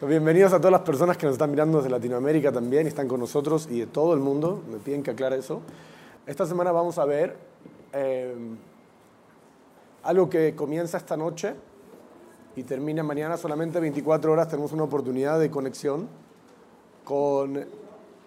Bienvenidos 0.00 0.52
a 0.52 0.58
todas 0.58 0.70
las 0.70 0.82
personas 0.82 1.16
que 1.16 1.26
nos 1.26 1.32
están 1.32 1.50
mirando 1.50 1.78
desde 1.78 1.90
Latinoamérica 1.90 2.52
también 2.52 2.86
y 2.86 2.88
están 2.88 3.08
con 3.08 3.18
nosotros 3.18 3.66
y 3.68 3.80
de 3.80 3.86
todo 3.88 4.14
el 4.14 4.20
mundo. 4.20 4.62
Me 4.70 4.76
piden 4.78 5.02
que 5.02 5.10
aclare 5.10 5.36
eso. 5.36 5.60
Esta 6.24 6.46
semana 6.46 6.70
vamos 6.70 6.98
a 6.98 7.04
ver 7.04 7.36
eh, 7.92 8.32
algo 10.04 10.30
que 10.30 10.54
comienza 10.54 10.98
esta 10.98 11.16
noche 11.16 11.52
y 12.54 12.62
termina 12.62 13.02
mañana. 13.02 13.36
Solamente 13.36 13.80
24 13.80 14.30
horas 14.30 14.46
tenemos 14.46 14.70
una 14.70 14.84
oportunidad 14.84 15.40
de 15.40 15.50
conexión 15.50 16.08
con 17.02 17.66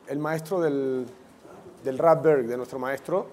el 0.07 0.19
maestro 0.19 0.59
del, 0.59 1.05
del 1.85 1.97
Rapberg, 1.97 2.47
de 2.47 2.57
nuestro 2.57 2.79
maestro. 2.79 3.27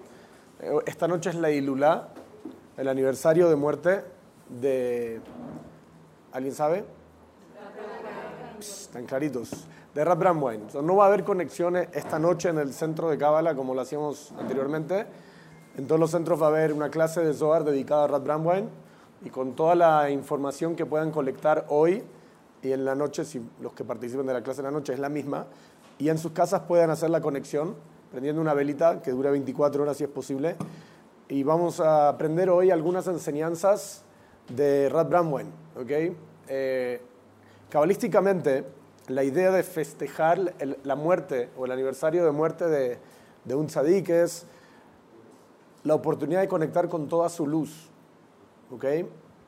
Eh, 0.60 0.70
esta 0.86 1.08
noche 1.08 1.30
es 1.30 1.36
la 1.36 1.50
Ilulá, 1.50 2.10
el 2.76 2.86
aniversario 2.86 3.48
de 3.48 3.56
muerte 3.56 4.04
de... 4.48 5.20
¿Alguien 6.30 6.54
sabe? 6.54 6.97
Están 8.60 9.06
claritos. 9.06 9.50
De 9.94 10.04
Rap 10.04 10.18
Bramwine. 10.18 10.64
no 10.82 10.96
va 10.96 11.04
a 11.04 11.06
haber 11.08 11.24
conexiones 11.24 11.88
esta 11.92 12.18
noche 12.18 12.50
en 12.50 12.58
el 12.58 12.72
centro 12.72 13.08
de 13.10 13.18
Cábala 13.18 13.54
como 13.54 13.74
lo 13.74 13.80
hacíamos 13.80 14.32
anteriormente. 14.38 15.06
En 15.76 15.86
todos 15.86 16.00
los 16.00 16.10
centros 16.10 16.40
va 16.40 16.46
a 16.46 16.48
haber 16.50 16.72
una 16.72 16.90
clase 16.90 17.24
de 17.24 17.32
Zohar 17.34 17.64
dedicada 17.64 18.04
a 18.04 18.06
Rap 18.06 18.24
Bramwine 18.24 18.68
y 19.24 19.30
con 19.30 19.54
toda 19.54 19.74
la 19.74 20.10
información 20.10 20.76
que 20.76 20.86
puedan 20.86 21.10
colectar 21.10 21.66
hoy 21.68 22.04
y 22.62 22.72
en 22.72 22.84
la 22.84 22.94
noche, 22.94 23.24
si 23.24 23.40
los 23.60 23.72
que 23.72 23.84
participen 23.84 24.26
de 24.26 24.32
la 24.32 24.42
clase 24.42 24.60
en 24.60 24.66
la 24.66 24.70
noche 24.70 24.92
es 24.92 24.98
la 24.98 25.08
misma, 25.08 25.46
y 25.98 26.08
en 26.08 26.18
sus 26.18 26.32
casas 26.32 26.62
puedan 26.62 26.90
hacer 26.90 27.10
la 27.10 27.20
conexión 27.20 27.76
prendiendo 28.10 28.40
una 28.40 28.54
velita 28.54 29.02
que 29.02 29.10
dura 29.10 29.30
24 29.30 29.82
horas 29.82 29.96
si 29.96 30.04
es 30.04 30.10
posible. 30.10 30.56
Y 31.28 31.42
vamos 31.42 31.80
a 31.80 32.08
aprender 32.08 32.48
hoy 32.50 32.70
algunas 32.70 33.06
enseñanzas 33.06 34.02
de 34.48 34.88
Rad 34.88 35.08
Bramwine. 35.08 35.50
¿okay? 35.76 36.16
Eh, 36.48 37.02
Cabalísticamente, 37.70 38.64
la 39.08 39.24
idea 39.24 39.50
de 39.50 39.62
festejar 39.62 40.54
la 40.84 40.96
muerte 40.96 41.50
o 41.58 41.66
el 41.66 41.72
aniversario 41.72 42.24
de 42.24 42.30
muerte 42.30 42.64
de, 43.44 43.54
un 43.54 43.66
tzadik 43.66 44.08
es 44.08 44.46
la 45.84 45.94
oportunidad 45.94 46.40
de 46.40 46.48
conectar 46.48 46.88
con 46.88 47.08
toda 47.08 47.28
su 47.28 47.46
luz. 47.46 47.90
¿ok? 48.70 48.84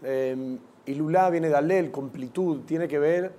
Eh, 0.03 0.59
y 0.85 0.95
Lula 0.95 1.31
viene 1.31 1.49
de 1.49 1.57
Alel, 1.57 1.91
completud, 1.91 2.61
tiene 2.67 2.89
que 2.89 2.99
ver 2.99 3.33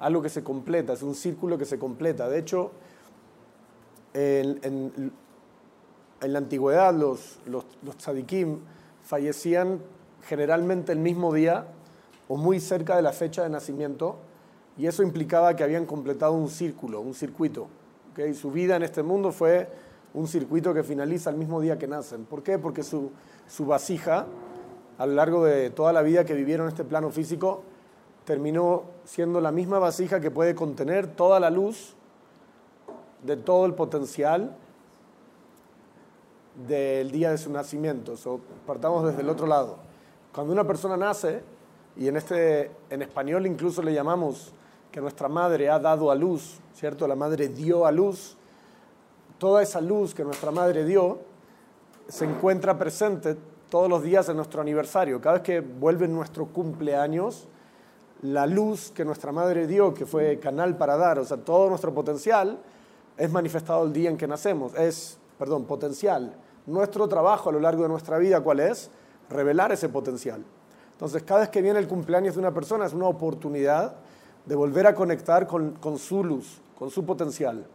algo 0.00 0.22
que 0.22 0.28
se 0.28 0.42
completa, 0.42 0.92
es 0.94 1.02
un 1.02 1.14
círculo 1.14 1.56
que 1.56 1.64
se 1.64 1.78
completa. 1.78 2.28
De 2.28 2.38
hecho, 2.40 2.72
en, 4.12 5.12
la 6.20 6.38
antigüedad 6.38 6.92
los, 6.92 7.38
los, 7.46 7.64
los 7.82 7.96
tzadikim 7.96 8.58
fallecían 9.02 9.80
generalmente 10.22 10.90
el 10.90 10.98
mismo 10.98 11.32
día 11.32 11.66
o 12.28 12.36
muy 12.36 12.60
cerca 12.60 12.96
de 12.96 13.02
la 13.02 13.12
fecha 13.12 13.42
de 13.42 13.48
nacimiento, 13.48 14.16
y 14.78 14.86
eso 14.86 15.02
implicaba 15.02 15.56
que 15.56 15.64
habían 15.64 15.86
completado 15.86 16.32
un 16.32 16.48
círculo, 16.48 17.00
un 17.00 17.14
circuito. 17.14 17.68
¿okay? 18.12 18.34
Su 18.34 18.50
vida 18.50 18.76
en 18.76 18.82
este 18.82 19.02
mundo 19.02 19.32
fue 19.32 19.68
un 20.12 20.26
circuito 20.26 20.74
que 20.74 20.82
finaliza 20.82 21.30
el 21.30 21.36
mismo 21.36 21.60
día 21.60 21.78
que 21.78 21.86
nacen. 21.86 22.24
¿Por 22.24 22.42
qué? 22.42 22.58
Porque 22.58 22.82
su, 22.82 23.10
su 23.48 23.66
vasija, 23.66 24.26
a 24.98 25.06
lo 25.06 25.14
largo 25.14 25.44
de 25.44 25.70
toda 25.70 25.92
la 25.92 26.02
vida 26.02 26.24
que 26.24 26.34
vivieron 26.34 26.66
en 26.66 26.70
este 26.70 26.84
plano 26.84 27.10
físico, 27.10 27.62
terminó 28.24 28.84
siendo 29.04 29.40
la 29.40 29.52
misma 29.52 29.78
vasija 29.78 30.20
que 30.20 30.30
puede 30.30 30.54
contener 30.54 31.06
toda 31.06 31.38
la 31.40 31.50
luz 31.50 31.94
de 33.22 33.36
todo 33.36 33.66
el 33.66 33.74
potencial 33.74 34.56
del 36.68 37.10
día 37.10 37.30
de 37.30 37.38
su 37.38 37.50
nacimiento. 37.50 38.14
partamos 38.66 39.06
desde 39.06 39.22
el 39.22 39.28
otro 39.28 39.46
lado. 39.46 39.76
Cuando 40.34 40.52
una 40.52 40.66
persona 40.66 40.96
nace, 40.96 41.42
y 41.96 42.08
en, 42.08 42.16
este, 42.16 42.70
en 42.90 43.02
español 43.02 43.46
incluso 43.46 43.82
le 43.82 43.94
llamamos 43.94 44.52
que 44.92 45.00
nuestra 45.00 45.28
madre 45.28 45.68
ha 45.68 45.78
dado 45.78 46.10
a 46.10 46.14
luz, 46.14 46.58
¿cierto? 46.74 47.06
La 47.06 47.16
madre 47.16 47.48
dio 47.48 47.86
a 47.86 47.92
luz. 47.92 48.36
Toda 49.38 49.62
esa 49.62 49.80
luz 49.80 50.14
que 50.14 50.24
nuestra 50.24 50.50
madre 50.50 50.84
dio 50.84 51.18
se 52.08 52.24
encuentra 52.24 52.78
presente 52.78 53.36
todos 53.68 53.88
los 53.88 54.02
días 54.02 54.28
en 54.28 54.36
nuestro 54.36 54.60
aniversario. 54.60 55.20
Cada 55.20 55.34
vez 55.34 55.42
que 55.42 55.60
vuelve 55.60 56.08
nuestro 56.08 56.46
cumpleaños, 56.46 57.48
la 58.22 58.46
luz 58.46 58.90
que 58.90 59.04
nuestra 59.04 59.32
madre 59.32 59.66
dio, 59.66 59.92
que 59.92 60.06
fue 60.06 60.38
canal 60.38 60.76
para 60.76 60.96
dar, 60.96 61.18
o 61.18 61.24
sea, 61.24 61.36
todo 61.38 61.68
nuestro 61.68 61.92
potencial, 61.92 62.58
es 63.16 63.30
manifestado 63.30 63.84
el 63.84 63.92
día 63.92 64.10
en 64.10 64.16
que 64.16 64.26
nacemos. 64.26 64.74
Es, 64.74 65.18
perdón, 65.38 65.64
potencial. 65.64 66.34
Nuestro 66.66 67.08
trabajo 67.08 67.50
a 67.50 67.52
lo 67.52 67.60
largo 67.60 67.82
de 67.82 67.88
nuestra 67.88 68.18
vida, 68.18 68.40
¿cuál 68.40 68.60
es? 68.60 68.90
Revelar 69.28 69.72
ese 69.72 69.88
potencial. 69.88 70.44
Entonces, 70.96 71.24
cada 71.24 71.40
vez 71.40 71.50
que 71.50 71.60
viene 71.60 71.78
el 71.78 71.86
cumpleaños 71.86 72.36
de 72.36 72.40
una 72.40 72.54
persona 72.54 72.86
es 72.86 72.94
una 72.94 73.06
oportunidad 73.06 73.96
de 74.46 74.54
volver 74.54 74.86
a 74.86 74.94
conectar 74.94 75.46
con, 75.46 75.98
su 75.98 76.24
luz, 76.24 76.62
con 76.78 76.88
su 76.88 77.04
potencial. 77.04 77.66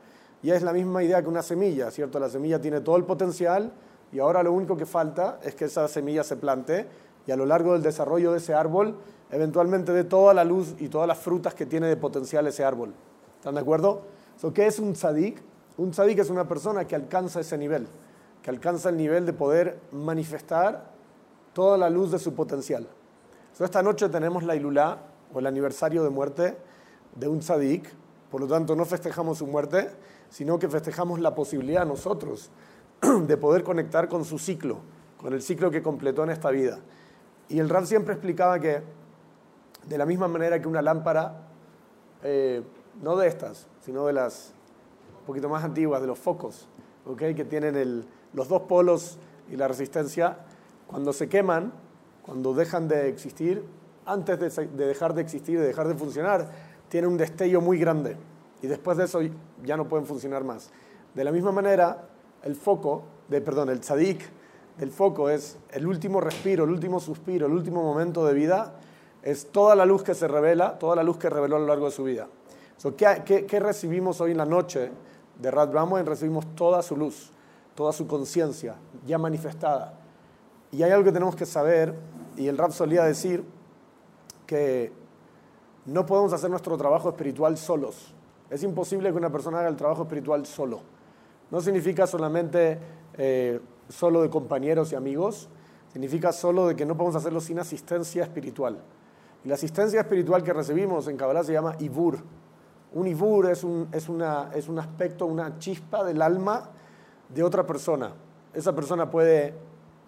Y 0.41 0.49
es 0.49 0.63
la 0.63 0.73
misma 0.73 1.03
idea 1.03 1.21
que 1.21 1.29
una 1.29 1.43
semilla, 1.43 1.91
¿cierto? 1.91 2.19
La 2.19 2.29
semilla 2.29 2.59
tiene 2.59 2.81
todo 2.81 2.95
el 2.95 3.03
potencial 3.03 3.71
y 4.11 4.17
ahora 4.17 4.41
lo 4.41 4.51
único 4.51 4.75
que 4.75 4.87
falta 4.87 5.39
es 5.43 5.53
que 5.53 5.65
esa 5.65 5.87
semilla 5.87 6.23
se 6.23 6.35
plante 6.35 6.87
y 7.27 7.31
a 7.31 7.35
lo 7.35 7.45
largo 7.45 7.73
del 7.73 7.83
desarrollo 7.83 8.31
de 8.31 8.39
ese 8.39 8.55
árbol 8.55 8.97
eventualmente 9.29 9.91
dé 9.91 10.03
toda 10.03 10.33
la 10.33 10.43
luz 10.43 10.73
y 10.79 10.89
todas 10.89 11.07
las 11.07 11.19
frutas 11.19 11.53
que 11.53 11.67
tiene 11.67 11.85
de 11.85 11.97
potencial 11.97 12.47
ese 12.47 12.63
árbol. 12.63 12.91
¿Están 13.37 13.53
de 13.53 13.61
acuerdo? 13.61 14.01
¿Qué 14.55 14.65
es 14.65 14.79
un 14.79 14.93
tzadik? 14.93 15.43
Un 15.77 15.91
tzadik 15.91 16.17
es 16.17 16.31
una 16.31 16.47
persona 16.47 16.85
que 16.85 16.95
alcanza 16.95 17.39
ese 17.39 17.55
nivel, 17.55 17.87
que 18.41 18.49
alcanza 18.49 18.89
el 18.89 18.97
nivel 18.97 19.27
de 19.27 19.33
poder 19.33 19.79
manifestar 19.91 20.85
toda 21.53 21.77
la 21.77 21.91
luz 21.91 22.11
de 22.11 22.17
su 22.17 22.33
potencial 22.33 22.87
esta 23.59 23.83
noche 23.83 24.09
tenemos 24.09 24.43
la 24.43 24.55
Ilulá, 24.55 24.97
o 25.33 25.39
el 25.39 25.45
aniversario 25.45 26.03
de 26.03 26.09
muerte 26.09 26.57
de 27.15 27.27
un 27.27 27.39
tzadik, 27.39 27.89
por 28.29 28.41
lo 28.41 28.47
tanto 28.47 28.75
no 28.75 28.85
festejamos 28.85 29.37
su 29.37 29.47
muerte, 29.47 29.89
sino 30.29 30.57
que 30.59 30.69
festejamos 30.69 31.19
la 31.19 31.35
posibilidad 31.35 31.85
nosotros 31.85 32.49
de 33.27 33.37
poder 33.37 33.63
conectar 33.63 34.07
con 34.07 34.25
su 34.25 34.39
ciclo, 34.39 34.79
con 35.17 35.33
el 35.33 35.41
ciclo 35.41 35.69
que 35.71 35.81
completó 35.81 36.23
en 36.23 36.29
esta 36.31 36.49
vida. 36.49 36.79
Y 37.49 37.59
el 37.59 37.69
Ram 37.69 37.85
siempre 37.85 38.13
explicaba 38.13 38.59
que, 38.59 38.81
de 39.85 39.97
la 39.97 40.05
misma 40.05 40.27
manera 40.27 40.61
que 40.61 40.67
una 40.67 40.81
lámpara, 40.81 41.47
eh, 42.23 42.63
no 43.01 43.17
de 43.17 43.27
estas, 43.27 43.67
sino 43.81 44.05
de 44.05 44.13
las 44.13 44.53
un 45.19 45.25
poquito 45.25 45.49
más 45.49 45.63
antiguas, 45.63 46.01
de 46.01 46.07
los 46.07 46.17
focos, 46.17 46.67
¿okay? 47.05 47.35
que 47.35 47.45
tienen 47.45 48.05
los 48.33 48.47
dos 48.47 48.63
polos 48.63 49.19
y 49.51 49.55
la 49.55 49.67
resistencia, 49.67 50.37
cuando 50.87 51.13
se 51.13 51.29
queman, 51.29 51.73
cuando 52.31 52.53
dejan 52.53 52.87
de 52.87 53.09
existir, 53.09 53.61
antes 54.05 54.39
de, 54.39 54.67
dejar 54.87 55.13
de 55.13 55.21
existir, 55.21 55.59
de 55.59 55.67
dejar 55.67 55.89
de 55.89 55.95
funcionar, 55.95 56.49
tienen 56.87 57.11
un 57.11 57.17
destello 57.17 57.59
muy 57.59 57.77
grande 57.77 58.15
y 58.61 58.67
después 58.67 58.97
de 58.97 59.03
eso 59.03 59.19
ya 59.65 59.75
no 59.75 59.89
pueden 59.89 60.05
funcionar 60.05 60.45
más. 60.45 60.69
De 61.13 61.25
la 61.25 61.33
misma 61.33 61.51
manera, 61.51 62.05
el 62.43 62.55
foco, 62.55 63.03
de, 63.27 63.41
perdón, 63.41 63.67
el 63.67 63.81
tzadik 63.81 64.21
del 64.77 64.91
foco 64.91 65.29
es 65.29 65.57
el 65.71 65.85
último 65.85 66.21
respiro, 66.21 66.63
el 66.63 66.69
último 66.69 67.01
suspiro, 67.01 67.47
el 67.47 67.51
último 67.51 67.83
momento 67.83 68.25
de 68.25 68.33
vida, 68.33 68.75
es 69.23 69.47
toda 69.51 69.75
la 69.75 69.85
luz 69.85 70.01
que 70.01 70.15
se 70.15 70.29
revela, 70.29 70.79
toda 70.79 70.95
la 70.95 71.03
luz 71.03 71.17
que 71.17 71.29
reveló 71.29 71.57
a 71.57 71.59
lo 71.59 71.67
largo 71.67 71.87
de 71.87 71.91
su 71.91 72.05
vida. 72.05 72.29
¿qué, 72.95 73.59
recibimos 73.59 74.21
hoy 74.21 74.31
en 74.31 74.37
la 74.37 74.45
noche 74.45 74.89
de 75.37 75.51
Rad 75.51 75.67
Brahman? 75.67 76.05
Recibimos 76.05 76.45
toda 76.55 76.81
su 76.81 76.95
luz, 76.95 77.29
toda 77.75 77.91
su 77.91 78.07
conciencia 78.07 78.75
ya 79.05 79.17
manifestada. 79.17 79.97
Y 80.71 80.83
hay 80.83 80.91
algo 80.91 81.03
que 81.03 81.11
tenemos 81.11 81.35
que 81.35 81.45
saber, 81.45 81.93
y 82.37 82.47
el 82.47 82.57
rap 82.57 82.71
solía 82.71 83.03
decir 83.03 83.43
que 84.45 84.91
no 85.85 86.05
podemos 86.05 86.33
hacer 86.33 86.49
nuestro 86.49 86.77
trabajo 86.77 87.09
espiritual 87.09 87.57
solos. 87.57 88.13
Es 88.49 88.63
imposible 88.63 89.11
que 89.11 89.17
una 89.17 89.31
persona 89.31 89.59
haga 89.59 89.69
el 89.69 89.77
trabajo 89.77 90.03
espiritual 90.03 90.45
solo. 90.45 90.81
No 91.49 91.61
significa 91.61 92.05
solamente 92.05 92.79
eh, 93.17 93.59
solo 93.89 94.21
de 94.21 94.29
compañeros 94.29 94.91
y 94.91 94.95
amigos, 94.95 95.49
significa 95.91 96.31
solo 96.31 96.67
de 96.67 96.75
que 96.75 96.85
no 96.85 96.95
podemos 96.95 97.15
hacerlo 97.15 97.41
sin 97.41 97.59
asistencia 97.59 98.23
espiritual. 98.23 98.79
Y 99.43 99.47
la 99.47 99.55
asistencia 99.55 100.01
espiritual 100.01 100.43
que 100.43 100.53
recibimos 100.53 101.07
en 101.07 101.17
Kabbalah 101.17 101.43
se 101.43 101.53
llama 101.53 101.75
Ibur. 101.79 102.19
Un 102.93 103.07
Ibur 103.07 103.49
es 103.49 103.63
un, 103.63 103.87
es, 103.91 104.09
una, 104.09 104.51
es 104.53 104.67
un 104.67 104.79
aspecto, 104.79 105.25
una 105.25 105.57
chispa 105.57 106.03
del 106.03 106.21
alma 106.21 106.69
de 107.29 107.43
otra 107.43 107.65
persona. 107.65 108.13
Esa 108.53 108.75
persona 108.75 109.09
puede 109.09 109.53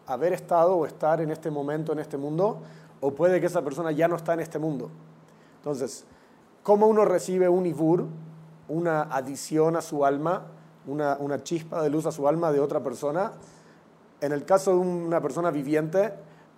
haber 0.07 0.33
estado 0.33 0.75
o 0.75 0.85
estar 0.85 1.21
en 1.21 1.31
este 1.31 1.49
momento, 1.49 1.93
en 1.93 1.99
este 1.99 2.17
mundo, 2.17 2.61
o 2.99 3.11
puede 3.11 3.39
que 3.39 3.47
esa 3.47 3.61
persona 3.61 3.91
ya 3.91 4.07
no 4.07 4.15
está 4.15 4.33
en 4.33 4.41
este 4.41 4.59
mundo. 4.59 4.89
Entonces, 5.57 6.05
¿cómo 6.61 6.87
uno 6.87 7.05
recibe 7.05 7.49
un 7.49 7.65
ibur, 7.65 8.05
una 8.67 9.03
adición 9.03 9.75
a 9.75 9.81
su 9.81 10.05
alma, 10.05 10.43
una, 10.87 11.43
chispa 11.43 11.81
de 11.81 11.89
luz 11.89 12.05
a 12.05 12.11
su 12.11 12.27
alma 12.27 12.51
de 12.51 12.59
otra 12.59 12.81
persona? 12.81 13.33
En 14.21 14.31
el 14.31 14.45
caso 14.45 14.71
de 14.71 14.77
una 14.77 15.21
persona 15.21 15.51
viviente, 15.51 16.13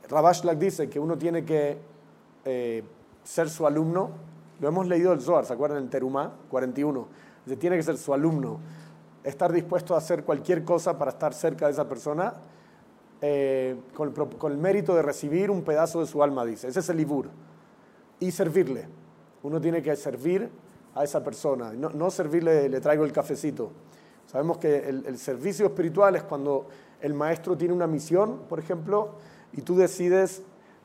Rabashlak 0.10 0.58
dice 0.58 0.90
que 0.90 1.00
uno 1.00 1.18
tiene 1.18 1.44
que 1.46 1.78
eh, 2.46 2.84
ser 3.24 3.50
su 3.50 3.66
alumno. 3.66 4.12
Lo 4.60 4.68
hemos 4.68 4.88
leído 4.88 5.14
el 5.14 5.22
Zohar, 5.22 5.46
¿se 5.46 5.54
acuerdan? 5.54 5.80
En 5.80 5.90
Terumá 5.90 6.32
41. 6.50 7.08
Dice, 7.46 7.58
tiene 7.58 7.76
que 7.76 7.84
ser 7.84 7.98
su 7.98 8.14
alumno. 8.14 8.60
Estar 9.24 9.52
dispuesto 9.52 9.96
a 9.96 9.98
hacer 9.98 10.24
cualquier 10.24 10.64
cosa 10.64 10.98
para 10.98 11.12
estar 11.12 11.34
cerca 11.34 11.66
de 11.66 11.72
esa 11.72 11.90
persona 11.90 12.34
eh, 13.22 13.76
con, 13.94 14.14
el, 14.52 14.58
mérito 14.58 14.96
de 14.96 15.02
recibir 15.02 15.50
un 15.50 15.64
pedazo 15.64 16.02
de 16.02 16.08
su 16.08 16.22
alma, 16.22 16.46
dice. 16.46 16.68
Ese 16.68 16.80
es 16.80 16.90
el 16.90 17.00
ibur. 17.00 17.30
Y 18.20 18.32
servirle. 18.32 18.88
uno 19.44 19.60
tiene 19.60 19.82
que 19.82 19.96
servir 19.96 20.50
a 20.96 21.04
esa 21.04 21.24
persona, 21.24 21.74
no, 21.74 21.90
no 21.90 22.10
servirle, 22.10 22.70
le 22.70 22.80
traigo 22.80 23.04
el 23.04 23.12
cafecito. 23.12 23.72
Sabemos 24.28 24.58
que 24.58 24.90
el, 24.90 25.18
servicio 25.18 25.66
espiritual 25.68 26.16
es 26.16 26.24
cuando 26.24 26.68
el 27.02 27.14
maestro 27.14 27.56
tiene 27.56 27.74
una 27.74 27.88
misión, 27.88 28.42
por 28.50 28.60
ejemplo, 28.60 29.12
y 29.54 29.62
tú 29.62 29.76
decides 29.76 30.42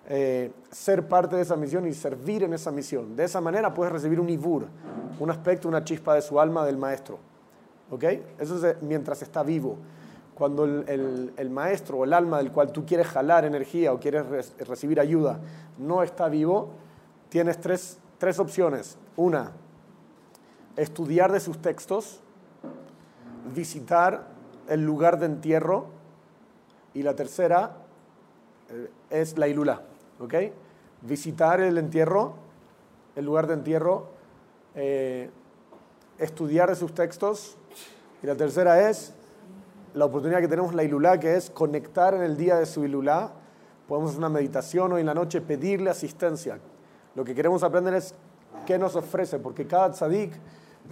eh, 0.08 0.52
ser 0.70 1.08
parte 1.08 1.36
de 1.36 1.42
esa 1.42 1.56
misión 1.56 1.86
y 1.86 1.94
servir 1.94 2.42
en 2.42 2.52
esa 2.52 2.70
misión. 2.70 3.16
De 3.16 3.24
esa 3.24 3.40
manera 3.40 3.72
puedes 3.72 3.92
recibir 3.92 4.20
un 4.20 4.28
ibur, 4.28 4.66
un 5.18 5.30
aspecto, 5.30 5.68
una 5.68 5.82
chispa 5.84 6.14
de 6.14 6.22
su 6.22 6.38
alma 6.38 6.66
del 6.66 6.76
maestro. 6.76 7.18
¿Ok? 7.90 8.04
Eso 8.38 8.66
es 8.66 8.82
mientras 8.82 9.22
está 9.22 9.42
vivo. 9.42 9.76
Cuando 10.40 10.64
el, 10.64 11.50
maestro 11.50 11.98
o 11.98 12.04
el 12.04 12.14
alma 12.14 12.38
del 12.38 12.50
cual 12.50 12.72
tú 12.72 12.86
quieres 12.86 13.08
jalar 13.08 13.44
energía 13.44 13.92
o 13.92 14.00
quieres 14.00 14.54
recibir 14.66 14.98
ayuda 14.98 15.38
no 15.76 16.02
está 16.02 16.30
vivo, 16.30 16.70
tienes 17.28 17.60
tres, 17.60 17.98
tres 18.16 18.38
opciones. 18.38 18.96
Una, 19.16 19.52
estudiar 20.78 21.30
de 21.30 21.40
sus 21.40 21.60
textos, 21.60 22.20
visitar 23.54 24.28
el 24.66 24.82
lugar 24.82 25.18
de 25.18 25.26
entierro 25.26 25.88
y 26.94 27.02
la 27.02 27.14
tercera 27.14 27.76
eh, 28.70 28.88
es 29.10 29.36
la 29.36 29.46
ilula, 29.46 29.82
¿ok? 30.20 30.34
Visitar 31.02 31.60
el 31.60 31.76
entierro, 31.76 32.32
el 33.14 33.26
lugar 33.26 33.46
de 33.46 33.52
entierro, 33.52 34.08
eh, 34.74 35.28
estudiar 36.16 36.70
de 36.70 36.76
sus 36.76 36.94
textos 36.94 37.58
y 38.22 38.26
la 38.26 38.36
tercera 38.36 38.88
es 38.88 39.12
la 39.94 40.04
oportunidad 40.04 40.40
que 40.40 40.48
tenemos 40.48 40.74
la 40.74 40.84
ilula, 40.84 41.18
que 41.18 41.36
es 41.36 41.50
conectar 41.50 42.14
en 42.14 42.22
el 42.22 42.36
día 42.36 42.56
de 42.56 42.66
su 42.66 42.84
ilula. 42.84 43.32
Podemos 43.88 44.10
hacer 44.10 44.18
una 44.18 44.28
meditación 44.28 44.92
hoy 44.92 45.00
en 45.00 45.06
la 45.06 45.14
noche, 45.14 45.40
pedirle 45.40 45.90
asistencia. 45.90 46.58
Lo 47.14 47.24
que 47.24 47.34
queremos 47.34 47.62
aprender 47.62 47.94
es 47.94 48.14
qué 48.66 48.78
nos 48.78 48.94
ofrece, 48.96 49.38
porque 49.38 49.66
cada 49.66 49.90
tzadik 49.90 50.32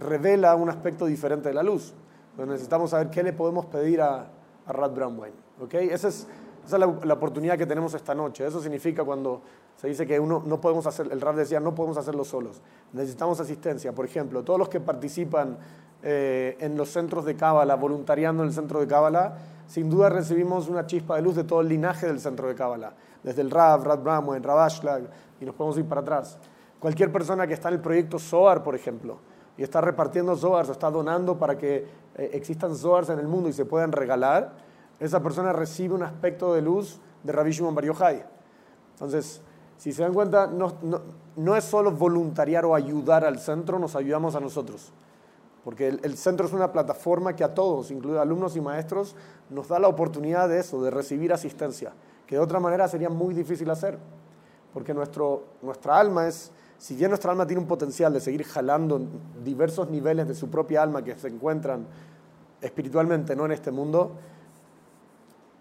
revela 0.00 0.55
un 0.55 0.69
aspecto 0.69 1.06
diferente 1.06 1.49
de 1.49 1.55
la 1.55 1.62
luz. 1.62 1.95
Entonces 2.33 2.53
necesitamos 2.53 2.91
saber 2.91 3.11
qué 3.11 3.23
le 3.23 3.33
podemos 3.33 3.67
pedir 3.67 4.00
a, 4.00 4.27
a 4.67 4.73
Rad 4.73 4.93
Bramwine. 4.93 5.35
¿okay? 5.61 5.89
Esa 5.89 6.09
es, 6.09 6.27
esa 6.65 6.77
es 6.77 6.81
la, 7.05 7.15
oportunidad 7.15 7.56
que 7.56 7.67
tenemos 7.67 7.95
esta 7.95 8.15
noche. 8.15 8.47
Eso 8.47 8.61
significa 8.61 9.05
cuando 9.05 9.43
se 9.77 9.89
dice 9.89 10.06
que 10.06 10.21
uno 10.21 10.43
no 10.45 10.61
podemos 10.61 10.87
hacer, 10.87 11.09
el 11.11 11.21
Rad 11.21 11.37
decía, 11.37 11.61
no 11.61 11.75
podemos 11.75 11.97
hacerlo 11.97 12.25
solos. 12.25 12.61
Necesitamos 12.93 13.41
asistencia. 13.41 13.93
Por 13.93 14.05
ejemplo, 14.05 14.45
todos 14.45 14.59
los 14.59 14.69
que 14.69 14.81
participan 14.81 15.56
eh, 16.03 16.56
en 16.61 16.77
los 16.77 16.91
centros 16.91 17.25
de 17.25 17.37
Cábala, 17.37 17.75
voluntariando 17.77 18.43
en 18.43 18.49
el 18.49 18.55
centro 18.55 18.81
de 18.81 18.87
Cábala, 18.87 19.37
sin 19.67 19.91
duda 19.91 20.09
recibimos 20.09 20.69
una 20.69 20.87
chispa 20.87 21.17
de 21.17 21.23
luz 21.23 21.37
de 21.37 21.45
todo 21.45 21.61
el 21.61 21.69
linaje 21.69 22.06
del 22.06 22.21
centro 22.21 22.49
de 22.49 22.55
Cábala. 22.55 22.95
Desde 23.23 23.43
el 23.43 23.50
Rad, 23.50 23.83
Rad 23.83 23.99
Bramwine, 23.99 24.45
Rav 24.45 24.61
Ashlag, 24.61 25.03
y 25.41 25.45
nos 25.45 25.55
podemos 25.55 25.77
ir 25.79 25.87
para 25.87 26.00
atrás. 26.00 26.39
Cualquier 26.79 27.11
persona 27.11 27.47
que 27.47 27.55
está 27.55 27.69
en 27.69 27.75
el 27.75 27.81
proyecto 27.81 28.19
SOAR, 28.19 28.62
por 28.62 28.75
ejemplo, 28.75 29.19
y 29.59 29.65
está 29.65 29.81
repartiendo 29.81 30.37
Zohars 30.37 30.69
o 30.69 30.73
está 30.73 30.91
donando 30.91 31.37
para 31.37 31.59
que 31.59 31.85
eh, 32.15 32.31
existan 32.33 32.77
Zohars 32.77 33.11
en 33.11 33.19
el 33.19 33.27
mundo 33.27 33.49
y 33.49 33.53
se 33.53 33.65
puedan 33.65 33.91
regalar, 33.91 34.53
esa 35.00 35.21
persona 35.21 35.53
recibe 35.53 35.95
un 35.95 36.05
aspecto 36.05 36.55
de 36.55 36.62
luz 36.62 37.00
de 37.25 37.33
Rabbi 37.33 37.50
Shimon 37.50 37.75
Bar 37.75 37.85
Yochai. 37.85 38.25
Entonces, 38.93 39.43
si 39.77 39.93
se 39.93 40.03
dan 40.03 40.15
cuenta, 40.15 40.47
no, 40.47 40.75
no, 40.83 41.00
no, 41.37 41.56
es 41.56 41.65
solo 41.65 41.91
voluntariar 41.91 42.65
o 42.65 42.75
ayudar 42.75 43.25
al 43.25 43.39
centro, 43.39 43.79
nos 43.81 43.97
ayudamos 43.97 44.37
a 44.37 44.41
nosotros. 44.41 44.93
Porque 45.64 45.88
el, 45.88 46.16
centro 46.16 46.46
es 46.46 46.52
una 46.52 46.72
plataforma 46.72 47.34
que 47.37 47.44
a 47.44 47.55
todos, 47.55 47.90
incluidos 47.90 48.22
alumnos 48.22 48.56
y 48.56 48.60
maestros, 48.60 49.14
nos 49.50 49.69
da 49.69 49.78
la 49.78 49.88
oportunidad 49.88 50.49
de 50.49 50.60
eso, 50.60 50.82
de 50.82 50.90
recibir 50.90 51.32
asistencia, 51.32 51.93
que 52.26 52.37
de 52.37 52.40
otra 52.40 52.60
manera 52.60 52.88
sería 52.88 53.10
muy 53.10 53.34
difícil 53.34 53.69
hacer. 53.70 53.99
Porque 54.72 54.94
nuestro, 54.94 55.44
nuestra 55.62 55.99
alma 55.99 56.28
es 56.28 56.52
si 56.78 56.96
ya 56.96 57.08
nuestra 57.08 57.32
alma 57.32 57.46
tiene 57.46 57.60
un 57.60 57.69
potencial 57.69 58.12
de 58.12 58.20
seguir 58.20 58.44
jalando 58.44 59.00
diversos 59.44 59.90
niveles 59.90 60.28
de 60.28 60.34
su 60.34 60.49
propia 60.49 60.81
alma 60.81 61.02
que 61.02 61.19
se 61.19 61.26
encuentran 61.26 61.87
espiritualmente, 62.61 63.34
no 63.34 63.46
en 63.46 63.52
este 63.52 63.72
mundo, 63.72 64.12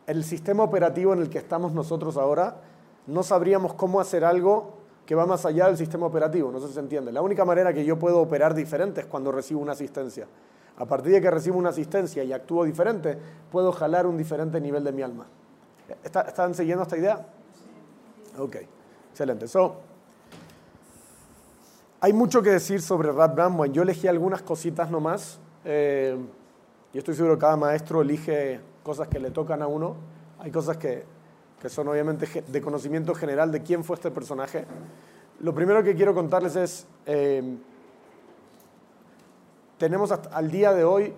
el 0.05 0.23
sistema 0.23 0.63
operativo 0.63 1.13
en 1.13 1.19
el 1.19 1.29
que 1.29 1.39
estamos 1.39 1.73
nosotros 1.73 2.17
ahora, 2.17 2.61
no 3.07 3.23
sabríamos 3.23 3.73
cómo 3.73 3.99
hacer 3.99 4.23
algo 4.23 4.76
que 5.07 5.15
va 5.15 5.25
más 5.25 5.45
allá 5.45 5.67
del 5.67 5.77
sistema 5.77 6.05
operativo, 6.05 6.51
no 6.51 6.59
sé 6.59 6.67
si 6.67 6.73
se 6.73 6.81
entiende. 6.81 7.13
La 7.13 7.21
única 7.21 7.45
manera 7.45 7.73
que 7.73 7.85
yo 7.85 7.97
puedo 7.97 8.19
operar 8.19 8.53
diferente 8.53 9.01
es 9.01 9.07
cuando 9.07 9.31
recibo 9.31 9.61
una 9.61 9.71
asistencia. 9.71 10.27
A 10.77 10.85
partir 10.85 11.13
de 11.13 11.21
que 11.21 11.31
recibo 11.31 11.57
una 11.57 11.69
asistencia 11.69 12.25
y 12.25 12.33
actúo 12.33 12.65
diferente, 12.65 13.17
puedo 13.49 13.71
jalar 13.71 14.05
un 14.05 14.17
diferente 14.17 14.59
nivel 14.59 14.83
de 14.83 14.91
mi 14.91 15.01
alma. 15.01 15.25
¿Están 16.03 16.53
siguiendo 16.53 16.83
esta 16.83 16.97
idea? 16.97 17.25
Ok, 18.37 18.57
excelente. 19.11 19.47
So, 19.47 19.77
hay 22.01 22.11
mucho 22.11 22.41
que 22.41 22.49
decir 22.49 22.81
sobre 22.81 23.09
Rad 23.13 23.33
Bramwine. 23.33 23.73
Yo 23.73 23.83
elegí 23.83 24.09
algunas 24.09 24.41
cositas 24.41 24.91
nomás. 24.91 25.39
Eh, 25.63 26.17
yo 26.93 26.99
estoy 26.99 27.15
seguro 27.15 27.35
que 27.35 27.41
cada 27.41 27.55
maestro 27.55 28.01
elige 28.01 28.59
cosas 28.83 29.07
que 29.07 29.19
le 29.19 29.31
tocan 29.31 29.61
a 29.61 29.67
uno. 29.67 29.95
Hay 30.39 30.51
cosas 30.51 30.75
que, 30.75 31.05
que 31.61 31.69
son 31.69 31.87
obviamente 31.87 32.43
de 32.45 32.61
conocimiento 32.61 33.15
general 33.15 33.51
de 33.51 33.61
quién 33.63 33.83
fue 33.83 33.95
este 33.95 34.11
personaje. 34.11 34.65
Lo 35.39 35.53
primero 35.53 35.83
que 35.83 35.95
quiero 35.95 36.13
contarles 36.13 36.55
es, 36.55 36.87
eh, 37.05 37.57
tenemos 39.77 40.11
hasta, 40.11 40.29
al 40.35 40.49
día 40.51 40.73
de 40.73 40.83
hoy 40.83 41.13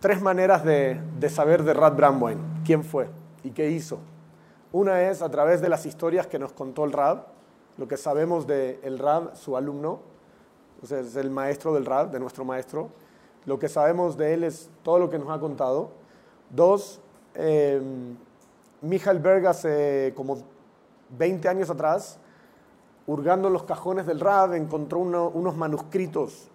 tres 0.00 0.20
maneras 0.20 0.64
de, 0.64 1.00
de 1.18 1.28
saber 1.28 1.62
de 1.62 1.74
Rad 1.74 1.96
Bramwine, 1.96 2.40
quién 2.64 2.84
fue 2.84 3.08
y 3.44 3.50
qué 3.50 3.70
hizo. 3.70 3.98
Una 4.72 5.02
es 5.10 5.22
a 5.22 5.30
través 5.30 5.60
de 5.60 5.68
las 5.68 5.86
historias 5.86 6.26
que 6.26 6.38
nos 6.38 6.52
contó 6.52 6.84
el 6.84 6.92
Rad, 6.92 7.18
lo 7.76 7.88
que 7.88 7.96
sabemos 7.96 8.46
del 8.46 8.78
el 8.82 8.98
Rab, 8.98 9.36
su 9.36 9.56
alumno, 9.56 10.00
o 10.82 10.86
sea, 10.86 11.00
es 11.00 11.16
el 11.16 11.30
maestro 11.30 11.74
del 11.74 11.86
Rab, 11.86 12.10
de 12.10 12.20
nuestro 12.20 12.44
maestro. 12.44 12.90
Lo 13.46 13.58
que 13.58 13.68
sabemos 13.68 14.16
de 14.16 14.34
él 14.34 14.44
es 14.44 14.70
todo 14.82 14.98
lo 14.98 15.10
que 15.10 15.18
nos 15.18 15.30
ha 15.30 15.40
contado. 15.40 15.90
Dos, 16.50 17.00
eh, 17.34 17.80
Michael 18.82 19.46
hace 19.46 20.12
como 20.16 20.38
20 21.18 21.48
años 21.48 21.70
atrás, 21.70 22.18
hurgando 23.06 23.48
en 23.48 23.54
los 23.54 23.64
cajones 23.64 24.06
del 24.06 24.20
Rab, 24.20 24.54
encontró 24.54 25.00
unos 25.00 25.56
manuscritos. 25.56 26.48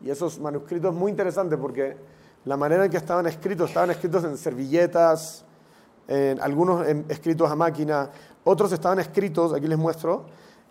Y 0.00 0.10
esos 0.10 0.38
manuscritos 0.40 0.94
muy 0.94 1.10
interesantes 1.10 1.58
porque 1.58 1.96
la 2.44 2.56
manera 2.56 2.84
en 2.84 2.90
que 2.90 2.96
estaban 2.96 3.26
escritos, 3.26 3.70
estaban 3.70 3.90
escritos 3.90 4.24
en 4.24 4.36
servilletas, 4.36 5.44
en 6.08 6.40
algunos 6.40 6.86
escritos 7.08 7.50
a 7.50 7.56
máquina, 7.56 8.10
otros 8.44 8.72
estaban 8.72 8.98
escritos, 8.98 9.52
aquí 9.54 9.66
les 9.66 9.78
muestro, 9.78 10.26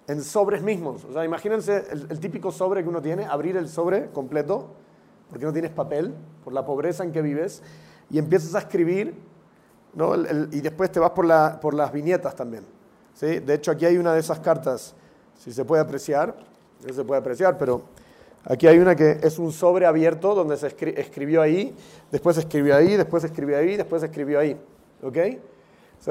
en 0.08 0.22
sobres 0.22 0.62
mismos. 0.62 1.04
O 1.06 1.14
sea, 1.14 1.26
imagínense 1.26 1.84
el, 1.92 2.20
típico 2.20 2.52
sobre 2.52 2.84
que 2.84 2.90
uno 2.90 3.02
tiene, 3.02 3.26
abrir 3.26 3.58
el 3.58 3.68
sobre 3.68 4.12
completo, 4.12 4.68
porque 5.30 5.46
no 5.46 5.54
tienes 5.54 5.72
papel, 5.72 6.14
por 6.44 6.54
la 6.54 6.66
pobreza 6.66 7.04
en 7.04 7.12
que 7.12 7.22
vives, 7.22 7.64
y 8.12 8.20
empiezas 8.20 8.54
a 8.54 8.60
escribir, 8.60 9.16
¿no? 9.96 10.16
y 10.16 10.62
después 10.62 10.92
te 10.92 11.00
vas 11.00 11.12
por, 11.12 11.26
la, 11.26 11.60
por 11.60 11.74
las 11.74 11.92
viñetas 11.92 12.36
también. 12.36 12.66
¿sí? 13.14 13.40
De 13.40 13.54
hecho, 13.54 13.72
aquí 13.72 13.86
hay 13.86 13.98
una 13.98 14.14
de 14.14 14.20
esas 14.20 14.40
cartas, 14.40 14.96
si 15.38 15.52
se 15.52 15.66
puede 15.66 15.82
apreciar, 15.82 16.36
no 16.86 16.94
se 16.94 17.04
puede 17.04 17.20
apreciar, 17.20 17.58
pero 17.58 17.84
aquí 18.46 18.68
hay 18.68 18.80
una 18.80 18.96
que 18.96 19.20
es 19.22 19.40
un 19.40 19.52
sobre 19.52 19.86
abierto 19.86 20.36
donde 20.36 20.58
se 20.58 20.68
escribió 20.68 21.42
ahí, 21.42 21.76
después 22.12 22.38
escribió 22.38 22.76
ahí, 22.76 22.98
después 22.98 23.24
escribió 23.24 23.58
ahí, 23.58 23.78
después 23.78 24.04
escribió 24.04 24.40
ahí. 24.40 24.60
¿Ok? 25.02 25.18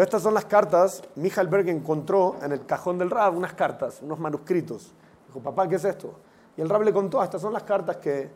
estas 0.00 0.22
son 0.22 0.32
las 0.32 0.46
cartas. 0.46 1.02
Michael 1.16 1.48
Berg 1.48 1.68
encontró 1.68 2.36
en 2.42 2.52
el 2.52 2.64
cajón 2.64 2.98
del 2.98 3.10
Rab 3.10 3.36
unas 3.36 3.52
cartas, 3.52 4.00
unos 4.00 4.18
manuscritos. 4.18 4.92
Dijo, 5.26 5.40
papá, 5.40 5.68
¿qué 5.68 5.74
es 5.76 5.84
esto? 5.84 6.14
Y 6.56 6.62
el 6.62 6.68
Rab 6.68 6.82
le 6.82 6.92
contó, 6.92 7.20
ah, 7.20 7.24
estas 7.24 7.42
son 7.42 7.52
las 7.52 7.62
cartas 7.64 7.98
que, 7.98 8.30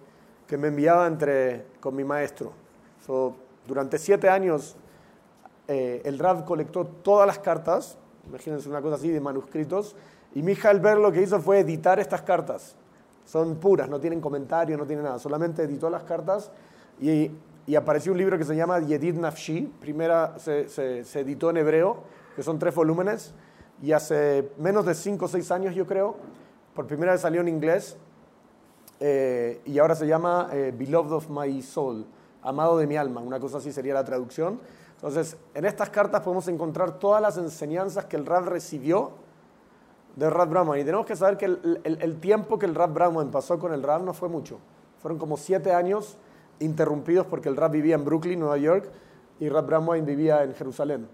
que 0.47 0.57
me 0.59 0.69
enviaba 0.69 1.07
entre, 1.07 1.67
con 1.81 1.95
mi 1.95 2.05
maestro. 2.05 2.53
durante 3.67 3.99
siete 3.99 4.29
años 4.29 4.77
eh, 5.69 6.03
el 6.05 6.19
Rab 6.19 6.45
colectó 6.45 6.85
todas 6.87 7.27
las 7.27 7.39
cartas, 7.39 7.99
imagínense 8.29 8.69
una 8.69 8.81
cosa 8.81 8.97
así, 8.97 9.11
de 9.11 9.21
manuscritos, 9.21 9.97
y 10.35 10.43
Michael 10.43 10.81
Berg 10.81 11.01
lo 11.01 11.13
que 11.13 11.23
hizo 11.23 11.41
fue 11.41 11.61
editar 11.61 11.99
estas 11.99 12.23
cartas. 12.23 12.77
Son 13.25 13.57
puras, 13.57 13.89
no 13.89 13.99
tienen 13.99 14.21
comentario, 14.21 14.77
no 14.77 14.87
tienen 14.87 15.05
nada, 15.05 15.19
solamente 15.19 15.63
editó 15.63 15.91
las 15.91 16.05
cartas 16.05 16.51
y 17.67 17.75
apareció 17.75 18.13
un 18.13 18.19
libro 18.19 18.39
que 18.39 18.45
se 18.45 18.55
llama 18.55 18.81
Yedid 18.81 19.15
Nafshi, 19.15 19.73
primera 19.81 20.39
se, 20.39 20.69
se, 20.69 21.21
editó 21.21 21.51
en 21.51 21.57
hebreo, 21.57 21.99
que 22.37 22.43
son 22.43 22.59
tres 22.59 22.75
volúmenes, 22.75 23.35
y 23.83 23.93
hace 23.93 24.51
menos 24.59 24.87
de 24.87 24.95
cinco 24.95 25.25
o 25.25 25.29
seis 25.29 25.51
años, 25.51 25.75
yo 25.75 25.87
creo, 25.87 26.17
por 26.75 26.87
primera 26.87 27.13
vez 27.13 27.21
salió 27.21 27.41
en 27.41 27.49
inglés, 27.49 27.97
eh, 29.01 29.61
y 29.65 29.79
ahora 29.79 29.95
se 29.95 30.07
llama 30.07 30.49
eh, 30.53 30.73
Beloved 30.77 31.13
of 31.13 31.29
My 31.29 31.61
Soul, 31.61 32.07
amado 32.43 32.79
de 32.79 32.87
mi 32.87 32.97
alma, 32.97 33.21
una 33.21 33.41
cosa 33.41 33.59
así 33.59 33.73
sería 33.73 33.95
la 33.95 34.05
traducción. 34.05 34.61
Entonces, 34.97 35.37
en 35.55 35.65
estas 35.65 35.91
cartas 35.91 36.23
podemos 36.23 36.49
encontrar 36.49 36.99
todas 36.99 37.23
las 37.23 37.37
enseñanzas 37.37 38.07
que 38.07 38.17
el 38.17 38.27
Rab 38.27 38.45
recibió 38.49 39.13
del 40.17 40.31
Rab 40.31 40.49
Brahman. 40.49 40.79
Y 40.79 40.85
tenemos 40.85 41.07
que 41.07 41.17
saber 41.17 41.37
que 41.37 41.45
el, 41.47 41.81
el, 41.85 42.03
el 42.03 42.19
tiempo 42.19 42.59
que 42.59 42.67
el 42.67 42.75
Rab 42.75 42.93
Brahman 42.93 43.31
pasó 43.31 43.59
con 43.59 43.73
el 43.73 43.83
Rab 43.83 44.03
no 44.03 44.15
fue 44.15 44.29
mucho. 44.29 44.59
Fueron 45.01 45.19
como 45.19 45.37
siete 45.37 45.73
años 45.73 46.19
interrumpidos 46.61 47.27
porque 47.27 47.49
el 47.49 47.57
rap 47.57 47.73
vivía 47.73 47.95
en 47.95 48.05
Brooklyn, 48.05 48.39
Nueva 48.39 48.57
York, 48.57 48.91
y 49.39 49.49
Rap 49.49 49.67
Bramwine 49.67 50.07
vivía 50.07 50.43
en 50.43 50.55
Jerusalén. 50.55 51.09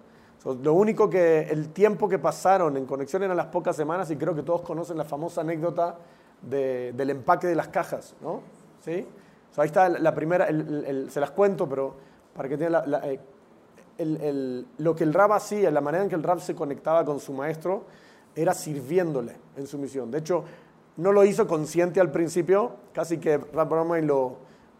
lo 0.44 0.74
único 0.74 1.10
que, 1.10 1.42
el 1.50 1.70
tiempo 1.70 2.08
que 2.08 2.18
pasaron 2.18 2.76
en 2.76 2.86
conexión 2.86 3.22
eran 3.22 3.36
las 3.36 3.46
pocas 3.46 3.76
semanas 3.76 4.10
y 4.10 4.16
creo 4.16 4.34
que 4.34 4.42
todos 4.42 4.62
conocen 4.62 4.96
la 4.96 5.04
famosa 5.04 5.40
anécdota 5.40 5.96
del 6.40 7.10
empaque 7.10 7.46
de 7.46 7.54
las 7.54 7.68
cajas, 7.68 8.16
¿no? 8.20 8.40
¿Sí? 8.80 9.06
ahí 9.56 9.66
está 9.66 9.88
la 9.88 10.14
primera, 10.14 10.48
se 11.08 11.20
las 11.20 11.30
cuento, 11.32 11.68
pero 11.68 11.94
para 12.34 12.48
que 12.48 12.56
tengan 12.56 12.82
eh, 13.04 13.20
lo 13.98 14.96
que 14.96 15.04
el 15.04 15.14
Rab 15.14 15.32
hacía, 15.32 15.70
la 15.70 15.80
manera 15.80 16.04
en 16.04 16.10
que 16.10 16.16
el 16.16 16.22
Rab 16.22 16.40
se 16.40 16.54
conectaba 16.54 17.04
con 17.04 17.20
su 17.20 17.32
maestro, 17.32 17.84
era 18.34 18.54
sirviéndole 18.54 19.36
en 19.56 19.66
su 19.66 19.78
misión. 19.78 20.10
De 20.10 20.18
hecho, 20.18 20.44
no 20.96 21.12
lo 21.12 21.24
hizo 21.24 21.46
consciente 21.46 22.00
al 22.00 22.10
principio, 22.10 22.72
casi 22.92 23.18
que 23.18 23.38
Rab 23.38 23.68
Brahman 23.68 24.06
lo, 24.06 24.36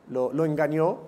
lo, 0.08 0.44
engañó, 0.44 0.98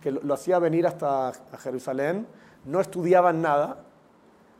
que 0.00 0.10
lo, 0.10 0.34
hacía 0.34 0.58
venir 0.58 0.86
hasta 0.86 1.32
Jerusalén, 1.58 2.26
no 2.64 2.80
estudiaban 2.80 3.42
nada, 3.42 3.78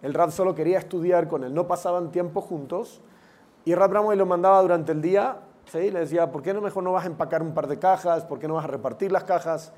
el 0.03 0.15
Rab 0.15 0.31
solo 0.31 0.55
quería 0.55 0.79
estudiar 0.79 1.29
con 1.29 1.45
él, 1.45 1.55
no 1.55 1.67
pasaban 1.67 2.11
tiempo 2.11 2.41
juntos, 2.41 3.01
y 3.65 3.75
Rab 3.75 3.91
Brahman 3.91 4.19
lo 4.19 4.27
mandaba 4.27 4.61
durante 4.61 4.93
el 4.93 5.01
día, 5.01 5.39
¿sí? 5.67 5.91
le 5.91 6.01
decía, 6.01 6.31
¿por 6.31 6.43
qué 6.43 6.53
no 6.53 6.61
mejor 6.61 6.83
no 6.83 6.93
vas 6.93 7.05
a 7.05 7.09
empacar 7.09 7.43
un 7.43 7.55
par 7.55 7.67
de 7.67 7.79
cajas? 7.79 8.25
¿Por 8.25 8.39
qué 8.39 8.47
no 8.47 8.55
vas 8.55 8.65
a 8.65 8.69
repartir 8.69 9.11
las 9.11 9.25
cajas? 9.25 9.73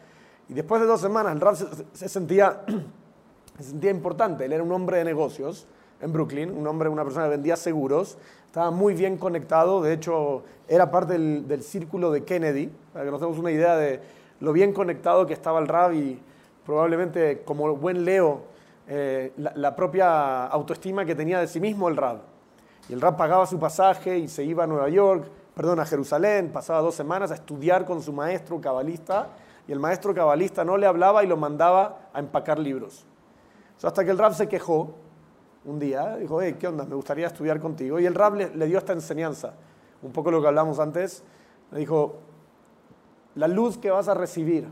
Y 0.48 0.54
después 0.54 0.80
de 0.80 0.86
dos 0.86 1.00
semanas, 1.00 1.32
el 1.32 1.40
Rab 1.40 1.56
se, 1.92 2.08
sentía, 2.08 2.62
se 3.58 3.64
sentía 3.64 3.90
importante, 3.90 4.44
él 4.44 4.52
era 4.52 4.62
un 4.62 4.72
hombre 4.72 4.98
de 4.98 5.04
negocios, 5.04 5.66
en 6.00 6.12
Brooklyn, 6.12 6.56
un 6.56 6.66
hombre, 6.66 6.88
una 6.88 7.04
persona 7.04 7.24
que 7.24 7.30
vendía 7.30 7.56
seguros, 7.56 8.18
estaba 8.46 8.70
muy 8.70 8.94
bien 8.94 9.16
conectado, 9.16 9.82
de 9.82 9.94
hecho 9.94 10.42
era 10.68 10.90
parte 10.90 11.18
del, 11.18 11.62
círculo 11.62 12.10
de 12.10 12.24
Kennedy, 12.24 12.70
para 12.92 13.04
que 13.04 13.10
nos 13.10 13.20
demos 13.20 13.38
una 13.38 13.50
idea 13.50 13.76
de 13.76 14.00
lo 14.40 14.52
bien 14.52 14.72
conectado 14.72 15.26
que 15.26 15.32
estaba 15.32 15.58
el 15.58 15.68
Rab 15.68 15.94
y 15.94 16.20
probablemente 16.64 17.42
como 17.44 17.74
buen 17.76 18.04
Leo, 18.04 18.42
eh, 18.88 19.32
la, 19.36 19.74
propia 19.74 20.46
autoestima 20.46 21.04
que 21.04 21.14
tenía 21.14 21.40
de 21.40 21.48
sí 21.48 21.60
mismo 21.60 21.88
el 21.88 21.96
Rab. 21.96 22.18
Y 22.88 22.92
el 22.92 23.00
Rab 23.00 23.16
pagaba 23.16 23.46
su 23.46 23.58
pasaje 23.58 24.18
y 24.18 24.28
se 24.28 24.44
iba 24.44 24.64
a 24.64 24.66
Nueva 24.66 24.88
York, 24.90 25.24
perdón, 25.54 25.80
a 25.80 25.86
Jerusalén, 25.86 26.50
pasaba 26.52 26.80
dos 26.80 26.94
semanas 26.94 27.30
a 27.30 27.34
estudiar 27.34 27.84
con 27.84 28.02
su 28.02 28.12
maestro 28.12 28.60
cabalista 28.60 29.28
y 29.68 29.72
el 29.72 29.80
maestro 29.80 30.14
cabalista 30.14 30.64
no 30.64 30.76
le 30.76 30.86
hablaba 30.86 31.24
y 31.24 31.26
lo 31.26 31.36
mandaba 31.36 32.08
a 32.12 32.20
empacar 32.20 32.58
libros. 32.58 33.04
hasta 33.82 34.04
que 34.04 34.10
el 34.10 34.18
Rab 34.18 34.34
se 34.34 34.48
quejó 34.48 34.94
un 35.64 35.78
día, 35.78 36.16
dijo, 36.16 36.40
hey, 36.40 36.56
¿qué 36.58 36.68
onda? 36.68 36.84
Me 36.84 36.94
gustaría 36.94 37.26
estudiar 37.26 37.60
contigo. 37.60 37.98
Y 37.98 38.06
el 38.06 38.14
Rab 38.14 38.34
le, 38.34 38.66
dio 38.66 38.78
esta 38.78 38.92
enseñanza, 38.92 39.54
un 40.02 40.12
poco 40.12 40.30
lo 40.30 40.40
que 40.40 40.46
hablamos 40.46 40.78
antes. 40.78 41.24
Le 41.72 41.80
dijo, 41.80 42.16
la 43.34 43.48
luz 43.48 43.76
que 43.76 43.90
vas 43.90 44.08
a 44.08 44.14
recibir 44.14 44.68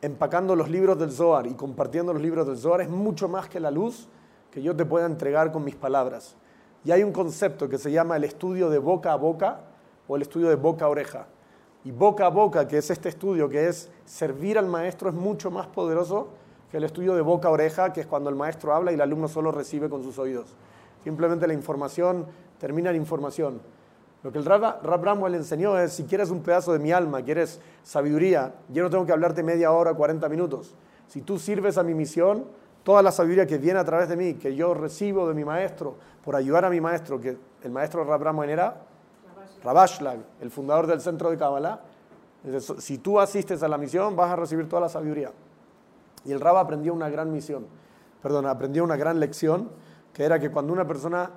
empacando 0.00 0.54
los 0.54 0.68
libros 0.68 0.98
del 0.98 1.10
Zohar 1.10 1.46
y 1.46 1.54
compartiendo 1.54 2.12
los 2.12 2.22
libros 2.22 2.46
del 2.46 2.58
Zohar 2.58 2.80
es 2.80 2.88
mucho 2.88 3.28
más 3.28 3.48
que 3.48 3.60
la 3.60 3.70
luz 3.70 4.08
que 4.50 4.62
yo 4.62 4.76
te 4.76 4.84
pueda 4.84 5.06
entregar 5.06 5.50
con 5.50 5.64
mis 5.64 5.74
palabras. 5.74 6.36
Y 6.84 6.92
hay 6.92 7.02
un 7.02 7.12
concepto 7.12 7.68
que 7.68 7.78
se 7.78 7.90
llama 7.90 8.16
el 8.16 8.24
estudio 8.24 8.70
de 8.70 8.78
boca 8.78 9.12
a 9.12 9.16
boca 9.16 9.60
o 10.06 10.16
el 10.16 10.22
estudio 10.22 10.48
de 10.48 10.56
boca 10.56 10.84
a 10.84 10.88
oreja. 10.88 11.26
Y 11.84 11.90
boca 11.90 12.26
a 12.26 12.28
boca, 12.28 12.68
que 12.68 12.78
es 12.78 12.90
este 12.90 13.08
estudio 13.08 13.48
que 13.48 13.68
es 13.68 13.90
servir 14.04 14.58
al 14.58 14.66
maestro, 14.66 15.08
es 15.08 15.14
mucho 15.14 15.50
más 15.50 15.66
poderoso 15.66 16.28
que 16.70 16.76
el 16.76 16.84
estudio 16.84 17.14
de 17.14 17.22
boca 17.22 17.48
a 17.48 17.50
oreja, 17.50 17.92
que 17.92 18.00
es 18.00 18.06
cuando 18.06 18.30
el 18.30 18.36
maestro 18.36 18.72
habla 18.72 18.92
y 18.92 18.94
el 18.94 19.00
alumno 19.00 19.28
solo 19.28 19.52
recibe 19.52 19.90
con 19.90 20.02
sus 20.02 20.18
oídos. 20.18 20.54
Simplemente 21.04 21.46
la 21.46 21.54
información 21.54 22.26
termina 22.58 22.90
en 22.90 22.96
información. 22.96 23.60
Lo 24.22 24.30
que 24.30 24.38
el 24.38 24.44
Rab, 24.44 24.82
Bramwell 25.00 25.34
enseñó 25.34 25.76
es, 25.78 25.92
si 25.92 26.04
quieres 26.04 26.30
un 26.30 26.42
pedazo 26.42 26.72
de 26.72 26.78
mi 26.78 26.92
alma, 26.92 27.22
quieres 27.22 27.60
sabiduría, 27.82 28.54
yo 28.68 28.84
no 28.84 28.90
tengo 28.90 29.04
que 29.04 29.12
hablarte 29.12 29.42
media 29.42 29.72
hora, 29.72 29.94
40 29.94 30.28
minutos. 30.28 30.74
Si 31.08 31.22
tú 31.22 31.40
sirves 31.40 31.76
a 31.76 31.82
mi 31.82 31.92
misión, 31.92 32.44
toda 32.84 33.02
la 33.02 33.10
sabiduría 33.10 33.46
que 33.46 33.58
viene 33.58 33.80
a 33.80 33.84
través 33.84 34.08
de 34.08 34.16
mí, 34.16 34.34
que 34.34 34.54
yo 34.54 34.74
recibo 34.74 35.28
de 35.28 35.34
mi 35.34 35.44
maestro, 35.44 35.96
por 36.24 36.36
ayudar 36.36 36.64
a 36.64 36.70
mi 36.70 36.80
maestro, 36.80 37.20
que 37.20 37.36
el 37.64 37.70
maestro 37.72 38.04
Rab 38.04 38.20
Bramwell 38.20 38.50
era 38.50 38.82
Rabashlag, 39.62 40.18
el 40.40 40.50
fundador 40.50 40.86
del 40.86 41.00
centro 41.00 41.30
de 41.30 41.38
Kabbalah, 41.38 41.80
si 42.78 42.98
tú 42.98 43.20
asistes 43.20 43.62
a 43.62 43.68
la 43.68 43.78
misión, 43.78 44.16
vas 44.16 44.30
a 44.30 44.36
recibir 44.36 44.68
toda 44.68 44.82
la 44.82 44.88
sabiduría. 44.88 45.30
Y 46.24 46.32
el 46.32 46.40
Rab 46.40 46.56
aprendió 46.56 46.92
una 46.94 47.08
gran 47.08 47.32
misión, 47.32 47.66
perdón, 48.22 48.46
aprendió 48.46 48.84
una 48.84 48.96
gran 48.96 49.20
lección, 49.20 49.70
que 50.12 50.24
era 50.24 50.38
que 50.38 50.50
cuando 50.50 50.72
una 50.72 50.86
persona 50.86 51.30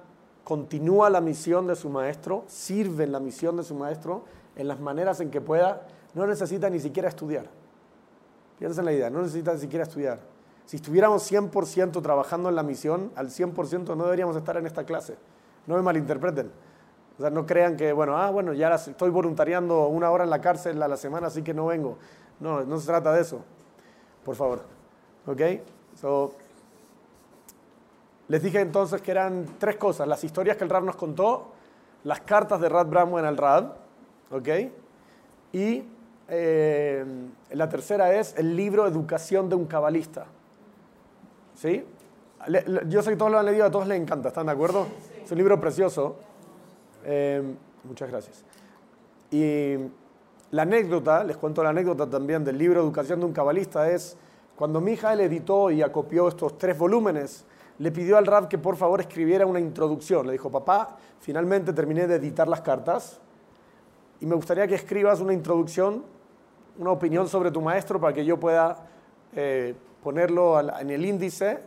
continúa 0.44 1.10
la 1.10 1.22
misión 1.22 1.68
de 1.68 1.76
su 1.76 1.90
maestro, 1.90 2.44
sirve 2.48 3.04
en 3.04 3.12
la 3.12 3.20
misión 3.20 3.58
de 3.58 3.64
su 3.64 3.76
maestro, 3.76 4.24
en 4.56 4.68
las 4.68 4.80
maneras 4.80 5.20
en 5.20 5.32
que 5.32 5.42
pueda, 5.42 5.88
no 6.14 6.26
necesita 6.26 6.70
ni 6.70 6.80
siquiera 6.80 7.10
estudiar. 7.10 7.46
Piensa 8.60 8.82
en 8.82 8.86
la 8.86 8.94
idea, 8.94 9.10
no 9.10 9.22
necesita 9.22 9.54
ni 9.54 9.60
siquiera 9.60 9.84
estudiar. 9.84 10.20
Si 10.66 10.78
estuviéramos 10.78 11.30
100% 11.32 12.02
trabajando 12.02 12.50
en 12.50 12.56
la 12.56 12.64
misión, 12.64 13.12
al 13.16 13.30
100% 13.30 13.96
no 13.96 14.04
deberíamos 14.06 14.36
estar 14.36 14.58
en 14.58 14.66
esta 14.66 14.84
clase. 14.84 15.16
No 15.68 15.76
me 15.76 15.82
malinterpreten. 15.82 16.52
O 17.18 17.22
sea, 17.22 17.30
no 17.30 17.46
crean 17.46 17.78
que, 17.78 17.94
bueno, 17.94 18.18
ah, 18.18 18.30
bueno, 18.30 18.54
ya 18.54 18.74
estoy 18.76 19.10
voluntariando 19.10 19.88
una 19.88 20.12
hora 20.12 20.26
en 20.26 20.30
la 20.30 20.42
cárcel 20.42 20.82
a 20.82 20.88
la 20.88 20.98
semana, 20.98 21.28
así 21.28 21.44
que 21.44 21.54
no 21.54 21.68
vengo. 21.68 21.98
No, 22.40 22.64
no 22.64 22.80
se 22.80 22.88
trata 22.88 23.14
de 23.14 23.22
eso. 23.22 23.42
Por 24.24 24.36
favor. 24.36 24.62
¿Ok? 25.26 25.42
les 28.28 28.42
dije 28.42 28.60
entonces 28.60 29.02
que 29.02 29.12
eran 29.12 29.46
tres 29.60 29.78
cosas. 29.78 30.08
Las 30.08 30.24
historias 30.24 30.58
que 30.58 30.64
el 30.64 30.70
Rab 30.70 30.84
nos 30.84 30.96
contó, 30.96 31.52
las 32.04 32.22
cartas 32.22 32.60
de 32.60 32.70
Rad 32.70 32.88
en 33.20 33.26
el 33.26 33.38
Rab, 33.38 33.76
¿ok? 34.32 34.50
Y 35.54 35.84
eh, 36.28 37.06
la 37.52 37.70
tercera 37.70 38.14
es 38.16 38.36
el 38.38 38.56
libro 38.56 38.88
Educación 38.88 39.48
de 39.48 39.56
un 39.56 39.66
cabalista. 39.66 40.26
¿Sí? 41.56 41.86
yo 42.88 43.02
sé 43.02 43.12
que 43.12 43.16
todos 43.16 43.32
lo 43.32 43.40
han 43.40 43.46
leído, 43.46 43.66
a 43.66 43.72
todos 43.72 43.88
les 43.88 44.00
encanta, 44.00 44.28
¿están 44.28 44.46
de 44.46 44.52
acuerdo? 44.52 44.86
Es 45.24 45.32
un 45.32 45.38
libro 45.38 45.60
precioso. 45.60 46.18
Eh, 47.06 47.42
muchas 47.84 48.10
gracias. 48.10 48.44
Y 49.32 49.76
la 50.52 50.64
anécdota, 50.64 51.24
les 51.24 51.38
cuento 51.38 51.64
la 51.64 51.70
anécdota 51.70 52.10
también 52.10 52.44
del 52.44 52.58
libro 52.58 52.82
Educación 52.82 53.20
de 53.20 53.26
un 53.26 53.34
cabalista, 53.34 53.90
es 53.90 54.18
cuando 54.56 54.82
Mijael 54.82 55.20
editó 55.20 55.70
y 55.70 55.82
acopió 55.82 56.28
estos 56.28 56.58
tres 56.58 56.78
volúmenes, 56.78 57.46
le 57.78 57.92
pidió 57.92 58.18
al 58.18 58.26
Rab 58.26 58.48
que 58.48 58.58
por 58.58 58.78
favor 58.78 59.02
escribiera 59.02 59.46
una 59.46 59.60
introducción. 59.60 60.26
Le 60.26 60.34
dijo, 60.34 60.50
papá, 60.50 60.98
finalmente 61.20 61.74
terminé 61.74 62.08
de 62.08 62.16
editar 62.16 62.48
las 62.48 62.62
cartas 62.62 63.20
y 64.22 64.26
me 64.26 64.36
gustaría 64.36 64.66
que 64.68 64.76
escribas 64.76 65.20
una 65.20 65.34
introducción, 65.34 66.04
una 66.78 66.92
opinión 66.92 67.28
sobre 67.28 67.52
tu 67.52 67.62
maestro 67.62 68.00
para 68.00 68.14
que 68.14 68.24
yo 68.24 68.40
pueda 68.40 68.88
eh, 69.36 69.76
ponerlo 70.02 70.58
en 70.80 70.90
el 70.90 71.06
índice 71.06 71.60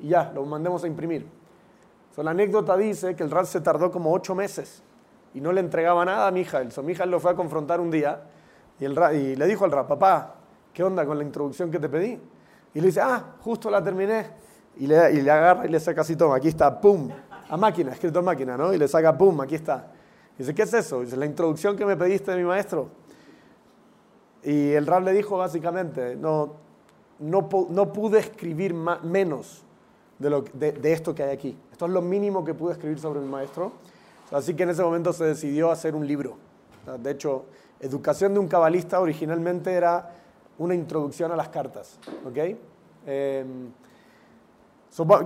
y 0.00 0.08
ya, 0.08 0.30
lo 0.34 0.44
mandemos 0.44 0.84
a 0.84 0.86
imprimir. 0.86 1.37
La 2.24 2.32
anécdota 2.32 2.76
dice 2.76 3.14
que 3.14 3.22
el 3.22 3.30
Rab 3.30 3.46
se 3.46 3.60
tardó 3.60 3.92
como 3.92 4.12
ocho 4.12 4.34
meses 4.34 4.82
y 5.34 5.40
no 5.40 5.52
le 5.52 5.60
entregaba 5.60 6.04
nada 6.04 6.26
a 6.26 6.30
Mijael. 6.32 6.72
So, 6.72 6.82
Mijael 6.82 7.10
lo 7.10 7.20
fue 7.20 7.30
a 7.30 7.34
confrontar 7.34 7.80
un 7.80 7.92
día 7.92 8.22
y, 8.80 8.84
el 8.84 8.98
y 9.14 9.36
le 9.36 9.46
dijo 9.46 9.64
al 9.64 9.70
Rab, 9.70 9.86
papá, 9.86 10.34
¿qué 10.72 10.82
onda 10.82 11.06
con 11.06 11.16
la 11.16 11.22
introducción 11.22 11.70
que 11.70 11.78
te 11.78 11.88
pedí? 11.88 12.20
Y 12.74 12.80
le 12.80 12.86
dice, 12.88 13.00
ah, 13.00 13.36
justo 13.40 13.70
la 13.70 13.82
terminé. 13.84 14.26
Y 14.78 14.88
le, 14.88 15.12
y 15.12 15.20
le 15.20 15.30
agarra 15.30 15.66
y 15.66 15.68
le 15.68 15.78
saca 15.78 16.00
así, 16.00 16.16
toma, 16.16 16.36
aquí 16.36 16.48
está, 16.48 16.80
pum, 16.80 17.08
a 17.48 17.56
máquina, 17.56 17.92
escrito 17.92 18.18
en 18.18 18.24
máquina, 18.24 18.56
¿no? 18.56 18.72
Y 18.72 18.78
le 18.78 18.88
saca, 18.88 19.16
pum, 19.16 19.40
aquí 19.40 19.54
está. 19.54 19.92
Y 20.34 20.38
dice, 20.38 20.54
¿qué 20.54 20.62
es 20.62 20.74
eso? 20.74 21.02
dice, 21.02 21.16
la 21.16 21.26
introducción 21.26 21.76
que 21.76 21.86
me 21.86 21.96
pediste 21.96 22.32
de 22.32 22.36
mi 22.36 22.44
maestro. 22.44 22.88
Y 24.42 24.72
el 24.72 24.86
Rab 24.86 25.04
le 25.04 25.12
dijo 25.12 25.36
básicamente, 25.36 26.16
no, 26.16 26.54
no 27.20 27.48
pude 27.92 28.18
escribir 28.18 28.74
menos 28.74 29.64
de, 30.18 30.30
lo, 30.30 30.42
de, 30.42 30.92
esto 30.92 31.14
que 31.14 31.22
hay 31.22 31.30
aquí. 31.30 31.56
Esto 31.70 31.86
es 31.86 31.92
lo 31.92 32.02
mínimo 32.02 32.44
que 32.44 32.54
pude 32.54 32.72
escribir 32.72 32.98
sobre 32.98 33.20
mi 33.20 33.28
maestro. 33.28 33.72
Así 34.30 34.54
que 34.54 34.64
en 34.64 34.70
ese 34.70 34.82
momento 34.82 35.12
se 35.12 35.24
decidió 35.24 35.70
hacer 35.70 35.94
un 35.94 36.06
libro. 36.06 36.36
De 37.00 37.10
hecho, 37.10 37.44
Educación 37.80 38.34
de 38.34 38.40
un 38.40 38.48
cabalista 38.48 38.98
originalmente 38.98 39.72
era 39.72 40.10
una 40.58 40.74
introducción 40.74 41.30
a 41.30 41.36
las 41.36 41.48
cartas. 41.48 41.96
¿ok? 42.26 42.56
Em, 43.06 43.70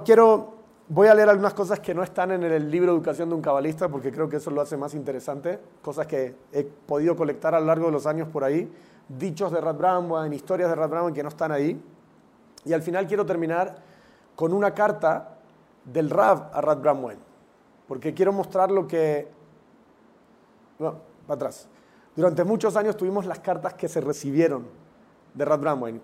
quiero, 0.05 0.53
voy 0.87 1.09
a 1.09 1.15
leer 1.15 1.31
algunas 1.31 1.55
cosas 1.55 1.81
que 1.81 1.95
no 1.95 2.03
están 2.03 2.31
en 2.33 2.43
el 2.43 2.71
libro 2.71 2.93
Educación 2.93 3.31
de 3.31 3.35
un 3.35 3.41
cabalista 3.41 3.89
porque 3.89 4.13
creo 4.13 4.29
que 4.29 4.37
eso 4.37 4.51
lo 4.51 4.61
hace 4.61 4.77
más 4.77 4.95
interesante. 4.95 5.59
Cosas 5.81 6.07
que 6.07 6.37
he 6.53 6.65
podido 6.65 7.17
colectar 7.17 7.55
a 7.55 7.61
lo 7.61 7.67
largo 7.67 7.87
de 7.87 7.93
los 7.93 8.07
años 8.07 8.29
por 8.29 8.45
ahí. 8.45 8.71
Dichos 9.09 9.51
de 9.51 9.59
en 9.59 10.33
historias 10.35 10.69
de 10.69 10.75
Rad 10.75 11.13
que 11.15 11.23
no 11.23 11.31
están 11.31 11.53
ahí. 11.53 11.83
Y 12.67 12.75
al 12.75 12.83
final 12.83 13.07
quiero 13.07 13.25
terminar 13.25 13.92
con 14.37 14.53
una 14.53 14.73
carta 14.73 15.37
del 15.85 16.11
Rab 16.11 16.51
a 16.53 16.61
Rad 16.61 16.79
Bramwell. 16.79 17.19
Porque 17.87 18.15
quiero 18.15 18.33
mostrar 18.33 18.71
lo 18.71 18.87
que... 18.87 19.29
No, 20.79 20.97
para 21.27 21.37
atrás. 21.37 21.69
Durante 22.17 22.45
muchos 22.45 22.77
años 22.77 22.97
tuvimos 22.97 23.27
las 23.27 23.41
cartas 23.41 23.75
que 23.75 23.89
se 23.89 24.01
recibieron 24.01 24.67
de 25.35 25.45
Rad 25.45 25.61
Bramwell. 25.61 26.01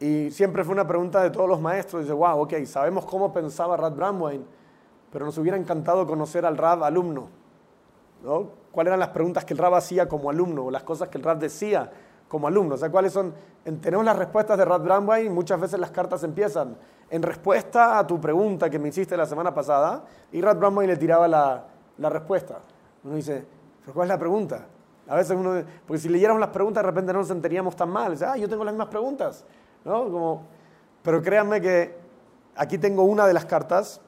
Y 0.00 0.30
siempre 0.30 0.64
fue 0.64 0.72
una 0.72 0.86
pregunta 0.86 1.22
de 1.22 1.30
todos 1.30 1.48
los 1.48 1.60
maestros. 1.60 2.02
Dice, 2.02 2.12
wow, 2.12 2.40
ok, 2.40 2.64
sabemos 2.64 3.04
cómo 3.06 3.32
pensaba 3.32 3.76
Rad 3.76 3.92
Bramwell, 3.92 4.44
pero 5.10 5.24
nos 5.24 5.38
hubiera 5.38 5.56
encantado 5.56 6.06
conocer 6.06 6.44
al 6.44 6.56
Rad 6.56 6.84
alumno. 6.84 7.28
¿no? 8.22 8.50
¿Cuáles 8.70 8.90
eran 8.90 9.00
las 9.00 9.10
preguntas 9.10 9.44
que 9.44 9.54
el 9.54 9.58
Rab 9.58 9.74
hacía 9.74 10.08
como 10.08 10.30
alumno 10.30 10.66
o 10.66 10.70
las 10.70 10.82
cosas 10.82 11.08
que 11.08 11.18
el 11.18 11.24
Rab 11.24 11.38
decía 11.38 11.90
como 12.32 12.48
alumnos. 12.48 12.76
O 12.76 12.78
sea, 12.78 12.90
¿cuáles 12.90 13.12
son? 13.12 13.34
tenemos 13.82 14.06
las 14.06 14.16
respuestas 14.16 14.56
de 14.56 14.64
Rad 14.64 14.80
Bramway 14.80 15.26
y 15.26 15.28
muchas 15.28 15.60
veces 15.60 15.78
las 15.78 15.90
cartas 15.90 16.24
empiezan 16.24 16.78
en 17.12 17.22
respuesta 17.22 17.98
a 17.98 18.06
tu 18.06 18.18
pregunta 18.18 18.70
que 18.70 18.78
me 18.78 18.88
hiciste 18.88 19.18
la 19.18 19.26
semana 19.26 19.52
pasada 19.52 20.02
y 20.32 20.40
Rad 20.40 20.56
Bramway 20.56 20.86
le 20.86 20.96
tiraba 20.96 21.28
la, 21.28 21.62
la 21.98 22.08
respuesta. 22.08 22.60
Uno 23.04 23.16
dice, 23.16 23.44
¿pero 23.82 23.92
cuál 23.92 24.06
es 24.06 24.08
la 24.08 24.18
pregunta? 24.18 24.66
A 25.06 25.16
veces 25.16 25.36
uno, 25.36 25.62
porque 25.86 26.00
si 26.00 26.08
leyéramos 26.08 26.40
las 26.40 26.48
preguntas 26.48 26.82
de 26.82 26.86
repente 26.86 27.12
no 27.12 27.18
nos 27.18 27.28
sentiríamos 27.28 27.76
tan 27.76 27.90
mal. 27.90 28.12
Dice, 28.12 28.24
ah, 28.24 28.38
yo 28.38 28.48
tengo 28.48 28.64
las 28.64 28.72
mismas 28.72 28.88
preguntas. 28.88 29.44
¿No? 29.84 30.04
Como, 30.04 30.42
pero 31.02 31.20
créanme 31.20 31.60
que 31.60 31.94
aquí 32.56 32.78
tengo 32.78 33.02
una 33.02 33.26
de 33.26 33.34
las 33.34 33.44
cartas 33.44 34.00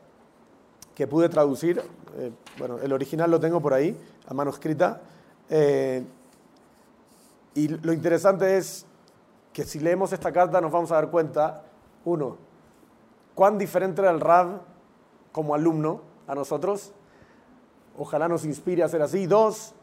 que 0.95 1.07
pude 1.07 1.29
traducir. 1.29 1.83
Eh, 2.17 2.33
bueno, 2.59 2.79
el 2.79 2.91
original 2.91 3.31
lo 3.31 3.39
tengo 3.39 3.61
por 3.61 3.75
ahí, 3.75 4.01
a 4.27 4.33
mano 4.33 4.51
escrita. 4.51 5.03
Eh, 5.51 6.03
y 7.55 7.69
lo 7.69 7.93
interesante 7.93 8.57
es 8.57 8.87
que 9.53 9.65
si 9.65 9.79
leemos 9.79 10.15
esta 10.15 10.33
carta 10.33 10.59
nos 10.63 10.73
vamos 10.73 10.91
a 10.91 10.95
dar 10.95 11.11
cuenta, 11.11 11.65
uno, 12.07 12.39
cuán 13.35 13.59
diferente 13.59 14.03
era 14.03 14.11
el 14.11 14.21
Rab 14.21 14.61
como 15.33 15.55
alumno 15.55 16.01
a 16.27 16.35
nosotros. 16.35 16.93
Ojalá 17.99 18.29
nos 18.29 18.45
inspire 18.45 18.83
a 18.83 18.89
ser 18.89 19.03
así. 19.03 19.27
Dos, 19.27 19.75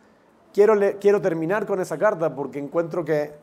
quiero, 0.53 0.75
quiero 1.00 1.22
terminar 1.22 1.65
con 1.65 1.79
esa 1.79 1.98
carta 1.98 2.36
porque 2.36 2.60
encuentro 2.60 3.05
que 3.05 3.34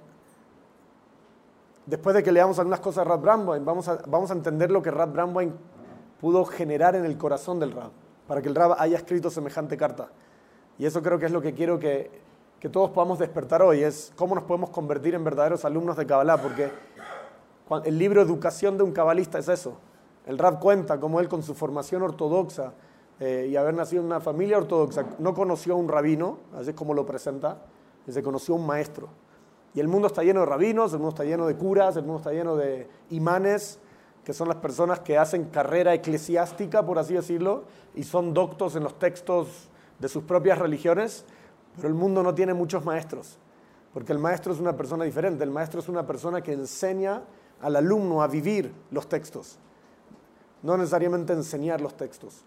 después 1.86 2.14
de 2.14 2.22
que 2.22 2.32
leamos 2.32 2.58
algunas 2.58 2.80
cosas 2.80 3.04
de 3.04 3.10
Rab 3.10 3.20
Bramwine, 3.20 3.64
vamos 3.64 3.88
a, 3.88 3.98
vamos 4.06 4.30
a 4.30 4.34
entender 4.34 4.70
lo 4.70 4.82
que 4.82 4.90
Rab 4.90 5.12
Bramwine 5.12 5.52
pudo 6.20 6.44
generar 6.44 6.96
en 6.96 7.04
el 7.04 7.16
corazón 7.16 7.60
del 7.60 7.72
Rab, 7.72 7.90
para 8.26 8.42
que 8.42 8.48
el 8.48 8.54
Rab 8.54 8.74
haya 8.78 8.96
escrito 8.96 9.30
semejante 9.30 9.76
carta. 9.76 10.08
Y 10.78 10.86
eso 10.86 11.02
creo 11.02 11.18
que 11.18 11.26
es 11.26 11.32
lo 11.32 11.40
que 11.40 11.54
quiero 11.54 11.78
que 11.78 12.28
que 12.60 12.68
todos 12.68 12.90
podamos 12.90 13.18
despertar 13.18 13.62
hoy 13.62 13.82
es 13.82 14.12
cómo 14.16 14.34
nos 14.34 14.44
podemos 14.44 14.70
convertir 14.70 15.14
en 15.14 15.22
verdaderos 15.22 15.64
alumnos 15.64 15.96
de 15.96 16.06
Kabbalah, 16.06 16.38
porque 16.38 16.70
el 17.84 17.98
libro 17.98 18.20
Educación 18.20 18.76
de 18.76 18.82
un 18.82 18.92
cabalista 18.92 19.38
es 19.38 19.48
eso. 19.48 19.78
El 20.28 20.38
Rab 20.38 20.61
cuenta 20.61 21.00
cómo 21.00 21.18
él 21.18 21.28
con 21.28 21.42
su 21.42 21.54
formación 21.54 22.02
ortodoxa 22.02 22.73
eh, 23.18 23.49
y 23.50 23.56
haber 23.56 23.75
nacido 23.75 24.02
en 24.02 24.06
una 24.06 24.20
familia 24.20 24.58
ortodoxa 24.58 25.04
no 25.18 25.35
conoció 25.35 25.75
a 25.75 25.76
un 25.76 25.88
rabino, 25.88 26.38
así 26.54 26.70
es 26.70 26.76
como 26.76 26.94
lo 26.94 27.04
presenta, 27.04 27.58
se 28.06 28.23
conoció 28.23 28.54
a 28.54 28.58
un 28.58 28.66
maestro. 28.66 29.08
Y 29.75 29.80
el 29.80 29.88
mundo 29.88 30.06
está 30.06 30.23
lleno 30.23 30.40
de 30.40 30.47
rabinos, 30.47 30.92
el 30.92 31.00
mundo 31.00 31.11
está 31.11 31.25
lleno 31.25 31.47
de 31.47 31.56
curas, 31.56 31.97
el 31.97 32.04
mundo 32.04 32.18
está 32.18 32.32
lleno 32.32 32.54
de 32.54 32.88
imanes, 33.11 33.80
que 34.23 34.32
son 34.32 34.47
las 34.47 34.58
personas 34.58 35.00
que 35.00 35.18
hacen 35.18 35.47
carrera 35.47 35.92
eclesiástica, 35.94 36.87
por 36.87 37.00
así 37.00 37.14
decirlo, 37.14 37.64
y 37.97 38.04
son 38.04 38.32
doctos 38.32 38.76
en 38.76 38.85
los 38.85 38.97
textos 39.00 39.68
de 39.99 40.08
sus 40.08 40.23
propias 40.23 40.58
religiones 40.58 41.25
pero 41.78 41.88
el 41.88 41.94
mundo 41.94 42.25
no 42.25 42.35
tiene 42.35 42.54
muchos 42.54 42.85
maestros, 42.85 43.38
porque 43.94 44.12
el 44.12 44.18
maestro 44.18 44.52
es 44.52 44.58
una 44.58 44.76
persona 44.76 45.04
diferente. 45.04 45.44
El 45.44 45.52
maestro 45.52 45.78
es 45.78 45.88
una 45.88 46.04
persona 46.04 46.42
que 46.42 46.52
enseña 46.52 47.23
al 47.61 47.76
alumno 47.76 48.20
a 48.20 48.26
vivir 48.26 48.73
los 48.90 49.08
textos, 49.08 49.58
no 50.62 50.76
necesariamente 50.76 51.32
enseñar 51.32 51.80
los 51.80 51.96
textos. 51.96 52.44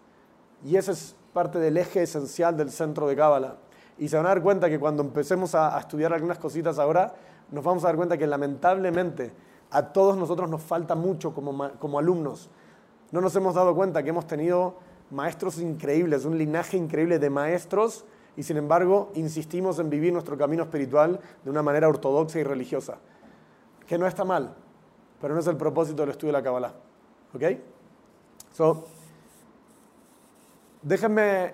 Y 0.63 0.75
ese 0.75 0.91
es 0.91 1.15
parte 1.33 1.59
del 1.59 1.77
eje 1.77 2.03
esencial 2.03 2.55
del 2.57 2.71
centro 2.71 3.07
de 3.07 3.15
Cábala. 3.15 3.57
Y 3.97 4.07
se 4.07 4.17
van 4.17 4.25
a 4.25 4.29
dar 4.29 4.41
cuenta 4.41 4.69
que 4.69 4.79
cuando 4.79 5.03
empecemos 5.03 5.55
a, 5.55 5.77
estudiar 5.79 6.13
algunas 6.13 6.37
cositas 6.37 6.79
ahora, 6.79 7.13
nos 7.51 7.63
vamos 7.63 7.83
a 7.83 7.87
dar 7.87 7.95
cuenta 7.95 8.17
que 8.17 8.27
lamentablemente 8.27 9.33
a 9.69 9.93
todos 9.93 10.17
nosotros 10.17 10.49
nos 10.49 10.61
falta 10.61 10.95
mucho 10.95 11.33
como, 11.33 11.71
como 11.79 11.99
alumnos. 11.99 12.49
No 13.11 13.21
nos 13.21 13.35
hemos 13.35 13.55
dado 13.55 13.75
cuenta 13.75 14.03
que 14.03 14.09
hemos 14.09 14.27
tenido 14.27 14.75
maestros 15.11 15.59
increíbles, 15.59 16.25
un 16.25 16.37
linaje 16.37 16.77
increíble 16.77 17.19
de 17.19 17.29
maestros 17.29 18.05
y 18.37 18.43
sin 18.43 18.57
embargo 18.57 19.11
insistimos 19.15 19.79
en 19.79 19.89
vivir 19.89 20.13
nuestro 20.13 20.37
camino 20.37 20.63
espiritual 20.63 21.19
de 21.43 21.49
una 21.49 21.61
manera 21.61 21.89
ortodoxa 21.89 22.39
y 22.39 22.43
religiosa, 22.43 22.97
que 23.85 23.97
no 23.97 24.07
está 24.07 24.23
mal, 24.23 24.55
pero 25.19 25.33
no 25.33 25.41
es 25.41 25.47
el 25.47 25.57
propósito 25.57 26.03
del 26.03 26.11
estudio 26.11 26.33
de 26.33 26.39
la 26.39 26.43
Kabbalah. 26.43 26.73
¿Ok? 27.33 27.43
So, 28.51 28.85
déjenme 30.81 31.53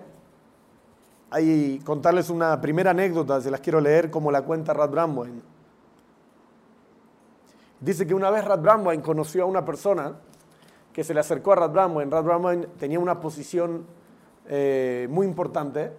ahí 1.30 1.80
contarles 1.84 2.30
una 2.30 2.60
primera 2.60 2.90
anécdota, 2.90 3.40
se 3.40 3.50
las 3.50 3.60
quiero 3.60 3.80
leer 3.80 4.10
como 4.10 4.30
la 4.30 4.42
cuenta 4.42 4.72
Rad 4.72 4.90
Bramwine. 4.90 5.42
Dice 7.80 8.06
que 8.06 8.14
una 8.14 8.30
vez 8.30 8.44
Rad 8.44 8.60
Bramwine 8.60 9.02
conoció 9.02 9.44
a 9.44 9.46
una 9.46 9.64
persona 9.64 10.16
que 10.92 11.04
se 11.04 11.14
le 11.14 11.20
acercó 11.20 11.52
a 11.52 11.56
Rad 11.56 11.70
Bramwine. 11.70 12.10
Rad 12.10 12.24
Bramwine 12.24 12.66
tenía 12.78 12.98
una 12.98 13.20
posición 13.20 13.86
eh, 14.48 15.06
muy 15.10 15.26
importante 15.26 15.92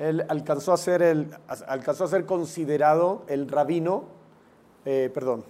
él 0.00 0.24
alcanzó 0.28 0.72
a 0.72 0.78
ser, 0.78 1.02
el, 1.02 1.28
alcanzó 1.66 2.04
a 2.04 2.08
ser 2.08 2.24
considerado 2.24 3.22
el 3.28 3.48
rabino, 3.48 4.04
eh, 4.86 5.10
perdón, 5.12 5.44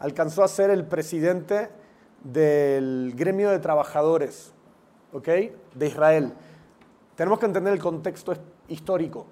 alcanzó 0.00 0.42
a 0.42 0.48
ser 0.48 0.70
el 0.70 0.84
presidente 0.86 1.68
del 2.22 3.12
gremio 3.16 3.50
de 3.50 3.58
trabajadores, 3.58 4.52
¿ok? 5.12 5.28
De 5.74 5.86
Israel. 5.86 6.32
Tenemos 7.16 7.38
que 7.38 7.46
entender 7.46 7.72
el 7.72 7.80
contexto 7.80 8.34
histórico. 8.68 9.26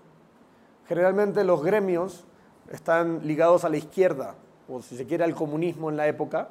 Generalmente 0.86 1.44
los 1.44 1.62
gremios 1.62 2.24
están 2.70 3.26
ligados 3.26 3.64
a 3.64 3.68
la 3.68 3.76
izquierda, 3.76 4.34
o 4.68 4.82
si 4.82 4.96
se 4.96 5.06
quiere 5.06 5.24
al 5.24 5.34
comunismo 5.34 5.90
en 5.90 5.96
la 5.96 6.06
época, 6.06 6.50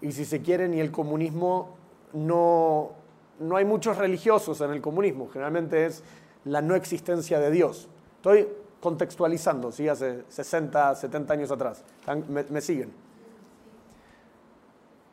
y 0.00 0.12
si 0.12 0.24
se 0.24 0.40
quiere 0.40 0.68
ni 0.68 0.80
el 0.80 0.90
comunismo 0.90 1.76
no, 2.12 2.92
no 3.38 3.56
hay 3.56 3.64
muchos 3.64 3.98
religiosos 3.98 4.60
en 4.60 4.70
el 4.70 4.80
comunismo, 4.80 5.28
generalmente 5.28 5.86
es 5.86 6.02
la 6.44 6.62
no 6.62 6.74
existencia 6.74 7.38
de 7.38 7.50
Dios. 7.50 7.88
Estoy 8.16 8.48
contextualizando, 8.80 9.72
¿sí? 9.72 9.88
hace 9.88 10.24
60, 10.28 10.94
70 10.94 11.32
años 11.32 11.50
atrás. 11.50 11.84
¿Me, 12.28 12.60
siguen? 12.60 12.92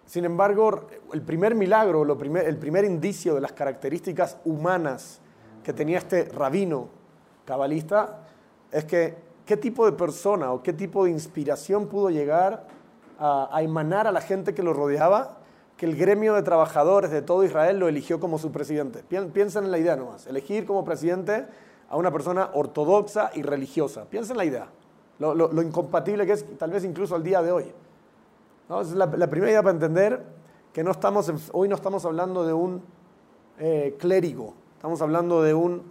Sin 0.07 0.23
embargo, 0.23 0.87
el 1.13 1.21
primer 1.21 1.53
milagro, 1.53 2.03
lo 2.05 2.17
el 2.19 2.57
primer 2.57 2.85
indicio 2.85 3.35
de 3.35 3.41
las 3.41 3.51
características 3.51 4.37
humanas 4.45 5.19
que 5.63 5.73
tenía 5.73 5.97
este 5.97 6.23
rabino 6.29 6.87
cabalista 7.43 8.21
es 8.71 8.85
que 8.85 9.15
qué 9.45 9.57
tipo 9.57 9.85
de 9.85 9.91
persona 9.91 10.53
o 10.53 10.63
qué 10.63 10.71
tipo 10.71 11.03
de 11.03 11.11
inspiración 11.11 11.87
pudo 11.87 12.09
llegar 12.09 12.67
a, 13.19 13.49
emanar 13.61 14.07
a 14.07 14.13
la 14.13 14.21
gente 14.21 14.53
que 14.53 14.63
lo 14.63 14.73
rodeaba 14.73 15.39
que 15.75 15.85
el 15.85 15.97
gremio 15.97 16.35
de 16.35 16.41
trabajadores 16.41 17.11
de 17.11 17.21
todo 17.21 17.43
Israel 17.43 17.77
lo 17.77 17.87
eligió 17.87 18.19
como 18.19 18.39
su 18.39 18.51
presidente. 18.51 19.03
Piensen 19.03 19.65
en 19.65 19.71
la 19.71 19.77
idea 19.77 19.95
nomás, 19.95 20.25
elegir 20.25 20.65
como 20.65 20.83
presidente 20.83 21.45
a 21.89 21.97
una 21.97 22.11
persona 22.11 22.49
ortodoxa 22.53 23.31
y 23.35 23.43
religiosa. 23.43 24.05
Piensen 24.05 24.35
en 24.35 24.37
la 24.37 24.45
idea, 24.45 24.67
lo, 25.19 25.61
incompatible 25.61 26.25
que 26.25 26.31
es 26.31 26.57
tal 26.57 26.71
vez 26.71 26.83
incluso 26.83 27.13
al 27.13 27.23
día 27.23 27.41
de 27.41 27.51
hoy. 27.51 27.65
Es 28.69 28.91
la, 28.91 29.09
primera 29.09 29.49
idea 29.49 29.63
para 29.63 29.73
entender 29.73 30.25
que 30.73 30.81
hoy 31.53 31.69
no 31.69 31.75
estamos 31.75 32.05
hablando 32.05 32.45
de 32.45 32.51
un 32.51 32.83
eh, 33.59 33.95
clérigo, 33.97 34.55
estamos 34.75 35.01
hablando 35.01 35.41
de 35.41 35.53
un 35.53 35.83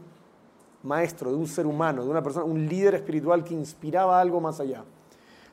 maestro, 0.82 1.30
de 1.30 1.36
un 1.36 1.46
ser 1.46 1.66
humano, 1.66 2.04
de 2.04 2.10
una 2.10 2.22
persona, 2.22 2.44
un 2.44 2.68
líder 2.68 2.94
espiritual 2.94 3.44
que 3.44 3.54
inspiraba 3.54 4.20
algo 4.20 4.42
más 4.42 4.60
allá. 4.60 4.84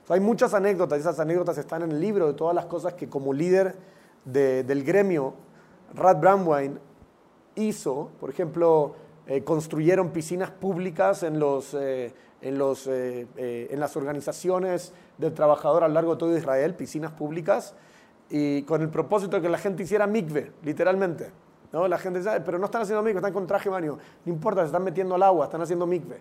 hay 0.10 0.20
muchas 0.20 0.54
anécdotas, 0.54 1.00
esas 1.00 1.18
anécdotas 1.18 1.58
están 1.58 1.84
en 1.84 1.94
el 1.94 2.02
libro 2.02 2.28
de 2.28 2.34
todas 2.34 2.54
las 2.54 2.66
cosas 2.66 2.94
que 2.94 3.08
como 3.08 3.32
líder 3.32 3.74
del 4.26 4.84
gremio, 4.84 5.34
Rad 5.94 6.20
Bramwine 6.20 6.78
hizo, 7.56 8.10
por 8.20 8.32
ejemplo, 8.32 8.96
eh, 9.28 9.46
construyeron 9.46 10.10
piscinas 10.10 10.52
públicas 10.52 11.24
en, 11.24 11.40
los, 11.40 11.74
eh, 11.74 12.14
en, 12.44 12.58
los, 12.58 12.88
eh, 12.88 13.28
en 13.36 13.80
las 13.80 13.98
organizaciones 13.98 14.94
del 15.18 15.34
trabajador 15.34 15.84
a 15.84 15.88
lo 15.88 15.94
largo 15.96 16.14
de 16.14 16.20
todo 16.20 16.38
Israel, 16.38 16.76
piscinas 16.76 17.12
públicas, 17.12 17.74
y 18.30 18.62
con 18.64 18.82
el 18.82 18.90
propósito 18.90 19.38
de 19.38 19.42
que 19.42 19.50
la 19.50 19.58
gente 19.58 19.84
hiciera 19.84 20.06
mikve, 20.06 20.52
literalmente. 20.64 21.32
¿no? 21.72 21.88
La 21.88 21.98
gente 21.98 22.20
dice, 22.20 22.42
pero 22.42 22.60
no 22.60 22.66
están 22.66 22.84
haciendo 22.84 23.02
mikve, 23.02 23.18
están 23.18 23.34
con 23.34 23.48
traje 23.48 23.70
baño. 23.70 23.98
No 24.26 24.32
importa, 24.32 24.62
se 24.62 24.68
están 24.68 24.84
metiendo 24.84 25.16
al 25.16 25.24
agua, 25.24 25.46
están 25.46 25.62
haciendo 25.62 25.88
mikve. 25.88 26.18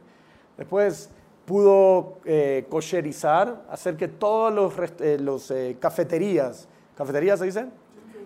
Después 0.57 1.11
pudo 1.45 2.19
kosherizar, 2.69 3.63
hacer 3.69 3.97
que 3.97 4.09
todos 4.09 4.53
los, 4.53 4.75
los 5.21 5.53
cafeterías, 5.81 6.69
¿cafeterías 6.97 7.39
se 7.39 7.47
dicen? 7.47 7.83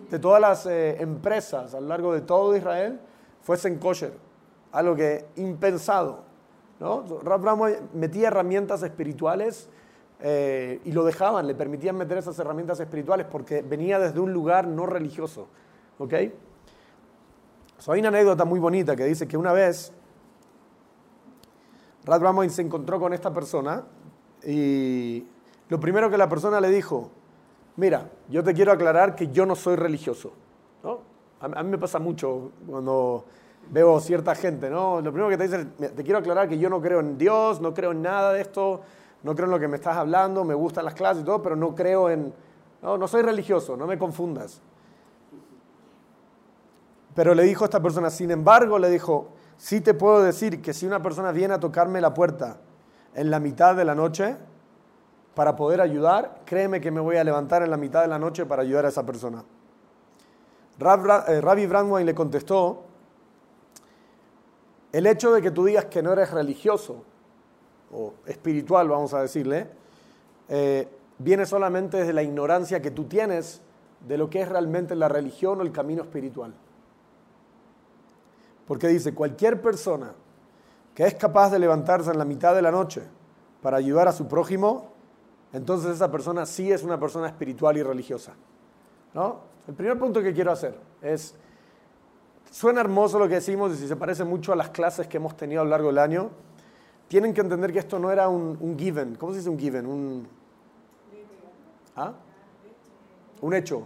de 0.09 0.19
todas 0.19 0.41
las 0.41 0.65
eh, 0.65 1.01
empresas 1.01 1.73
a 1.73 1.81
lo 1.81 1.87
largo 1.87 2.13
de 2.13 2.21
todo 2.21 2.55
Israel 2.55 2.99
fuesen 3.41 3.77
kosher. 3.77 4.13
Algo 4.71 4.95
que 4.95 5.25
impensado. 5.35 6.23
¿No? 6.79 7.03
metía 7.93 8.27
herramientas 8.27 8.83
espirituales 8.83 9.69
eh, 10.19 10.81
y 10.83 10.91
lo 10.91 11.03
dejaban, 11.03 11.47
le 11.47 11.55
permitían 11.55 11.95
meter 11.95 12.17
esas 12.17 12.37
herramientas 12.39 12.79
espirituales 12.79 13.27
porque 13.29 13.61
venía 13.61 13.99
desde 13.99 14.19
un 14.19 14.33
lugar 14.33 14.67
no 14.67 14.85
religioso. 14.85 15.47
¿Ok? 15.99 16.13
hay 17.89 17.99
una 17.99 18.09
anécdota 18.09 18.43
muy 18.43 18.59
bonita 18.59 18.95
que 18.95 19.05
dice 19.05 19.27
que 19.27 19.37
una 19.37 19.53
vez 19.53 19.93
Rad 22.03 22.49
se 22.49 22.61
encontró 22.61 22.99
con 22.99 23.13
esta 23.13 23.33
persona 23.33 23.83
y 24.45 25.25
lo 25.69 25.79
primero 25.79 26.09
que 26.09 26.17
la 26.17 26.29
persona 26.29 26.59
le 26.61 26.69
dijo, 26.69 27.11
mira, 27.75 28.09
yo 28.29 28.43
te 28.43 28.53
quiero 28.53 28.71
aclarar 28.71 29.15
que 29.15 29.27
yo 29.27 29.45
no 29.45 29.55
soy 29.55 29.75
religioso. 29.75 30.31
¿no? 30.83 30.99
A, 31.39 31.63
mí 31.63 31.69
me 31.69 31.77
pasa 31.77 31.99
mucho 31.99 32.51
cuando 32.67 33.25
veo 33.71 33.99
cierta 33.99 34.35
gente, 34.35 34.69
¿no? 34.69 35.01
Lo 35.01 35.11
primero 35.11 35.29
que 35.29 35.37
te 35.37 35.43
dicen, 35.43 35.73
te 35.77 36.03
quiero 36.03 36.19
aclarar 36.19 36.47
que 36.47 36.57
yo 36.57 36.69
no 36.69 36.81
creo 36.81 36.99
en 36.99 37.17
Dios, 37.17 37.61
no 37.61 37.73
creo 37.73 37.91
en 37.91 38.01
nada 38.01 38.33
de 38.33 38.41
esto, 38.41 38.81
no 39.23 39.35
creo 39.35 39.45
en 39.45 39.51
lo 39.51 39.59
que 39.59 39.67
me 39.67 39.75
estás 39.75 39.97
hablando, 39.97 40.43
me 40.43 40.53
gustan 40.53 40.85
las 40.85 40.93
clases 40.93 41.23
y 41.23 41.25
todo, 41.25 41.41
pero 41.41 41.55
no 41.55 41.75
creo 41.75 42.09
en, 42.09 42.33
no, 42.81 42.97
no 42.97 43.07
soy 43.07 43.21
religioso, 43.21 43.75
no 43.75 43.87
me 43.87 43.97
confundas. 43.97 44.61
Pero 47.13 47.33
le 47.33 47.43
dijo 47.43 47.63
a 47.63 47.65
esta 47.65 47.81
persona, 47.81 48.09
sin 48.09 48.31
embargo, 48.31 48.77
le 48.77 48.89
dijo, 48.89 49.29
sí 49.57 49.81
te 49.81 49.93
puedo 49.93 50.21
decir 50.21 50.61
que 50.61 50.73
si 50.73 50.85
una 50.85 51.01
persona 51.01 51.31
viene 51.31 51.55
a 51.55 51.59
tocarme 51.59 51.99
la 51.99 52.13
puerta 52.13 52.57
en 53.15 53.31
la 53.31 53.39
mitad 53.39 53.75
de 53.75 53.85
la 53.85 53.95
noche 53.95 54.37
para 55.33 55.55
poder 55.55 55.81
ayudar, 55.81 56.41
créeme 56.45 56.79
que 56.79 56.91
me 56.91 57.01
voy 57.01 57.17
a 57.17 57.23
levantar 57.23 57.63
en 57.63 57.71
la 57.71 57.77
mitad 57.77 58.01
de 58.01 58.07
la 58.07 58.19
noche 58.19 58.45
para 58.45 58.61
ayudar 58.61 58.85
a 58.85 58.89
esa 58.89 59.05
persona. 59.05 59.43
Eh, 60.79 61.41
Rabbi 61.41 61.65
Brandwein 61.65 62.05
le 62.05 62.13
contestó, 62.13 62.85
el 64.97 65.05
hecho 65.05 65.31
de 65.31 65.43
que 65.43 65.51
tú 65.51 65.65
digas 65.65 65.85
que 65.85 66.01
no 66.01 66.11
eres 66.11 66.31
religioso 66.31 67.03
o 67.91 68.15
espiritual, 68.25 68.89
vamos 68.89 69.13
a 69.13 69.21
decirle, 69.21 69.69
eh, 70.49 70.87
viene 71.19 71.45
solamente 71.45 71.97
desde 71.97 72.13
la 72.13 72.23
ignorancia 72.23 72.81
que 72.81 72.89
tú 72.89 73.03
tienes 73.03 73.61
de 74.07 74.17
lo 74.17 74.27
que 74.27 74.41
es 74.41 74.49
realmente 74.49 74.95
la 74.95 75.07
religión 75.07 75.59
o 75.59 75.61
el 75.61 75.71
camino 75.71 76.01
espiritual. 76.01 76.55
Porque 78.65 78.87
dice, 78.87 79.13
cualquier 79.13 79.61
persona 79.61 80.13
que 80.95 81.05
es 81.05 81.13
capaz 81.13 81.51
de 81.51 81.59
levantarse 81.59 82.09
en 82.09 82.17
la 82.17 82.25
mitad 82.25 82.55
de 82.55 82.63
la 82.63 82.71
noche 82.71 83.03
para 83.61 83.77
ayudar 83.77 84.07
a 84.07 84.11
su 84.11 84.27
prójimo, 84.27 84.93
entonces 85.53 85.91
esa 85.91 86.09
persona 86.09 86.47
sí 86.47 86.71
es 86.71 86.81
una 86.81 86.99
persona 86.99 87.27
espiritual 87.27 87.77
y 87.77 87.83
religiosa. 87.83 88.33
¿no? 89.13 89.41
El 89.67 89.75
primer 89.75 89.99
punto 89.99 90.23
que 90.23 90.33
quiero 90.33 90.51
hacer 90.51 90.73
es, 91.03 91.35
suena 92.51 92.81
hermoso 92.81 93.19
lo 93.19 93.27
que 93.27 93.35
decimos 93.35 93.73
y 93.73 93.77
si 93.77 93.87
se 93.87 93.95
parece 93.95 94.23
mucho 94.23 94.53
a 94.53 94.55
las 94.55 94.69
clases 94.69 95.07
que 95.07 95.17
hemos 95.17 95.35
tenido 95.35 95.61
a 95.61 95.63
lo 95.63 95.69
largo 95.71 95.87
del 95.87 95.99
año, 95.99 96.29
tienen 97.07 97.33
que 97.33 97.41
entender 97.41 97.71
que 97.71 97.79
esto 97.79 97.99
no 97.99 98.11
era 98.11 98.27
un, 98.27 98.77
given. 98.77 99.15
¿Cómo 99.15 99.31
se 99.31 99.39
dice 99.39 99.49
un 99.49 99.57
given? 99.59 99.85
Un, 99.85 100.27
¿ah? 101.95 102.13
un 103.41 103.53
hecho. 103.53 103.83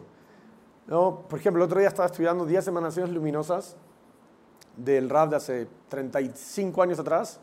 ¿No? 0.87 1.23
Por 1.29 1.39
ejemplo, 1.39 1.63
el 1.63 1.67
otro 1.67 1.79
día 1.79 1.87
estaba 1.87 2.07
estudiando 2.07 2.45
10 2.45 2.67
emanaciones 2.67 3.13
luminosas 3.13 3.75
del 4.75 5.09
rap 5.09 5.29
de 5.29 5.35
hace 5.35 5.67
35 5.89 6.81
años 6.81 6.99
atrás 6.99 7.39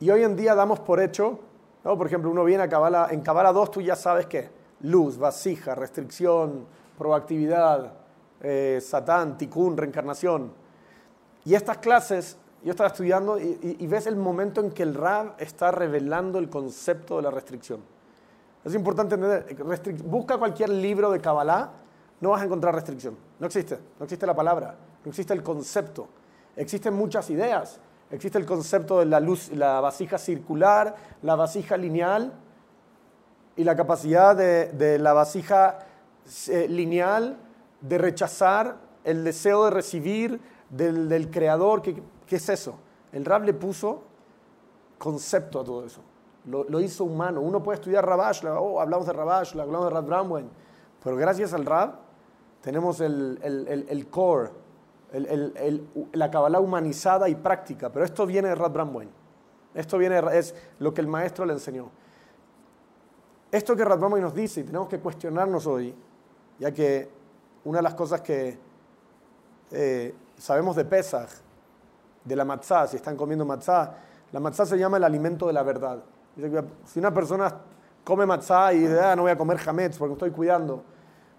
y 0.00 0.10
hoy 0.10 0.22
en 0.22 0.36
día 0.36 0.54
damos 0.54 0.80
por 0.80 1.00
hecho, 1.00 1.38
¿no? 1.84 1.96
por 1.96 2.06
ejemplo, 2.06 2.30
uno 2.30 2.44
viene 2.44 2.62
a 2.62 2.68
Kabbalah, 2.68 3.08
en 3.10 3.20
Kabbalah 3.20 3.52
2 3.52 3.70
tú 3.70 3.80
ya 3.80 3.94
sabes 3.94 4.26
que 4.26 4.48
luz, 4.80 5.18
vasija, 5.18 5.74
restricción, 5.74 6.66
proactividad, 6.98 7.92
eh, 8.42 8.80
Satán, 8.82 9.38
Tikkun, 9.38 9.76
reencarnación. 9.76 10.52
Y 11.44 11.54
estas 11.54 11.78
clases, 11.78 12.36
yo 12.64 12.72
estaba 12.72 12.88
estudiando 12.88 13.38
y, 13.38 13.86
ves 13.86 14.06
el 14.06 14.16
momento 14.16 14.60
en 14.60 14.70
que 14.70 14.82
el 14.82 14.94
Rab 14.94 15.34
está 15.38 15.70
revelando 15.70 16.38
el 16.38 16.48
concepto 16.48 17.16
de 17.16 17.22
la 17.22 17.30
restricción. 17.30 17.80
Es 18.64 18.74
importante 18.74 19.14
entender, 19.14 19.56
busca 20.04 20.38
cualquier 20.38 20.70
libro 20.70 21.10
de 21.10 21.20
Kabbalah, 21.20 21.70
no 22.20 22.30
vas 22.30 22.42
a 22.42 22.44
encontrar 22.44 22.74
restricción. 22.74 23.16
No 23.40 23.46
existe, 23.46 23.78
no 23.98 24.04
existe 24.04 24.26
la 24.26 24.34
palabra, 24.34 24.76
no 25.04 25.08
existe 25.08 25.32
el 25.34 25.42
concepto. 25.42 26.08
Existen 26.54 26.94
muchas 26.94 27.30
ideas. 27.30 27.80
Existe 28.10 28.38
el 28.38 28.46
concepto 28.46 28.98
de 28.98 29.06
la 29.06 29.18
luz, 29.20 29.50
la 29.52 29.80
vasija 29.80 30.18
circular, 30.18 30.94
la 31.22 31.34
vasija 31.34 31.76
lineal 31.76 32.32
y 33.56 33.64
la 33.64 33.74
capacidad 33.74 34.36
de 34.36 34.98
la 34.98 35.12
vasija 35.12 35.78
eh, 36.48 36.66
lineal 36.68 37.38
de 37.82 37.98
rechazar 37.98 38.78
el 39.04 39.24
deseo 39.24 39.64
de 39.64 39.70
recibir 39.70 40.40
del, 40.70 41.30
creador. 41.30 41.82
¿Qué, 41.82 42.02
es 42.30 42.48
eso? 42.48 42.76
El 43.12 43.24
Rab 43.24 43.44
le 43.44 43.52
puso 43.52 44.02
concepto 44.98 45.60
a 45.60 45.64
todo 45.64 45.84
eso. 45.84 46.00
Lo, 46.46 46.80
hizo 46.80 47.04
humano. 47.04 47.40
Uno 47.40 47.62
puede 47.62 47.76
estudiar 47.76 48.06
Rabash, 48.06 48.44
oh, 48.46 48.80
hablamos 48.80 49.06
de 49.06 49.12
Rabash, 49.12 49.56
hablamos 49.58 49.84
de 49.84 49.90
Rab 49.90 50.06
Bramwen, 50.06 50.50
pero 51.02 51.16
gracias 51.16 51.52
al 51.52 51.66
Rab 51.66 51.94
tenemos 52.62 53.00
el, 53.00 53.38
el, 53.88 54.06
core, 54.08 54.50
la 56.12 56.30
Kabbalah 56.30 56.60
humanizada 56.60 57.28
y 57.28 57.34
práctica. 57.34 57.90
Pero 57.92 58.04
esto 58.04 58.26
viene 58.26 58.48
de 58.48 58.54
Rab 58.54 58.72
Bramwen. 58.72 59.10
Esto 59.74 59.98
viene, 59.98 60.20
es 60.32 60.54
lo 60.78 60.92
que 60.92 61.00
el 61.00 61.06
maestro 61.06 61.44
le 61.44 61.52
enseñó. 61.52 61.90
Esto 63.50 63.76
que 63.76 63.84
Rab 63.84 63.98
Bramwen 63.98 64.22
nos 64.22 64.34
dice 64.34 64.60
y 64.60 64.64
tenemos 64.64 64.88
que 64.88 64.98
cuestionarnos 64.98 65.66
hoy 65.66 65.94
ya 66.58 66.72
que 66.72 67.10
una 67.64 67.78
de 67.78 67.82
las 67.82 67.94
cosas 67.94 68.20
que 68.20 68.58
eh, 69.70 70.14
sabemos 70.36 70.76
de 70.76 70.84
Pesach, 70.84 71.30
de 72.24 72.36
la 72.36 72.44
matzah, 72.44 72.86
si 72.86 72.96
están 72.96 73.16
comiendo 73.16 73.44
matzah, 73.44 73.94
la 74.32 74.40
matzah 74.40 74.66
se 74.66 74.78
llama 74.78 74.96
el 74.96 75.04
alimento 75.04 75.46
de 75.46 75.52
la 75.52 75.62
verdad. 75.62 75.98
Si 76.84 76.98
una 76.98 77.12
persona 77.12 77.54
come 78.04 78.26
matzah 78.26 78.72
y 78.72 78.80
dice, 78.80 79.00
ah, 79.00 79.14
no 79.14 79.22
voy 79.22 79.30
a 79.30 79.38
comer 79.38 79.58
hametz 79.66 79.98
porque 79.98 80.14
estoy 80.14 80.30
cuidando, 80.30 80.82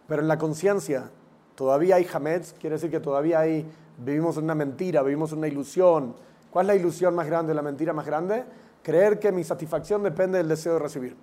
pero 0.07 0.21
en 0.21 0.27
la 0.27 0.37
conciencia 0.37 1.09
todavía 1.55 1.95
hay 1.95 2.07
hametz, 2.11 2.53
quiere 2.53 2.75
decir 2.75 2.91
que 2.91 2.99
todavía 2.99 3.39
hay, 3.39 3.69
vivimos 3.97 4.37
una 4.37 4.55
mentira, 4.55 5.01
vivimos 5.01 5.31
una 5.31 5.47
ilusión. 5.47 6.15
¿Cuál 6.51 6.65
es 6.65 6.67
la 6.67 6.75
ilusión 6.75 7.15
más 7.15 7.27
grande, 7.27 7.53
la 7.53 7.61
mentira 7.61 7.93
más 7.93 8.05
grande? 8.05 8.45
Creer 8.83 9.19
que 9.19 9.31
mi 9.31 9.43
satisfacción 9.43 10.03
depende 10.03 10.37
del 10.37 10.47
deseo 10.47 10.73
de 10.73 10.79
recibir. 10.79 11.15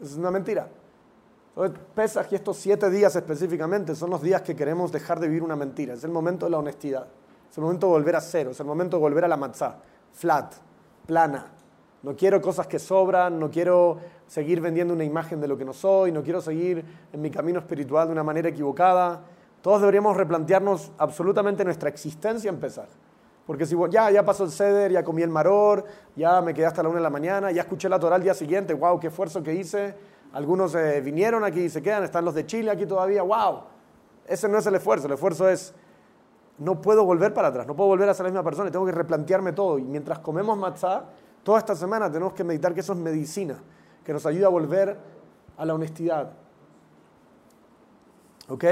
Es 0.00 0.16
una 0.16 0.30
mentira. 0.30 0.68
Pesaj 1.94 2.32
y 2.32 2.34
estos 2.34 2.56
siete 2.56 2.88
días 2.88 3.14
específicamente 3.14 3.94
son 3.94 4.08
los 4.08 4.22
días 4.22 4.40
que 4.40 4.56
queremos 4.56 4.90
dejar 4.90 5.20
de 5.20 5.28
vivir 5.28 5.42
una 5.42 5.54
mentira. 5.54 5.92
Es 5.92 6.02
el 6.02 6.10
momento 6.10 6.46
de 6.46 6.50
la 6.50 6.58
honestidad. 6.58 7.06
Es 7.50 7.58
el 7.58 7.64
momento 7.64 7.88
de 7.88 7.92
volver 7.92 8.16
a 8.16 8.22
cero. 8.22 8.52
Es 8.52 8.60
el 8.60 8.66
momento 8.66 8.96
de 8.96 9.02
volver 9.02 9.24
a 9.24 9.28
la 9.28 9.36
matzah. 9.36 9.76
Flat, 10.12 10.54
plana. 11.06 11.48
No 12.02 12.16
quiero 12.16 12.40
cosas 12.40 12.66
que 12.66 12.78
sobran. 12.78 13.38
No 13.38 13.50
quiero 13.50 13.98
seguir 14.26 14.62
vendiendo 14.62 14.94
una 14.94 15.04
imagen 15.04 15.42
de 15.42 15.48
lo 15.48 15.58
que 15.58 15.66
no 15.66 15.74
soy. 15.74 16.10
No 16.10 16.22
quiero 16.22 16.40
seguir 16.40 16.82
en 17.12 17.20
mi 17.20 17.30
camino 17.30 17.58
espiritual 17.58 18.06
de 18.06 18.12
una 18.12 18.24
manera 18.24 18.48
equivocada. 18.48 19.20
Todos 19.60 19.82
deberíamos 19.82 20.16
replantearnos 20.16 20.90
absolutamente 20.96 21.66
nuestra 21.66 21.90
existencia 21.90 22.48
en 22.48 22.60
Pesaj. 22.60 22.88
Porque 23.46 23.66
si 23.66 23.76
ya, 23.90 24.10
ya 24.10 24.24
pasó 24.24 24.44
el 24.44 24.50
ceder, 24.50 24.92
ya 24.92 25.04
comí 25.04 25.22
el 25.22 25.28
maror, 25.28 25.84
ya 26.16 26.40
me 26.40 26.54
quedé 26.54 26.64
hasta 26.64 26.82
la 26.82 26.88
una 26.88 26.98
de 26.98 27.02
la 27.02 27.10
mañana, 27.10 27.50
ya 27.50 27.62
escuché 27.62 27.88
la 27.88 27.98
Torah 27.98 28.16
al 28.16 28.22
día 28.22 28.34
siguiente, 28.34 28.72
wow, 28.72 29.00
qué 29.00 29.08
esfuerzo 29.08 29.42
que 29.42 29.52
hice 29.52 29.94
algunos 30.32 30.74
eh, 30.74 31.00
vinieron 31.00 31.44
aquí 31.44 31.60
y 31.60 31.68
se 31.68 31.82
quedan, 31.82 32.04
están 32.04 32.24
los 32.24 32.34
de 32.34 32.46
Chile 32.46 32.70
aquí 32.70 32.86
todavía, 32.86 33.22
wow. 33.22 33.60
Ese 34.26 34.48
no 34.48 34.58
es 34.58 34.66
el 34.66 34.74
esfuerzo, 34.74 35.06
el 35.06 35.12
esfuerzo 35.12 35.48
es, 35.48 35.74
no 36.58 36.80
puedo 36.80 37.04
volver 37.04 37.34
para 37.34 37.48
atrás, 37.48 37.66
no 37.66 37.76
puedo 37.76 37.88
volver 37.88 38.08
a 38.08 38.14
ser 38.14 38.24
la 38.24 38.30
misma 38.30 38.42
persona, 38.42 38.70
tengo 38.70 38.86
que 38.86 38.92
replantearme 38.92 39.52
todo. 39.52 39.78
Y 39.78 39.84
mientras 39.84 40.20
comemos 40.20 40.56
matzah, 40.56 41.04
toda 41.42 41.58
esta 41.58 41.74
semana 41.74 42.10
tenemos 42.10 42.32
que 42.32 42.44
meditar 42.44 42.72
que 42.72 42.80
eso 42.80 42.92
es 42.94 42.98
medicina, 42.98 43.56
que 44.04 44.12
nos 44.12 44.24
ayuda 44.24 44.46
a 44.46 44.50
volver 44.50 44.96
a 45.56 45.64
la 45.64 45.74
honestidad. 45.74 46.32
¿Ok? 48.48 48.64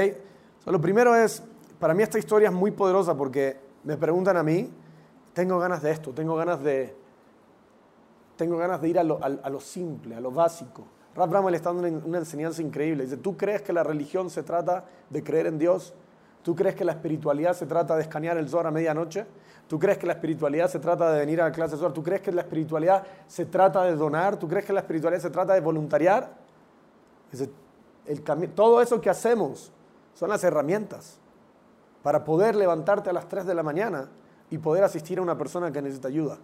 lo 0.65 0.79
primero 0.79 1.15
es, 1.15 1.43
para 1.79 1.93
mí 1.93 2.03
esta 2.03 2.19
historia 2.19 2.49
es 2.49 2.53
muy 2.53 2.71
poderosa 2.71 3.15
porque 3.17 3.57
me 3.83 3.97
preguntan 3.97 4.37
a 4.37 4.43
mí, 4.43 4.71
tengo 5.33 5.57
ganas 5.59 5.81
de 5.81 5.91
esto, 5.91 6.11
tengo 6.11 6.35
ganas 6.35 6.63
de, 6.63 6.95
tengo 8.35 8.57
ganas 8.57 8.79
de 8.81 8.89
ir 8.89 8.99
a 8.99 9.03
lo, 9.03 9.19
a 9.21 9.49
lo 9.49 9.59
simple, 9.59 10.15
a 10.15 10.19
lo 10.19 10.31
básico. 10.31 10.85
Rab 11.15 11.29
Bramwell 11.29 11.55
está 11.55 11.73
dando 11.73 12.07
una, 12.07 12.19
enseñanza 12.19 12.61
increíble. 12.61 13.03
Dice, 13.03 13.17
¿tú 13.17 13.35
crees 13.35 13.61
que 13.61 13.73
la 13.73 13.83
religión 13.83 14.29
se 14.29 14.43
trata 14.43 14.85
de 15.09 15.23
creer 15.23 15.47
en 15.47 15.57
Dios? 15.57 15.93
¿Tú 16.43 16.55
crees 16.55 16.75
que 16.75 16.85
la 16.85 16.93
espiritualidad 16.93 17.53
se 17.53 17.65
trata 17.65 17.95
de 17.95 18.03
escanear 18.03 18.37
el 18.37 18.47
Zohar 18.49 18.67
a 18.67 18.71
medianoche? 18.71 19.25
¿Tú 19.67 19.77
crees 19.77 19.97
que 19.97 20.07
la 20.07 20.13
espiritualidad 20.13 20.69
se 20.69 20.79
trata 20.79 21.11
de 21.11 21.19
venir 21.19 21.41
a 21.41 21.45
la 21.45 21.51
clase 21.51 21.75
de 21.75 21.79
Zohar? 21.79 21.93
¿Tú 21.93 22.01
crees 22.01 22.21
que 22.21 22.31
la 22.31 22.41
espiritualidad 22.41 23.05
se 23.27 23.45
trata 23.45 23.83
de 23.83 23.95
donar? 23.95 24.37
¿Tú 24.37 24.47
crees 24.47 24.65
que 24.65 24.73
la 24.73 24.79
espiritualidad 24.79 25.21
se 25.21 25.29
trata 25.29 25.53
de 25.53 25.59
voluntariar? 25.59 26.33
Dice, 27.31 27.49
el 28.05 28.23
todo 28.53 28.81
eso 28.81 28.99
que 28.99 29.09
hacemos 29.09 29.71
son 30.13 30.29
las 30.29 30.43
herramientas 30.43 31.19
para 32.03 32.23
poder 32.23 32.55
levantarte 32.55 33.09
a 33.09 33.13
las 33.13 33.27
3 33.27 33.45
de 33.45 33.53
la 33.53 33.63
mañana 33.63 34.09
y 34.49 34.57
poder 34.57 34.83
asistir 34.83 35.19
a 35.19 35.21
una 35.21 35.37
persona 35.37 35.71
que 35.71 35.81
necesita 35.81 36.07
ayuda. 36.07 36.37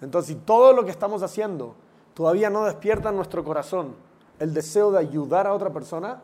Entonces, 0.00 0.34
si 0.36 0.40
todo 0.42 0.72
lo 0.72 0.84
que 0.84 0.90
estamos 0.90 1.22
haciendo 1.22 1.74
todavía 2.14 2.50
no 2.50 2.64
despierta 2.64 3.10
en 3.10 3.16
nuestro 3.16 3.44
corazón 3.44 3.94
el 4.38 4.54
deseo 4.54 4.90
de 4.90 4.98
ayudar 4.98 5.46
a 5.46 5.54
otra 5.54 5.70
persona, 5.70 6.20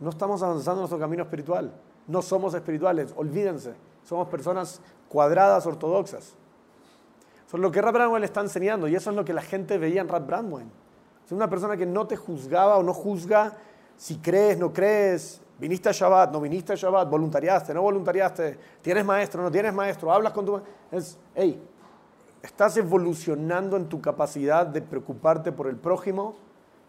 no 0.00 0.10
estamos 0.10 0.42
avanzando 0.42 0.80
en 0.80 0.80
nuestro 0.80 0.98
camino 0.98 1.22
espiritual. 1.22 1.72
No 2.08 2.20
somos 2.20 2.54
espirituales, 2.54 3.14
olvídense. 3.16 3.74
Somos 4.02 4.26
personas 4.28 4.80
cuadradas, 5.08 5.64
ortodoxas. 5.64 6.34
Eso 7.46 7.56
es 7.56 7.60
lo 7.60 7.70
que 7.70 7.80
Rap 7.80 7.94
Bradwell 7.94 8.24
está 8.24 8.40
enseñando 8.40 8.88
y 8.88 8.96
eso 8.96 9.10
es 9.10 9.16
lo 9.16 9.24
que 9.24 9.32
la 9.32 9.42
gente 9.42 9.78
veía 9.78 10.00
en 10.00 10.08
Rap 10.08 10.26
Bradwell. 10.26 10.66
Es 11.24 11.30
una 11.30 11.48
persona 11.48 11.76
que 11.76 11.86
no 11.86 12.06
te 12.06 12.16
juzgaba 12.16 12.76
o 12.78 12.82
no 12.82 12.92
juzga 12.92 13.52
si 13.96 14.16
crees, 14.16 14.58
no 14.58 14.72
crees, 14.72 15.40
viniste 15.58 15.88
a 15.88 15.92
Shabbat, 15.92 16.32
no 16.32 16.40
viniste 16.40 16.72
a 16.72 16.76
Shabbat, 16.76 17.08
voluntariaste, 17.08 17.72
no 17.72 17.82
voluntariaste, 17.82 18.58
tienes 18.80 19.04
maestro, 19.04 19.42
no 19.42 19.50
tienes 19.50 19.72
maestro, 19.72 20.12
hablas 20.12 20.32
con 20.32 20.44
tu... 20.44 20.60
Es, 20.90 21.16
hey, 21.36 21.62
estás 22.42 22.76
evolucionando 22.76 23.76
en 23.76 23.88
tu 23.88 24.00
capacidad 24.00 24.66
de 24.66 24.82
preocuparte 24.82 25.52
por 25.52 25.68
el 25.68 25.76
prójimo, 25.76 26.34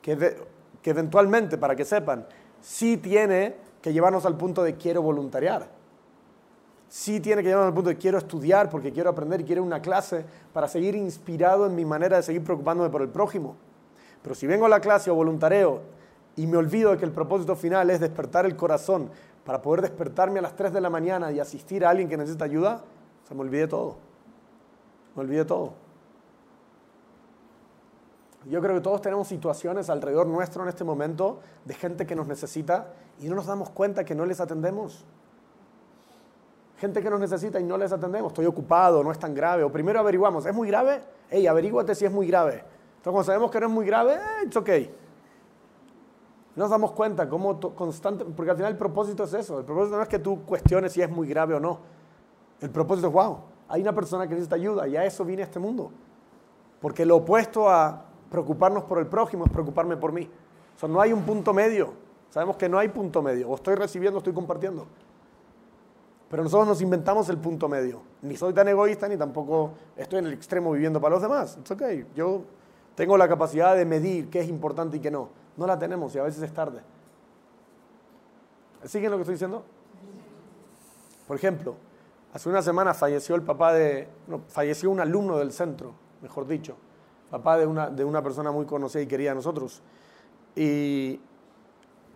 que, 0.02 0.36
eventualmente, 0.84 1.58
para 1.58 1.76
que 1.76 1.86
sepan, 1.86 2.26
sí 2.60 2.98
tiene 2.98 3.56
que 3.82 3.94
llevarnos 3.94 4.26
al 4.26 4.36
punto 4.36 4.64
de 4.64 4.76
quiero 4.76 5.02
voluntariar. 5.02 5.68
Sí 6.90 7.20
tiene 7.20 7.42
que 7.42 7.50
llevarnos 7.50 7.70
al 7.70 7.74
punto 7.74 7.90
de 7.90 7.98
quiero 7.98 8.18
estudiar 8.18 8.70
porque 8.70 8.92
quiero 8.92 9.10
aprender 9.10 9.42
y 9.42 9.44
quiero 9.46 9.64
una 9.64 9.82
clase 9.82 10.26
para 10.52 10.68
seguir 10.68 10.96
inspirado 10.96 11.66
en 11.66 11.76
mi 11.76 11.86
manera 11.86 12.18
de 12.18 12.24
seguir 12.24 12.44
preocupándome 12.44 12.90
por 12.90 13.02
el 13.02 13.10
prójimo. 13.10 13.56
Pero 14.22 14.36
si 14.36 14.48
vengo 14.48 14.66
a 14.66 14.70
la 14.70 14.80
clase 14.80 15.10
o 15.10 15.16
voluntareo 15.16 15.82
y 16.36 16.48
me 16.48 16.58
olvido 16.58 16.92
de 16.92 16.98
que 16.98 17.06
el 17.06 17.12
propósito 17.12 17.56
final 17.56 17.90
es 17.90 18.00
despertar 18.00 18.46
el 18.46 18.56
corazón 18.56 19.10
para 19.44 19.62
poder 19.62 19.82
despertarme 19.82 20.40
a 20.40 20.44
las 20.44 20.56
3 20.56 20.72
de 20.72 20.82
la 20.82 20.90
mañana 20.90 21.32
y 21.32 21.40
asistir 21.40 21.86
a 21.86 21.90
alguien 21.90 22.08
que 22.08 22.18
necesita 22.18 22.46
ayuda, 22.46 22.84
se 23.28 23.36
me 23.36 23.42
olvide 23.42 23.68
todo. 23.68 24.13
Me 25.16 25.22
olvide 25.22 25.46
todo. 25.46 25.74
Yo 28.46 28.62
creo 28.62 28.76
que 28.76 28.82
todos 28.82 29.02
tenemos 29.02 29.28
situaciones 29.28 29.90
alrededor 29.90 30.28
nuestro 30.28 30.64
en 30.64 30.70
este 30.70 30.84
momento 30.84 31.40
de 31.64 31.74
gente 31.74 32.06
que 32.06 32.16
nos 32.16 32.28
necesita 32.28 32.88
y 33.20 33.30
no 33.30 33.36
nos 33.36 33.46
damos 33.46 33.70
cuenta 33.70 34.04
que 34.04 34.16
no 34.16 34.26
les 34.26 34.42
atendemos. 34.42 35.06
Gente 36.78 37.02
que 37.02 37.10
nos 37.10 37.20
necesita 37.20 37.60
y 37.60 37.64
no 37.64 37.78
les 37.78 37.94
atendemos. 37.94 38.32
Estoy 38.32 38.46
ocupado, 38.46 39.04
no 39.04 39.12
es 39.12 39.20
tan 39.20 39.34
grave. 39.34 39.64
O 39.64 39.72
primero 39.72 40.00
averiguamos, 40.00 40.46
¿es 40.46 40.54
muy 40.54 40.68
grave? 40.68 41.02
Hey, 41.30 41.48
averíguate 41.48 41.96
si 41.96 42.04
es 42.04 42.12
muy 42.12 42.28
grave. 42.28 42.56
Entonces, 42.56 43.04
cuando 43.04 43.24
sabemos 43.24 43.52
que 43.52 43.60
no 43.62 43.68
es 43.68 43.72
muy 43.72 43.86
grave, 43.86 44.16
eh, 44.16 44.46
it's 44.46 44.58
okay. 44.58 44.94
Nos 46.56 46.70
damos 46.70 46.92
cuenta 46.92 47.30
cómo 47.30 47.60
constante, 47.74 48.26
porque 48.26 48.52
al 48.52 48.58
final 48.58 48.74
el 48.74 48.78
propósito 48.78 49.24
es 49.24 49.34
eso. 49.34 49.60
El 49.60 49.66
propósito 49.66 49.96
no 49.96 50.04
es 50.04 50.10
que 50.10 50.20
tú 50.20 50.44
cuestiones 50.44 50.92
si 50.92 51.02
es 51.02 51.10
muy 51.10 51.28
grave 51.28 51.54
o 51.54 51.60
no. 51.60 51.80
El 52.60 52.70
propósito 52.70 53.08
es, 53.08 53.14
wow, 53.14 53.40
hay 53.74 53.82
una 53.82 53.92
persona 53.92 54.28
que 54.28 54.36
necesita 54.36 54.56
ayuda 54.56 54.88
y 54.88 54.96
a 54.96 55.04
eso 55.04 55.26
vine 55.26 55.42
a 55.42 55.46
este 55.46 55.58
mundo. 55.58 55.90
Porque 56.80 57.08
lo 57.08 57.16
opuesto 57.16 57.68
a 57.68 58.06
preocuparnos 58.30 58.84
por 58.84 59.00
el 59.00 59.08
prójimo 59.08 59.46
es 59.46 59.52
preocuparme 59.52 59.98
por 59.98 60.12
mí. 60.12 60.30
O 60.76 60.80
sea, 60.80 60.88
no 60.88 61.02
hay 61.02 61.12
un 61.12 61.24
punto 61.24 61.56
medio. 61.56 61.92
Sabemos 62.30 62.56
que 62.56 62.70
no 62.70 62.78
hay 62.78 62.90
punto 62.90 63.24
medio. 63.24 63.50
O 63.50 63.56
estoy 63.56 63.74
recibiendo 63.74 64.20
estoy 64.20 64.32
compartiendo. 64.32 64.86
Pero 66.30 66.44
nosotros 66.44 66.68
nos 66.68 66.82
inventamos 66.84 67.28
el 67.30 67.40
punto 67.40 67.68
medio. 67.68 68.04
Ni 68.22 68.38
soy 68.38 68.54
tan 68.54 68.68
egoísta 68.68 69.08
ni 69.08 69.18
tampoco 69.18 69.72
estoy 69.98 70.20
en 70.20 70.28
el 70.28 70.34
extremo 70.34 70.72
viviendo 70.72 71.02
para 71.02 71.16
los 71.16 71.24
demás. 71.24 71.58
Es 71.64 71.72
ok. 71.72 71.82
Yo 72.16 72.44
tengo 72.94 73.18
la 73.18 73.28
capacidad 73.28 73.76
de 73.76 73.86
medir 73.86 74.30
qué 74.30 74.42
es 74.42 74.50
importante 74.50 74.98
y 74.98 75.00
qué 75.00 75.10
no. 75.10 75.30
No 75.58 75.66
la 75.66 75.80
tenemos 75.80 76.14
y 76.14 76.20
a 76.20 76.24
veces 76.24 76.44
es 76.44 76.54
tarde. 76.54 76.82
¿Siguen 78.84 79.10
lo 79.10 79.18
que 79.18 79.22
estoy 79.22 79.34
diciendo? 79.34 79.64
Por 81.28 81.38
ejemplo, 81.38 81.76
hace 82.34 82.50
una 82.50 82.62
semana 82.62 82.94
falleció 82.94 83.36
el 83.36 83.44
papá 83.44 83.74
de. 83.74 84.10
No, 84.28 84.42
falleció 84.48 84.92
un 84.92 85.00
alumno 85.00 85.38
del 85.38 85.52
centro, 85.52 85.94
mejor 86.22 86.48
dicho 86.48 86.76
papá 87.34 87.58
de 87.58 87.66
una, 87.66 87.90
de 87.90 88.06
una 88.06 88.22
persona 88.22 88.52
muy 88.52 88.68
conocida 88.68 89.02
y 89.02 89.08
querida 89.08 89.32
de 89.32 89.36
nosotros. 89.38 89.82
Y 90.56 91.20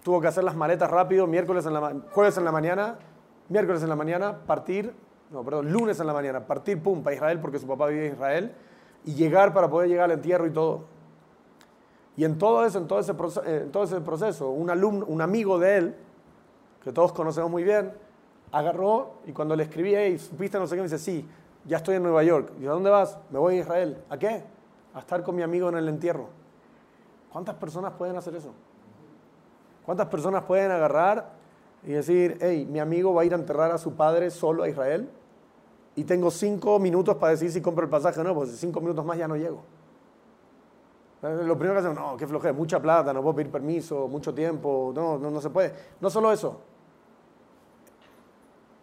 tuvo 0.03 0.21
que 0.21 0.27
hacer 0.27 0.43
las 0.43 0.55
maletas 0.55 0.91
rápido, 0.91 1.25
miércoles 1.25 1.65
en 1.65 1.73
la, 1.73 1.95
jueves 2.11 2.37
en 2.37 2.45
la 2.45 2.51
mañana, 2.51 2.99
miércoles 3.49 3.81
en 3.81 3.89
la 3.89 3.95
mañana, 3.95 4.37
partir, 4.45 4.93
no, 5.31 5.43
perdón, 5.43 5.71
lunes 5.71 5.99
en 5.99 6.05
la 6.05 6.13
mañana, 6.13 6.45
partir, 6.45 6.83
pum, 6.83 7.01
para 7.01 7.15
Israel, 7.15 7.39
porque 7.39 7.57
su 7.57 7.65
papá 7.65 7.87
vive 7.87 8.05
en 8.05 8.13
Israel, 8.13 8.53
y 9.05 9.15
llegar 9.15 9.55
para 9.55 9.71
poder 9.71 9.89
llegar 9.89 10.05
al 10.05 10.11
entierro 10.11 10.45
y 10.45 10.51
todo. 10.51 10.85
Y 12.15 12.23
en 12.23 12.37
todo 12.37 12.63
eso, 12.63 12.77
en 12.77 12.87
todo 12.87 12.99
ese, 12.99 13.13
eh, 13.13 13.61
en 13.63 13.71
todo 13.71 13.85
ese 13.85 13.99
proceso 14.01 14.51
un, 14.51 14.69
alumno, 14.69 15.07
un 15.07 15.21
amigo 15.21 15.57
de 15.57 15.77
él, 15.77 15.95
que 16.83 16.91
todos 16.91 17.11
conocemos 17.11 17.49
muy 17.49 17.63
bien, 17.63 17.91
agarró 18.51 19.15
y 19.25 19.31
cuando 19.31 19.55
le 19.55 19.63
escribí, 19.63 19.95
hey, 19.95 20.17
¿supiste 20.17 20.57
no 20.57 20.67
sé 20.67 20.75
qué? 20.75 20.81
Me 20.81 20.87
dice, 20.87 20.99
sí, 20.99 21.27
ya 21.65 21.77
estoy 21.77 21.95
en 21.95 22.03
Nueva 22.03 22.23
York. 22.23 22.51
¿Y 22.61 22.65
a 22.65 22.71
dónde 22.71 22.89
vas? 22.89 23.17
Me 23.29 23.39
voy 23.39 23.55
a 23.55 23.59
Israel. 23.59 23.97
¿A 24.09 24.17
qué? 24.17 24.43
a 24.97 24.99
estar 25.01 25.21
con 25.21 25.35
mi 25.35 25.43
amigo 25.43 25.69
en 25.69 25.75
el 25.75 25.87
entierro. 25.89 26.27
¿Cuántas 27.31 27.53
personas 27.53 27.93
pueden 27.93 28.17
hacer 28.17 28.35
eso? 28.35 28.51
¿Cuántas 29.85 30.07
personas 30.07 30.43
pueden 30.43 30.71
agarrar 30.71 31.33
y 31.83 31.91
decir, 31.91 32.39
hey, 32.41 32.67
mi 32.67 32.79
amigo 32.79 33.13
va 33.13 33.21
a 33.21 33.25
ir 33.25 33.33
a 33.33 33.37
enterrar 33.37 33.71
a 33.71 33.77
su 33.77 33.93
padre 33.93 34.31
solo 34.31 34.63
a 34.63 34.69
Israel? 34.69 35.07
Y 35.95 36.03
tengo 36.03 36.31
cinco 36.31 36.79
minutos 36.79 37.15
para 37.17 37.33
decir 37.33 37.51
si 37.51 37.61
compro 37.61 37.83
el 37.83 37.91
pasaje 37.91 38.19
o 38.19 38.23
no, 38.23 38.33
porque 38.33 38.53
cinco 38.53 38.81
minutos 38.81 39.05
más 39.05 39.19
ya 39.19 39.27
no 39.27 39.35
llego. 39.35 39.61
Eh, 41.21 41.41
lo 41.43 41.55
primero 41.55 41.73
que 41.73 41.85
hacemos, 41.85 41.97
no, 41.97 42.17
qué 42.17 42.25
flojera, 42.25 42.53
mucha 42.53 42.79
plata, 42.79 43.13
no 43.13 43.21
puedo 43.21 43.35
pedir 43.35 43.51
permiso, 43.51 44.07
mucho 44.07 44.33
tiempo, 44.33 44.91
no, 44.95 45.19
no, 45.19 45.29
no 45.29 45.39
se 45.39 45.51
puede. 45.51 45.73
No 46.01 46.09
solo 46.09 46.31
eso. 46.31 46.59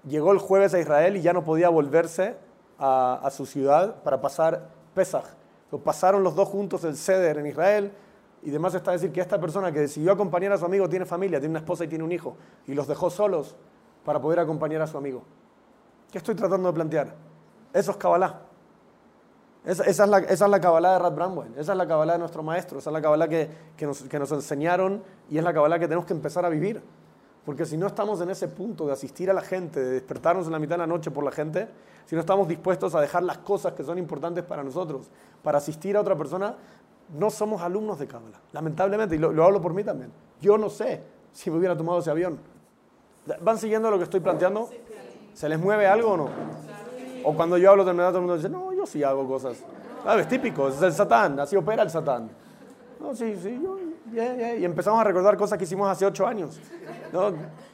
Llegó 0.07 0.33
el 0.33 0.38
jueves 0.38 0.75
a 0.75 0.81
Israel 0.81 1.17
y 1.17 1.23
ya 1.23 1.33
no 1.33 1.45
podía 1.45 1.69
volverse 1.69 2.37
a, 2.79 3.29
su 3.31 3.47
ciudad 3.47 4.03
para 4.03 4.21
pasar 4.21 4.69
Pesach 4.95 5.25
pasaron 5.79 6.23
los 6.23 6.35
dos 6.35 6.49
juntos 6.49 6.85
el 6.85 6.97
ceder 6.97 7.38
en 7.38 7.47
Israel. 7.47 7.93
Y 8.43 8.51
demás 8.51 8.75
está 8.75 8.93
decir 8.93 9.11
que 9.11 9.21
esta 9.21 9.40
persona 9.40 9.73
que 9.73 9.81
decidió 9.81 10.12
acompañar 10.12 10.53
a 10.53 10.59
su 10.59 10.67
amigo 10.67 10.88
tiene 10.88 11.07
familia, 11.07 11.40
tiene 11.40 11.53
una 11.53 11.61
esposa 11.61 11.85
y 11.85 11.88
tiene 11.88 12.05
un 12.05 12.12
hijo. 12.12 12.37
Y 12.67 12.75
los 12.75 12.87
dejó 12.87 13.09
solos 13.09 13.57
para 14.05 14.21
poder 14.21 14.38
acompañar 14.38 14.83
a 14.83 14.87
su 14.87 14.99
amigo. 14.99 15.23
¿Qué 16.12 16.19
estoy 16.19 16.35
tratando 16.35 16.69
de 16.69 16.75
plantear? 16.75 17.14
Eso 17.73 17.90
es 17.90 17.97
Kabbalah. 17.97 18.40
Esa, 19.64 19.85
es 19.85 19.99
la, 19.99 20.19
esa, 20.19 20.47
de 20.47 20.59
Rad 20.59 21.12
Bramwell, 21.14 21.55
esa 21.57 21.73
es 21.73 21.79
la 21.79 21.88
Kabbalah 21.88 22.12
de 22.12 22.19
nuestro 22.19 22.43
maestro, 22.43 22.79
esa 22.79 22.90
es 22.90 22.93
la 22.93 23.01
Kabbalah 23.01 23.29
que, 23.29 23.49
que, 23.79 23.87
nos, 23.87 24.03
que 24.03 24.19
nos 24.19 24.31
enseñaron 24.31 25.03
y 25.31 25.38
es 25.38 25.45
la 25.45 25.55
Kabbalah 25.55 25.79
que 25.79 25.87
tenemos 25.87 26.05
que 26.05 26.12
empezar 26.12 26.45
a 26.45 26.51
vivir. 26.51 26.83
Porque 27.44 27.66
si 27.66 27.76
no 27.76 27.87
estamos 27.87 28.20
en 28.20 28.30
ese 28.30 28.48
punto 28.48 28.87
de 28.87 28.92
asistir 28.92 29.30
a 29.30 29.35
la 29.35 29.42
gente, 29.42 29.80
de 29.80 29.90
despertarnos 29.92 30.46
en 30.46 30.52
la 30.52 30.59
mitad 30.59 30.74
de 30.74 30.78
la 30.78 30.87
noche 30.87 31.11
por 31.11 31.24
la 31.24 31.30
gente, 31.30 31.68
si 32.07 32.14
no 32.14 32.20
estamos 32.20 32.48
dispuestos 32.48 32.94
a 32.94 33.00
dejar 33.00 33.22
las 33.22 33.38
cosas 33.38 33.74
que 33.74 33.83
son 33.83 33.98
importantes 33.98 34.44
para 34.44 34.62
nosotros, 34.62 35.11
para 35.42 35.59
asistir 35.59 35.96
a 35.96 36.00
otra 36.00 36.16
persona, 36.16 36.54
no 37.18 37.30
somos 37.30 37.61
alumnos 37.61 37.98
de 37.98 38.07
Cábala. 38.07 38.40
Lamentablemente, 38.52 39.16
y 39.16 39.18
lo, 39.18 39.44
hablo 39.44 39.61
por 39.61 39.74
mí 39.74 39.85
también. 39.85 40.11
Yo 40.40 40.57
no 40.57 40.70
sé 40.70 41.02
si 41.33 41.50
me 41.50 41.59
hubiera 41.59 41.76
tomado 41.76 41.98
ese 41.98 42.11
avión. 42.11 42.38
¿Van 43.40 43.59
siguiendo 43.59 43.90
lo 43.90 43.98
que 43.98 44.04
estoy 44.04 44.20
planteando? 44.20 44.68
¿Se 45.35 45.48
les 45.48 45.59
mueve 45.59 45.87
algo 45.87 46.12
o 46.12 46.16
no? 46.16 46.28
O 47.24 47.35
cuando 47.35 47.57
yo 47.59 47.70
hablo 47.70 47.85
verdad, 47.85 48.09
todo 48.09 48.18
el 48.18 48.22
mundo 48.22 48.37
dice, 48.37 48.48
no, 48.48 48.72
yo 48.72 48.87
sí 48.87 49.02
hago 49.02 49.26
cosas. 49.26 49.59
Ah, 50.04 50.18
es 50.18 50.28
típico, 50.28 50.68
es 50.68 50.80
el 50.83 50.92
Satán, 50.92 51.40
así 51.40 51.57
opera 51.57 51.83
el 51.83 51.90
Satán. 51.90 52.28
No, 53.00 53.14
sí, 53.14 53.37
sí, 53.37 53.59
yo, 53.62 53.78
Y 54.14 54.64
empezamos 54.64 55.00
a 55.00 55.05
recordar 55.05 55.37
cosas 55.37 55.59
que 55.59 55.64
hicimos 55.64 55.88
hace 55.88 56.07
ocho 56.07 56.27
años. 56.27 56.61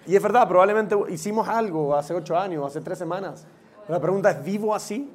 Y 0.07 0.17
es 0.17 0.23
verdad, 0.23 0.49
probablemente 0.49 0.97
hicimos 1.11 1.47
algo 1.49 1.95
hace 1.95 2.15
ocho 2.15 2.37
años, 2.37 2.67
hace 2.67 2.81
tres 2.81 2.99
semanas. 2.99 3.47
La 3.89 4.01
pregunta 4.01 4.31
es, 4.31 4.43
¿vivo 4.43 4.75
así? 4.75 5.11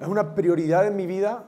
¿Es 0.00 0.06
una 0.06 0.34
prioridad 0.34 0.86
en 0.86 0.96
mi 0.96 1.06
vida? 1.06 1.44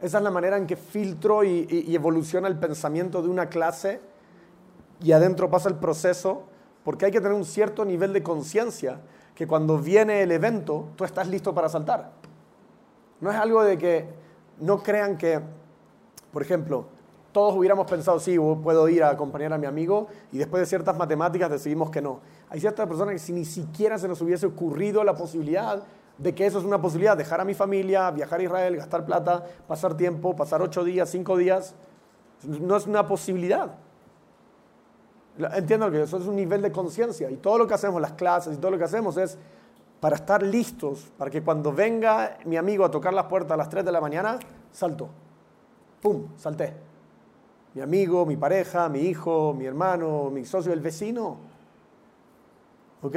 Esa 0.00 0.18
es 0.18 0.24
la 0.24 0.30
manera 0.30 0.56
en 0.56 0.66
que 0.66 0.76
filtro 0.76 1.44
y, 1.44 1.94
evoluciona 1.94 2.48
el 2.48 2.56
pensamiento 2.58 3.22
de 3.22 3.28
una 3.28 3.48
clase 3.48 4.00
y 5.00 5.12
adentro 5.12 5.50
pasa 5.50 5.68
el 5.68 5.76
proceso, 5.76 6.44
porque 6.84 7.06
hay 7.06 7.12
que 7.12 7.20
tener 7.20 7.34
un 7.34 7.44
cierto 7.44 7.84
nivel 7.84 8.12
de 8.12 8.22
conciencia 8.22 9.00
que 9.34 9.46
cuando 9.46 9.78
viene 9.78 10.22
el 10.22 10.32
evento 10.32 10.88
tú 10.96 11.04
estás 11.04 11.28
listo 11.28 11.54
para 11.54 11.68
saltar. 11.68 12.12
No 13.20 13.30
es 13.30 13.36
algo 13.36 13.62
de 13.62 13.78
que 13.78 14.06
no 14.58 14.82
crean 14.82 15.16
que, 15.16 15.40
por 16.32 16.42
ejemplo, 16.42 16.86
todos 17.38 17.54
hubiéramos 17.54 17.88
pensado, 17.88 18.18
sí, 18.18 18.36
puedo 18.36 18.88
ir 18.88 19.04
a 19.04 19.10
acompañar 19.10 19.52
a 19.52 19.58
mi 19.58 19.66
amigo 19.66 20.08
y 20.32 20.38
después 20.38 20.58
de 20.58 20.66
ciertas 20.66 20.96
matemáticas 20.96 21.48
decidimos 21.48 21.88
que 21.88 22.02
no. 22.02 22.18
Hay 22.48 22.58
ciertas 22.58 22.88
personas 22.88 23.12
que 23.12 23.20
si 23.20 23.32
ni 23.32 23.44
siquiera 23.44 23.96
se 23.96 24.08
nos 24.08 24.20
hubiese 24.20 24.44
ocurrido 24.44 25.04
la 25.04 25.14
posibilidad 25.14 25.84
de 26.18 26.34
que 26.34 26.46
eso 26.46 26.58
es 26.58 26.64
una 26.64 26.82
posibilidad, 26.82 27.16
dejar 27.16 27.40
a 27.40 27.44
mi 27.44 27.54
familia, 27.54 28.10
viajar 28.10 28.40
a 28.40 28.42
Israel, 28.42 28.76
gastar 28.76 29.06
plata, 29.06 29.44
pasar 29.68 29.96
tiempo, 29.96 30.34
pasar 30.34 30.62
ocho 30.62 30.82
días, 30.82 31.10
cinco 31.10 31.36
días, 31.36 31.76
no 32.42 32.76
es 32.76 32.88
una 32.88 33.06
posibilidad. 33.06 33.76
Entiendo 35.38 35.92
que 35.92 36.02
eso 36.02 36.16
es 36.16 36.26
un 36.26 36.34
nivel 36.34 36.60
de 36.60 36.72
conciencia 36.72 37.30
y 37.30 37.36
todo 37.36 37.56
lo 37.56 37.68
que 37.68 37.74
hacemos, 37.74 38.02
las 38.02 38.14
clases 38.14 38.56
y 38.56 38.58
todo 38.58 38.72
lo 38.72 38.78
que 38.78 38.84
hacemos 38.84 39.16
es 39.16 39.38
para 40.00 40.16
estar 40.16 40.42
listos, 40.42 41.12
para 41.16 41.30
que 41.30 41.40
cuando 41.40 41.72
venga 41.72 42.36
mi 42.46 42.56
amigo 42.56 42.84
a 42.84 42.90
tocar 42.90 43.14
las 43.14 43.26
puertas 43.26 43.52
a 43.52 43.56
las 43.56 43.68
3 43.68 43.84
de 43.84 43.92
la 43.92 44.00
mañana, 44.00 44.40
salto. 44.72 45.08
¡Pum! 46.02 46.30
Salté. 46.36 46.87
Mi 47.78 47.84
amigo, 47.84 48.26
mi 48.26 48.36
pareja, 48.36 48.88
mi 48.88 49.02
hijo, 49.02 49.54
mi 49.54 49.64
hermano, 49.64 50.30
mi 50.32 50.44
socio, 50.44 50.72
el 50.72 50.80
vecino, 50.80 51.36
¿Ok? 53.02 53.14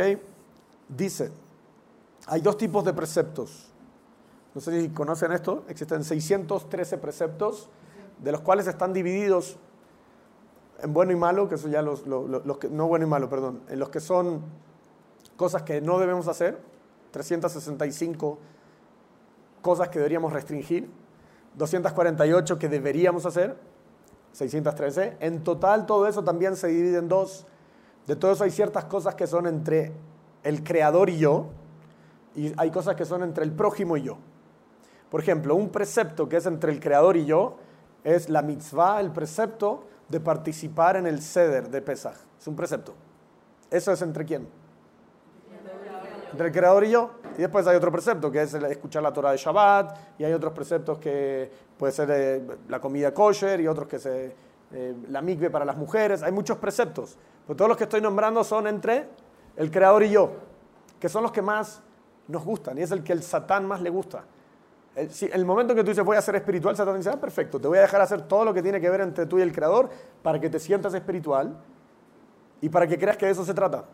Dice, 0.87 1.31
hay 2.27 2.41
dos 2.41 2.57
tipos 2.57 2.85
de 2.85 2.93
preceptos. 2.93 3.71
No 4.53 4.61
sé 4.61 4.79
si 4.79 4.89
conocen 4.89 5.31
esto. 5.31 5.63
Existen 5.67 6.03
613 6.03 6.99
preceptos, 6.99 7.69
de 8.19 8.31
los 8.31 8.41
cuales 8.41 8.67
están 8.67 8.93
divididos 8.93 9.57
en 10.83 10.93
bueno 10.93 11.11
y 11.11 11.15
malo, 11.15 11.49
que 11.49 11.55
eso 11.55 11.67
ya 11.67 11.81
los, 11.81 12.05
los, 12.05 12.57
que, 12.59 12.69
no 12.69 12.87
bueno 12.87 13.07
y 13.07 13.09
malo, 13.09 13.29
perdón, 13.29 13.63
en 13.67 13.79
los 13.79 13.89
que 13.89 13.99
son 13.99 14.43
cosas 15.37 15.63
que 15.63 15.81
no 15.81 15.97
debemos 15.97 16.27
hacer, 16.27 16.59
365 17.09 18.37
cosas 19.63 19.89
que 19.89 19.97
deberíamos 19.97 20.31
restringir, 20.31 20.87
248 21.55 22.59
que 22.59 22.69
deberíamos 22.69 23.25
hacer, 23.25 23.70
613. 24.33 25.17
En 25.19 25.43
total 25.43 25.85
todo 25.85 26.07
eso 26.07 26.23
también 26.23 26.55
se 26.55 26.67
divide 26.67 26.97
en 26.97 27.07
dos 27.07 27.45
de 28.07 28.15
todo 28.15 28.31
eso 28.31 28.43
hay 28.43 28.51
ciertas 28.51 28.85
cosas 28.85 29.15
que 29.15 29.27
son 29.27 29.47
entre 29.47 29.91
el 30.43 30.63
creador 30.63 31.09
y 31.09 31.17
yo, 31.17 31.47
y 32.35 32.51
hay 32.57 32.71
cosas 32.71 32.95
que 32.95 33.05
son 33.05 33.23
entre 33.23 33.43
el 33.43 33.51
prójimo 33.51 33.97
y 33.97 34.03
yo. 34.03 34.17
Por 35.09 35.21
ejemplo, 35.21 35.55
un 35.55 35.69
precepto 35.69 36.27
que 36.27 36.37
es 36.37 36.45
entre 36.45 36.71
el 36.71 36.79
creador 36.79 37.17
y 37.17 37.25
yo 37.25 37.57
es 38.03 38.29
la 38.29 38.41
mitzvah, 38.41 38.99
el 39.01 39.11
precepto 39.11 39.85
de 40.09 40.19
participar 40.19 40.95
en 40.95 41.05
el 41.05 41.21
ceder 41.21 41.69
de 41.69 41.81
Pesach. 41.81 42.15
Es 42.39 42.47
un 42.47 42.55
precepto. 42.55 42.93
¿Eso 43.69 43.91
es 43.91 44.01
entre 44.01 44.25
quién? 44.25 44.47
Entre 46.31 46.47
el 46.47 46.53
creador 46.53 46.83
y 46.85 46.91
yo. 46.91 47.11
Y 47.41 47.43
después 47.43 47.65
hay 47.65 47.75
otro 47.75 47.91
precepto 47.91 48.31
que 48.31 48.43
es 48.43 48.53
escuchar 48.53 49.01
la 49.01 49.11
Torah 49.11 49.31
de 49.31 49.37
Shabbat, 49.37 50.19
y 50.19 50.23
hay 50.23 50.31
otros 50.31 50.53
preceptos 50.53 50.99
que 50.99 51.51
puede 51.75 51.91
ser 51.91 52.07
eh, 52.11 52.47
la 52.69 52.79
comida 52.79 53.15
kosher 53.15 53.59
y 53.59 53.67
otros 53.67 53.87
que 53.87 53.97
se 53.97 54.35
eh, 54.71 54.95
la 55.09 55.23
mikve 55.23 55.49
para 55.49 55.65
las 55.65 55.75
mujeres. 55.75 56.21
Hay 56.21 56.31
muchos 56.31 56.59
preceptos, 56.59 57.17
pero 57.47 57.57
todos 57.57 57.69
los 57.69 57.77
que 57.79 57.85
estoy 57.85 57.99
nombrando 57.99 58.43
son 58.43 58.67
entre 58.67 59.07
el 59.55 59.71
creador 59.71 60.03
y 60.03 60.11
yo, 60.11 60.33
que 60.99 61.09
son 61.09 61.23
los 61.23 61.31
que 61.31 61.41
más 61.41 61.81
nos 62.27 62.45
gustan 62.45 62.77
y 62.77 62.83
es 62.83 62.91
el 62.91 63.03
que 63.03 63.11
el 63.11 63.23
Satán 63.23 63.65
más 63.65 63.81
le 63.81 63.89
gusta. 63.89 64.23
El, 64.93 65.09
el 65.33 65.43
momento 65.43 65.73
en 65.73 65.77
que 65.77 65.83
tú 65.83 65.89
dices 65.89 66.05
voy 66.05 66.17
a 66.17 66.21
ser 66.21 66.35
espiritual, 66.35 66.75
Satán 66.75 66.95
dice, 66.97 67.09
ah, 67.09 67.19
perfecto, 67.19 67.59
te 67.59 67.67
voy 67.67 67.79
a 67.79 67.81
dejar 67.81 68.01
hacer 68.01 68.21
todo 68.21 68.45
lo 68.45 68.53
que 68.53 68.61
tiene 68.61 68.79
que 68.79 68.87
ver 68.87 69.01
entre 69.01 69.25
tú 69.25 69.39
y 69.39 69.41
el 69.41 69.51
creador 69.51 69.89
para 70.21 70.39
que 70.39 70.51
te 70.51 70.59
sientas 70.59 70.93
espiritual 70.93 71.57
y 72.61 72.69
para 72.69 72.85
que 72.85 72.99
creas 72.99 73.17
que 73.17 73.25
de 73.25 73.31
eso 73.31 73.43
se 73.43 73.55
trata. 73.55 73.85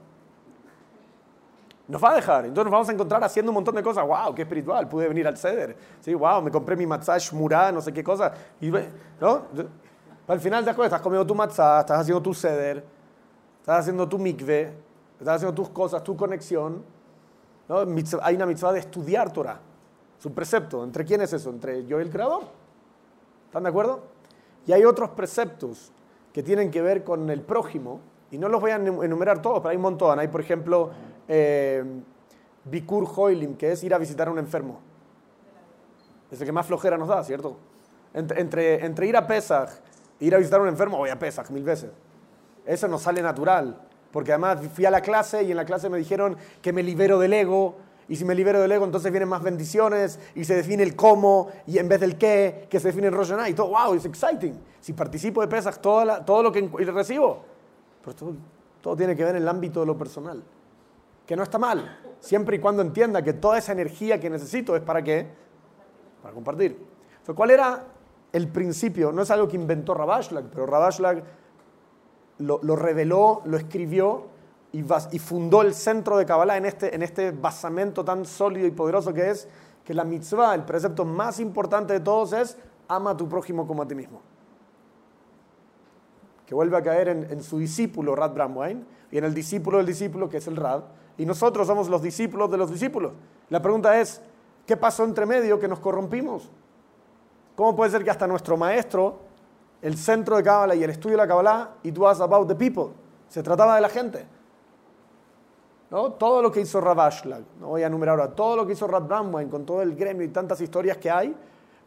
Nos 1.88 2.04
va 2.04 2.12
a 2.12 2.16
dejar. 2.16 2.46
Entonces 2.46 2.66
nos 2.66 2.72
vamos 2.72 2.90
a 2.90 2.92
encontrar 2.92 3.24
haciendo 3.24 3.52
un 3.52 3.56
montón 3.56 3.76
de 3.76 3.84
cosas. 3.84 4.06
¡Wow! 4.06 4.36
¡Qué 4.36 4.42
espiritual! 4.42 4.88
Pude 4.90 5.08
venir 5.08 5.28
al 5.28 5.38
ceder. 5.38 5.76
¿Sí? 6.02 6.14
¡Wow! 6.14 6.42
Me 6.42 6.52
compré 6.52 6.76
mi 6.76 6.86
matzah 6.86 7.18
murá, 7.32 7.72
no 7.72 7.82
sé 7.82 7.94
qué 7.94 8.04
cosa. 8.04 8.34
Y, 8.60 8.70
¿no? 8.70 9.44
Al 10.28 10.40
final 10.42 10.66
te 10.66 10.72
acuerdas, 10.72 10.92
estás 10.92 11.02
comiendo 11.02 11.26
tu 11.26 11.34
matzah, 11.34 11.80
estás 11.80 12.02
haciendo 12.02 12.22
tu 12.22 12.34
ceder, 12.34 12.84
estás 13.62 13.80
haciendo 13.80 14.08
tu 14.10 14.20
mikve, 14.20 14.74
estás 15.18 15.38
haciendo 15.38 15.56
tus 15.56 15.70
cosas, 15.70 16.04
tu 16.04 16.18
conexión. 16.18 16.84
¿no? 17.70 17.78
Hay 18.22 18.36
una 18.36 18.46
mitzvah 18.46 18.74
de 18.74 18.80
estudiar 18.80 19.32
Torah. 19.32 19.60
Es 20.20 20.26
un 20.26 20.34
precepto. 20.34 20.84
¿Entre 20.84 21.06
quién 21.06 21.22
es 21.22 21.32
eso? 21.32 21.50
Entre 21.50 21.86
yo 21.86 22.00
y 22.00 22.02
el 22.02 22.10
Creador. 22.10 22.44
¿Están 23.46 23.64
de 23.64 23.70
acuerdo? 23.70 24.02
Y 24.66 24.74
hay 24.74 24.84
otros 24.84 25.12
preceptos 25.12 25.94
que 26.34 26.44
tienen 26.44 26.70
que 26.70 26.82
ver 26.82 27.04
con 27.06 27.30
el 27.30 27.42
prójimo, 27.42 28.02
y 28.30 28.38
no 28.38 28.50
los 28.50 28.60
voy 28.60 28.72
a 28.72 28.76
enumerar 28.76 29.42
todos, 29.42 29.60
pero 29.60 29.70
hay 29.70 29.78
un 29.78 29.84
montón. 29.84 30.20
Hay, 30.20 30.28
por 30.28 30.42
ejemplo, 30.42 30.92
eh, 31.28 31.84
Bikur 32.66 33.08
Hoilim, 33.16 33.56
que 33.56 33.72
es 33.72 33.84
ir 33.84 33.94
a 33.94 33.98
visitar 33.98 34.28
a 34.28 34.32
un 34.32 34.40
enfermo. 34.40 34.80
Es 36.32 36.40
el 36.42 36.46
que 36.46 36.52
más 36.52 36.66
flojera 36.66 36.98
nos 36.98 37.08
da, 37.08 37.24
¿cierto? 37.24 37.58
Entre, 38.14 39.08
ir 39.08 39.18
a 39.18 39.28
Pesach 39.28 39.70
e 40.20 40.26
ir 40.26 40.36
a 40.36 40.38
visitar 40.38 40.60
a 40.60 40.64
un 40.64 40.70
enfermo, 40.70 40.98
voy 40.98 41.10
a 41.10 41.20
Pesach 41.20 41.50
mil 41.50 41.64
veces. 41.64 41.92
Eso 42.66 42.88
nos 42.88 43.02
sale 43.02 43.22
natural. 43.22 43.78
Porque 44.12 44.32
además 44.32 44.60
fui 44.74 44.86
a 44.86 44.92
la 44.92 45.02
clase 45.02 45.44
y 45.44 45.52
en 45.52 45.58
la 45.58 45.66
clase 45.66 45.90
me 45.90 45.98
dijeron 45.98 46.38
que 46.62 46.74
me 46.74 46.84
libero 46.84 47.20
del 47.20 47.34
ego. 47.34 47.76
Y 48.10 48.16
si 48.16 48.24
me 48.24 48.34
libero 48.34 48.60
del 48.62 48.72
ego, 48.72 48.86
entonces 48.86 49.12
vienen 49.12 49.28
más 49.28 49.44
bendiciones 49.44 50.20
y 50.34 50.46
se 50.46 50.56
define 50.56 50.82
el 50.82 50.96
cómo 50.96 51.50
y 51.68 51.78
en 51.78 51.90
vez 51.90 52.00
del 52.00 52.18
qué, 52.18 52.68
que 52.70 52.80
se 52.80 52.88
define 52.88 53.08
el 53.08 53.14
Rosh 53.14 53.34
Y 53.50 53.54
todo, 53.54 53.68
wow, 53.68 53.94
es 53.94 54.06
exciting. 54.06 54.58
Si 54.80 54.94
participo 54.94 55.42
de 55.42 55.48
Pesach, 55.48 55.80
todo, 55.80 56.42
lo 56.42 56.52
que 56.52 56.62
recibo. 56.86 57.44
Pero 58.04 58.34
todo 58.82 58.96
tiene 58.96 59.16
que 59.16 59.26
ver 59.26 59.36
en 59.36 59.42
el 59.42 59.48
ámbito 59.48 59.82
de 59.82 59.86
lo 59.86 59.98
personal 59.98 60.42
que 61.28 61.36
no 61.36 61.44
está 61.44 61.60
mal, 61.60 62.00
siempre 62.22 62.56
y 62.56 62.60
cuando 62.60 62.82
entienda 62.82 63.22
que 63.22 63.34
toda 63.34 63.58
esa 63.58 63.74
energía 63.74 64.20
que 64.20 64.30
necesito 64.30 64.76
es 64.76 64.82
para 64.82 65.04
qué? 65.04 65.28
Para 66.24 66.34
compartir. 66.34 66.84
¿Cuál 67.36 67.52
era 67.52 67.84
el 68.32 68.48
principio? 68.48 69.12
No 69.12 69.22
es 69.22 69.30
algo 69.30 69.50
que 69.50 69.58
inventó 69.58 69.94
Rabashlag, 69.94 70.46
pero 70.46 70.66
Rabashlag 70.66 71.24
lo, 72.40 72.76
reveló, 72.78 73.42
lo 73.44 73.58
escribió 73.58 74.28
y, 74.72 74.84
fundó 75.20 75.64
el 75.64 75.74
centro 75.74 76.18
de 76.18 76.26
Kabbalah 76.26 76.56
en 76.56 76.66
este, 76.66 76.96
en 76.96 77.04
este 77.04 77.32
basamento 77.32 78.06
tan 78.06 78.26
sólido 78.26 78.66
y 78.66 78.72
poderoso 78.72 79.14
que 79.14 79.30
es 79.32 79.50
que 79.84 79.94
la 79.94 80.06
mitzvah, 80.06 80.56
el 80.56 80.64
precepto 80.64 81.04
más 81.04 81.40
importante 81.42 81.94
de 81.94 82.00
todos 82.00 82.32
es 82.32 82.58
ama 82.88 83.12
a 83.12 83.18
tu 83.18 83.28
prójimo 83.28 83.68
como 83.68 83.84
a 83.84 83.88
ti 83.88 83.96
mismo. 83.96 84.22
Que 86.46 86.56
vuelve 86.56 86.78
a 86.78 86.84
caer 86.84 87.10
en, 87.10 87.32
en 87.32 87.44
su 87.44 87.58
discípulo 87.58 88.16
Rad 88.16 88.34
Bramwein 88.34 88.86
y 89.12 89.18
en 89.18 89.26
el 89.26 89.34
discípulo 89.34 89.78
del 89.78 89.88
discípulo 89.88 90.30
que 90.30 90.38
es 90.38 90.48
el 90.48 90.56
Rad 90.56 90.84
y 91.18 91.26
nosotros 91.26 91.68
somos 91.68 91.90
los 91.90 92.02
discípulos 92.02 92.50
de 92.52 92.58
los 92.58 92.72
discípulos. 92.72 93.14
La 93.50 93.62
pregunta 93.62 94.00
es, 94.00 94.22
¿qué 94.66 94.78
pasó 94.78 95.04
entre 95.04 95.26
medio 95.26 95.60
que 95.60 95.68
nos 95.68 95.80
corrompimos? 95.80 96.50
¿Cómo 97.56 97.76
puede 97.76 97.90
ser 97.90 98.04
que 98.04 98.12
hasta 98.12 98.28
nuestro 98.28 98.56
maestro, 98.56 99.18
el 99.82 99.98
centro 99.98 100.38
de 100.38 100.44
Kabbalah 100.44 100.76
y 100.76 100.84
el 100.84 100.92
estudio 100.92 101.18
de 101.18 101.24
la 101.24 101.28
Kabbalah, 101.28 101.70
it 101.84 101.98
was 101.98 102.22
about 102.22 102.48
the 102.48 102.56
people, 102.56 102.94
se 103.28 103.42
trataba 103.42 103.76
de 103.76 103.82
la 103.82 103.90
gente? 103.90 104.28
¿No? 105.90 106.12
Todo 106.12 106.42
lo 106.42 106.52
que 106.52 106.62
hizo 106.62 106.82
Ravashlag, 106.82 107.44
no 107.60 107.70
voy 107.70 107.82
a 107.82 107.88
enumerar 107.88 108.20
ahora, 108.20 108.36
todo 108.36 108.58
lo 108.58 108.68
que 108.68 108.74
hizo 108.74 108.88
Rav 108.88 109.08
Bramwine 109.08 109.50
con 109.50 109.66
todo 109.66 109.82
el 109.82 109.96
gremio 109.96 110.24
y 110.24 110.28
tantas 110.28 110.60
historias 110.62 110.98
que 110.98 111.10
hay, 111.10 111.36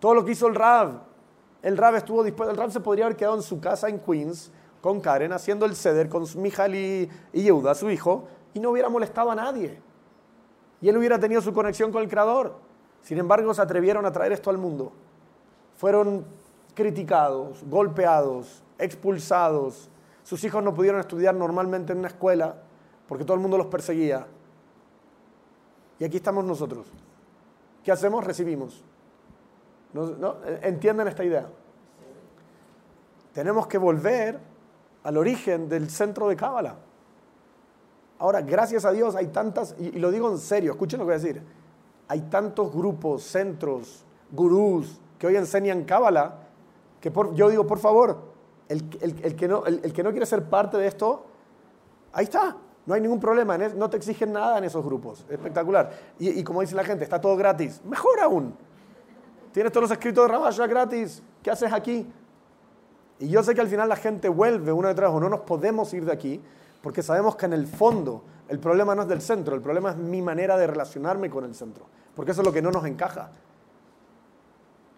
todo 0.01 0.14
lo 0.14 0.25
que 0.25 0.33
hizo 0.33 0.49
el 0.49 0.55
Rav, 0.55 1.03
el 1.62 1.77
Rav 1.77 1.95
estuvo 1.97 2.25
dispuesto, 2.25 2.51
el 2.51 2.57
Rav 2.57 2.73
se 2.73 2.81
podría 2.81 3.05
haber 3.05 3.16
quedado 3.16 3.37
en 3.37 3.43
su 3.43 3.61
casa 3.61 3.88
en 3.88 4.01
Queens 4.01 4.51
con 4.81 5.01
Karen 5.01 5.33
haciendo 5.33 5.66
el 5.66 5.77
ceder 5.77 6.09
con 6.09 6.25
Mijal 6.37 6.75
y, 6.75 7.11
y 7.35 7.43
Yehuda, 7.43 7.75
su 7.75 7.90
hijo, 7.90 8.25
y 8.54 8.60
no 8.60 8.70
hubiera 8.70 8.88
molestado 8.88 9.30
a 9.30 9.34
nadie. 9.34 9.80
Y 10.80 10.88
él 10.88 10.96
hubiera 10.96 11.18
tenido 11.18 11.40
su 11.40 11.52
conexión 11.52 11.92
con 11.92 12.02
el 12.02 12.08
Creador. 12.08 12.54
Sin 13.02 13.18
embargo, 13.18 13.52
se 13.54 13.62
atrevieron 13.62 14.06
a 14.06 14.12
traer 14.12 14.32
esto 14.32 14.50
al 14.50 14.58
mundo. 14.58 14.92
Fueron 15.76 16.24
criticados, 16.74 17.62
golpeados, 17.64 18.62
expulsados. 18.78 19.90
Sus 20.22 20.42
hijos 20.44 20.62
no 20.62 20.74
pudieron 20.74 21.00
estudiar 21.00 21.34
normalmente 21.34 21.92
en 21.92 21.98
una 21.98 22.08
escuela 22.08 22.56
porque 23.08 23.24
todo 23.24 23.34
el 23.34 23.40
mundo 23.40 23.58
los 23.58 23.66
perseguía. 23.66 24.26
Y 25.98 26.04
aquí 26.04 26.16
estamos 26.16 26.44
nosotros. 26.44 26.86
¿Qué 27.84 27.92
hacemos? 27.92 28.24
Recibimos. 28.24 28.84
¿No? 29.92 30.36
¿Entienden 30.62 31.08
esta 31.08 31.24
idea? 31.24 31.46
Tenemos 33.32 33.66
que 33.66 33.78
volver 33.78 34.38
al 35.02 35.16
origen 35.16 35.68
del 35.68 35.90
centro 35.90 36.28
de 36.28 36.36
Cábala. 36.36 36.76
Ahora, 38.20 38.42
gracias 38.42 38.85
a 38.85 38.92
Dios 38.92 39.16
hay 39.16 39.28
tantas, 39.28 39.74
y, 39.78 39.92
lo 39.92 40.11
digo 40.11 40.30
en 40.30 40.37
serio, 40.37 40.72
escuchen 40.72 40.98
lo 40.98 41.06
que 41.06 41.12
voy 41.12 41.14
a 41.14 41.18
decir, 41.18 41.42
hay 42.06 42.20
tantos 42.20 42.70
grupos, 42.70 43.22
centros, 43.22 44.04
gurús 44.30 45.00
que 45.18 45.26
hoy 45.26 45.37
enseñan 45.37 45.85
Cábala, 45.85 46.35
que 47.00 47.11
yo 47.35 47.48
digo, 47.48 47.66
por 47.66 47.78
favor, 47.78 48.18
el, 48.68 48.90
que 48.90 49.48
no, 49.48 49.62
quiere 50.11 50.26
ser 50.26 50.44
parte 50.44 50.76
de 50.76 50.87
esto, 50.87 51.24
ahí 52.12 52.24
está, 52.24 52.59
no 52.85 52.92
hay 52.92 53.00
ningún 53.00 53.20
problema, 53.20 53.56
no 53.56 53.88
te 53.88 53.96
exigen 53.96 54.35
nada 54.35 54.59
en 54.59 54.64
esos 54.64 54.85
grupos, 54.85 55.24
espectacular. 55.30 55.90
Y, 56.18 56.44
como 56.44 56.61
dice 56.61 56.74
la 56.74 56.85
gente, 56.85 57.04
está 57.04 57.22
todo 57.22 57.38
gratis, 57.38 57.80
mejor 57.87 58.20
aún. 58.20 58.54
Tienes 59.52 59.72
todos 59.72 59.88
los 59.88 59.92
escritos 59.92 60.26
de 60.26 60.28
Rabasha 60.28 60.66
gratis, 60.66 61.22
¿qué 61.42 61.50
haces 61.50 61.72
aquí? 61.72 62.06
Y 63.18 63.28
yo 63.28 63.42
sé 63.42 63.54
que 63.54 63.62
al 63.62 63.68
final 63.68 63.88
la 63.88 63.96
gente 63.96 64.28
vuelve 64.28 64.72
una 64.72 64.88
detrás 64.88 65.11
o 65.11 65.18
no 65.20 65.30
nos 65.30 65.40
podemos 65.40 65.94
ir 65.94 66.04
de 66.04 66.12
aquí, 66.12 66.42
porque 66.83 67.03
sabemos 67.03 67.37
que 67.37 67.47
en 67.47 67.53
el 67.53 67.66
fondo 67.66 68.25
el 68.49 68.59
problema 68.59 68.95
no 68.95 69.03
es 69.03 69.09
del 69.09 69.21
centro, 69.21 69.55
el 69.55 69.62
problema 69.62 69.90
es 69.90 69.97
mi 69.97 70.23
manera 70.23 70.57
de 70.57 70.66
relacionarme 70.66 71.31
con 71.31 71.45
el 71.45 71.55
centro, 71.55 71.87
porque 72.14 72.33
eso 72.33 72.40
es 72.40 72.47
lo 72.47 72.53
que 72.53 72.62
no 72.62 72.71
nos 72.71 72.85
encaja. 72.85 73.31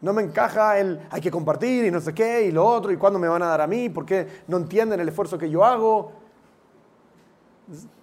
No 0.00 0.12
me 0.12 0.22
encaja 0.22 0.78
el 0.78 1.00
hay 1.10 1.20
que 1.20 1.30
compartir 1.30 1.84
y 1.84 1.90
no 1.90 2.00
sé 2.00 2.12
qué 2.12 2.42
y 2.42 2.50
lo 2.50 2.66
otro 2.66 2.90
y 2.90 2.96
cuándo 2.96 3.18
me 3.18 3.28
van 3.28 3.42
a 3.42 3.46
dar 3.46 3.60
a 3.60 3.66
mí, 3.66 3.88
porque 3.88 4.26
no 4.48 4.56
entienden 4.56 4.98
el 5.00 5.08
esfuerzo 5.08 5.38
que 5.38 5.48
yo 5.48 5.64
hago. 5.64 6.12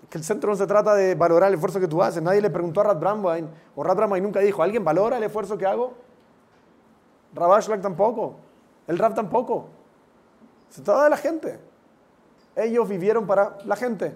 Que 0.09 0.17
el 0.17 0.23
centro 0.23 0.49
no 0.49 0.55
se 0.55 0.65
trata 0.65 0.95
de 0.95 1.15
valorar 1.15 1.49
el 1.49 1.55
esfuerzo 1.55 1.79
que 1.79 1.87
tú 1.87 2.01
haces. 2.01 2.23
Nadie 2.23 2.41
le 2.41 2.49
preguntó 2.49 2.81
a 2.81 2.85
Rad 2.85 2.99
Bramwine, 2.99 3.49
o 3.75 3.83
Rad 3.83 3.97
Bramwine 3.97 4.21
nunca 4.21 4.39
dijo, 4.39 4.63
¿alguien 4.63 4.83
valora 4.83 5.17
el 5.17 5.23
esfuerzo 5.23 5.57
que 5.57 5.65
hago? 5.65 5.93
Rabashlag 7.33 7.81
tampoco, 7.81 8.35
el 8.87 8.97
Rab 8.97 9.13
tampoco. 9.13 9.67
Se 10.69 10.81
trata 10.81 11.03
de 11.03 11.09
la 11.09 11.17
gente. 11.17 11.68
Ellos 12.59 12.89
vivieron 12.89 13.25
para 13.25 13.57
la 13.65 13.75
gente. 13.75 14.13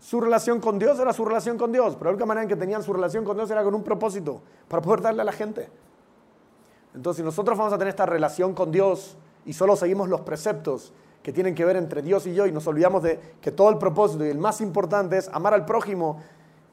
Su 0.00 0.20
relación 0.20 0.60
con 0.60 0.78
Dios 0.78 0.98
era 0.98 1.12
su 1.12 1.24
relación 1.24 1.58
con 1.58 1.72
Dios, 1.72 1.94
pero 1.96 2.06
la 2.06 2.10
única 2.12 2.26
manera 2.26 2.42
en 2.44 2.48
que 2.48 2.56
tenían 2.56 2.82
su 2.82 2.92
relación 2.92 3.24
con 3.24 3.36
Dios 3.36 3.50
era 3.50 3.62
con 3.62 3.74
un 3.74 3.82
propósito, 3.82 4.40
para 4.68 4.80
poder 4.80 5.02
darle 5.02 5.22
a 5.22 5.24
la 5.24 5.32
gente. 5.32 5.68
Entonces, 6.94 7.18
si 7.18 7.24
nosotros 7.24 7.58
vamos 7.58 7.72
a 7.72 7.78
tener 7.78 7.90
esta 7.90 8.06
relación 8.06 8.54
con 8.54 8.72
Dios 8.72 9.16
y 9.44 9.52
solo 9.52 9.76
seguimos 9.76 10.08
los 10.08 10.22
preceptos 10.22 10.92
que 11.22 11.32
tienen 11.32 11.54
que 11.54 11.64
ver 11.64 11.76
entre 11.76 12.00
Dios 12.00 12.26
y 12.26 12.34
yo 12.34 12.46
y 12.46 12.52
nos 12.52 12.66
olvidamos 12.66 13.02
de 13.02 13.20
que 13.42 13.52
todo 13.52 13.68
el 13.68 13.76
propósito 13.76 14.24
y 14.24 14.30
el 14.30 14.38
más 14.38 14.60
importante 14.60 15.18
es 15.18 15.28
amar 15.28 15.52
al 15.52 15.66
prójimo, 15.66 16.22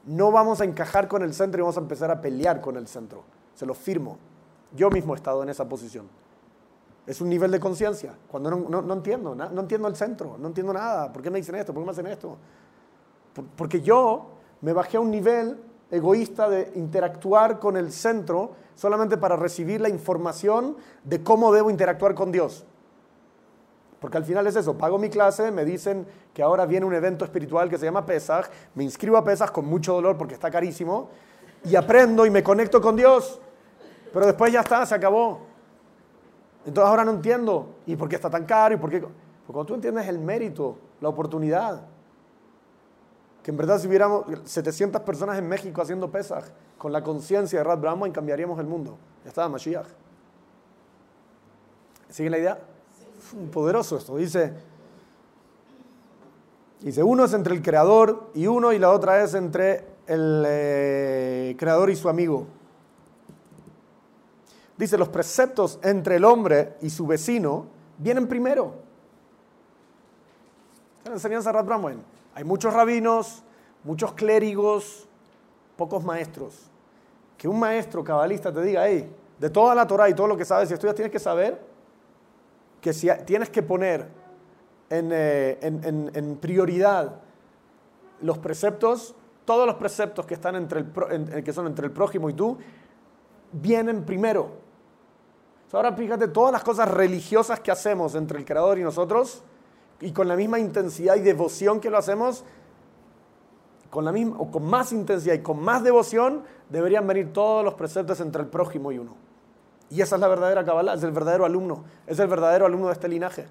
no 0.06 0.30
vamos 0.30 0.60
a 0.60 0.64
encajar 0.64 1.08
con 1.08 1.22
el 1.22 1.34
centro 1.34 1.60
y 1.60 1.62
vamos 1.62 1.76
a 1.76 1.80
empezar 1.80 2.10
a 2.10 2.20
pelear 2.22 2.60
con 2.60 2.76
el 2.76 2.86
centro. 2.86 3.24
Se 3.54 3.66
lo 3.66 3.74
firmo. 3.74 4.18
Yo 4.74 4.88
mismo 4.88 5.14
he 5.14 5.16
estado 5.16 5.42
en 5.42 5.48
esa 5.48 5.68
posición. 5.68 6.08
Es 7.06 7.20
un 7.20 7.28
nivel 7.28 7.50
de 7.50 7.60
conciencia. 7.60 8.14
Cuando 8.28 8.50
no, 8.50 8.92
entiendo, 8.92 9.34
no, 9.34 9.60
entiendo 9.60 9.88
el 9.88 9.96
centro, 9.96 10.36
no 10.38 10.48
entiendo 10.48 10.72
nada. 10.72 11.12
¿Por 11.12 11.22
qué 11.22 11.30
me 11.30 11.38
dicen 11.38 11.54
esto? 11.54 11.72
¿Por 11.72 11.82
qué 11.82 11.86
me 11.86 11.92
hacen 11.92 12.06
esto? 12.06 12.36
porque 13.56 13.82
yo 13.82 14.30
me 14.62 14.72
bajé 14.72 14.96
a 14.96 15.00
un 15.00 15.10
nivel 15.10 15.58
egoísta 15.90 16.48
de 16.48 16.72
interactuar 16.74 17.58
con 17.58 17.76
el 17.76 17.92
centro 17.92 18.52
solamente 18.74 19.16
para 19.16 19.36
recibir 19.36 19.80
la 19.80 19.88
información 19.88 20.76
de 21.04 21.22
cómo 21.22 21.52
debo 21.52 21.70
interactuar 21.70 22.14
con 22.14 22.32
Dios. 22.32 22.64
Porque 24.00 24.18
al 24.18 24.24
final 24.24 24.46
es 24.46 24.56
eso, 24.56 24.76
pago 24.76 24.98
mi 24.98 25.08
clase, 25.08 25.50
me 25.50 25.64
dicen 25.64 26.06
que 26.34 26.42
ahora 26.42 26.66
viene 26.66 26.84
un 26.84 26.94
evento 26.94 27.24
espiritual 27.24 27.70
que 27.70 27.78
se 27.78 27.86
llama 27.86 28.04
Pesach, 28.04 28.46
me 28.74 28.84
inscribo 28.84 29.16
a 29.16 29.24
Pesach 29.24 29.52
con 29.52 29.66
mucho 29.66 29.94
dolor 29.94 30.18
porque 30.18 30.34
está 30.34 30.50
carísimo, 30.50 31.08
y 31.64 31.76
aprendo 31.76 32.26
y 32.26 32.30
me 32.30 32.42
conecto 32.42 32.80
con 32.80 32.94
Dios, 32.94 33.40
pero 34.12 34.26
después 34.26 34.52
ya 34.52 34.60
está, 34.60 34.84
se 34.84 34.94
acabó. 34.94 35.45
Entonces 36.66 36.90
ahora 36.90 37.04
no 37.04 37.12
entiendo. 37.12 37.76
¿Y 37.86 37.96
por 37.96 38.08
qué 38.08 38.16
está 38.16 38.28
tan 38.28 38.44
caro? 38.44 38.74
¿Y 38.74 38.78
por 38.78 38.90
qué? 38.90 39.00
Porque 39.00 39.12
cuando 39.46 39.66
tú 39.66 39.74
entiendes 39.74 40.08
el 40.08 40.18
mérito, 40.18 40.76
la 41.00 41.08
oportunidad, 41.08 41.82
que 43.42 43.52
en 43.52 43.56
verdad 43.56 43.78
si 43.78 43.86
hubiéramos 43.86 44.26
700 44.44 45.00
personas 45.02 45.38
en 45.38 45.48
México 45.48 45.80
haciendo 45.80 46.10
Pesach, 46.10 46.44
con 46.76 46.92
la 46.92 47.02
conciencia 47.02 47.60
de 47.60 47.64
Rad 47.64 47.78
Brahman 47.78 48.10
cambiaríamos 48.10 48.58
el 48.58 48.66
mundo. 48.66 48.98
Ya 49.22 49.28
estaba 49.28 49.48
Mashiach. 49.48 49.86
¿Siguen 52.08 52.32
la 52.32 52.38
idea? 52.38 52.58
Poderoso 53.52 53.96
esto. 53.96 54.16
Dice, 54.16 54.52
dice, 56.80 57.02
uno 57.02 57.24
es 57.24 57.32
entre 57.32 57.54
el 57.54 57.62
creador 57.62 58.30
y 58.34 58.48
uno 58.48 58.72
y 58.72 58.78
la 58.78 58.90
otra 58.90 59.22
es 59.22 59.34
entre 59.34 59.84
el 60.08 60.44
eh, 60.46 61.56
creador 61.58 61.90
y 61.90 61.96
su 61.96 62.08
amigo. 62.08 62.46
Dice, 64.76 64.98
los 64.98 65.08
preceptos 65.08 65.78
entre 65.82 66.16
el 66.16 66.24
hombre 66.24 66.76
y 66.82 66.90
su 66.90 67.06
vecino 67.06 67.66
vienen 67.98 68.28
primero. 68.28 68.74
La 71.04 71.12
enseñanza 71.12 71.50
de. 71.52 72.02
Hay 72.34 72.44
muchos 72.44 72.74
rabinos, 72.74 73.42
muchos 73.84 74.12
clérigos, 74.12 75.08
pocos 75.76 76.04
maestros. 76.04 76.70
Que 77.38 77.48
un 77.48 77.58
maestro 77.58 78.04
cabalista 78.04 78.52
te 78.52 78.60
diga, 78.62 78.86
hey, 78.86 79.10
de 79.38 79.50
toda 79.50 79.74
la 79.74 79.86
Torah 79.86 80.08
y 80.08 80.14
todo 80.14 80.26
lo 80.26 80.36
que 80.36 80.44
sabes 80.44 80.70
y 80.70 80.74
estudias, 80.74 80.96
tienes 80.96 81.12
que 81.12 81.18
saber 81.18 81.60
que 82.80 82.92
si 82.92 83.08
tienes 83.24 83.50
que 83.50 83.62
poner 83.62 84.08
eh, 84.90 85.58
en, 85.60 86.36
prioridad 86.36 87.20
los 88.20 88.38
preceptos, 88.38 89.14
todos 89.44 89.66
los 89.66 89.76
preceptos 89.76 90.26
que, 90.26 90.34
están 90.34 90.56
entre 90.56 90.80
el, 90.80 91.44
que 91.44 91.52
son 91.52 91.66
entre 91.66 91.86
el 91.86 91.92
prójimo 91.92 92.30
y 92.30 92.34
tú, 92.34 92.58
vienen 93.52 94.04
primero. 94.04 94.65
Ahora 95.72 95.92
fíjate, 95.92 96.28
todas 96.28 96.52
las 96.52 96.62
cosas 96.62 96.88
religiosas 96.90 97.60
que 97.60 97.70
hacemos 97.70 98.14
entre 98.14 98.38
el 98.38 98.44
Creador 98.44 98.78
y 98.78 98.82
nosotros, 98.82 99.42
y 100.00 100.12
con 100.12 100.28
la 100.28 100.36
misma 100.36 100.58
intensidad 100.58 101.16
y 101.16 101.20
devoción 101.20 101.80
que 101.80 101.90
lo 101.90 101.98
hacemos, 101.98 102.44
con 103.90 104.04
la 104.04 104.12
misma, 104.12 104.36
o 104.38 104.50
con 104.50 104.64
más 104.64 104.92
intensidad 104.92 105.34
y 105.34 105.40
con 105.40 105.60
más 105.60 105.82
devoción, 105.82 106.42
deberían 106.70 107.06
venir 107.06 107.32
todos 107.32 107.64
los 107.64 107.74
preceptos 107.74 108.20
entre 108.20 108.42
el 108.42 108.48
prójimo 108.48 108.92
y 108.92 108.98
uno. 108.98 109.16
Y 109.90 110.00
esa 110.00 110.16
es 110.16 110.20
la 110.20 110.28
verdadera 110.28 110.64
Kabbalah, 110.64 110.94
es 110.94 111.02
el 111.02 111.12
verdadero 111.12 111.44
alumno, 111.44 111.84
es 112.06 112.18
el 112.18 112.28
verdadero 112.28 112.66
alumno 112.66 112.86
de 112.88 112.92
este 112.92 113.08
linaje. 113.08 113.46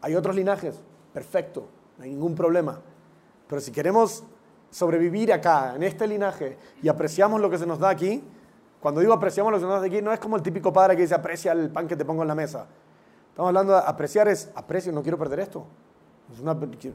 Hay 0.00 0.14
otros 0.14 0.34
linajes, 0.34 0.80
perfecto, 1.12 1.66
no 1.98 2.04
hay 2.04 2.10
ningún 2.10 2.34
problema. 2.34 2.80
Pero 3.48 3.60
si 3.60 3.72
queremos 3.72 4.24
sobrevivir 4.70 5.32
acá, 5.32 5.74
en 5.76 5.82
este 5.82 6.06
linaje, 6.06 6.58
y 6.82 6.88
apreciamos 6.88 7.40
lo 7.40 7.50
que 7.50 7.58
se 7.58 7.66
nos 7.66 7.78
da 7.78 7.90
aquí, 7.90 8.22
cuando 8.84 9.00
digo 9.00 9.14
apreciamos 9.14 9.50
lo 9.50 9.56
que 9.56 9.62
se 9.62 9.66
nos 9.66 9.80
da 9.80 9.86
aquí, 9.86 10.02
no 10.02 10.12
es 10.12 10.20
como 10.20 10.36
el 10.36 10.42
típico 10.42 10.70
padre 10.70 10.94
que 10.94 11.00
dice 11.00 11.14
aprecia 11.14 11.52
el 11.52 11.70
pan 11.70 11.88
que 11.88 11.96
te 11.96 12.04
pongo 12.04 12.20
en 12.20 12.28
la 12.28 12.34
mesa. 12.34 12.66
Estamos 13.30 13.48
hablando 13.48 13.72
de 13.72 13.78
apreciar 13.78 14.28
es, 14.28 14.50
aprecio, 14.54 14.92
no 14.92 15.02
quiero 15.02 15.16
perder 15.16 15.40
esto. 15.40 15.64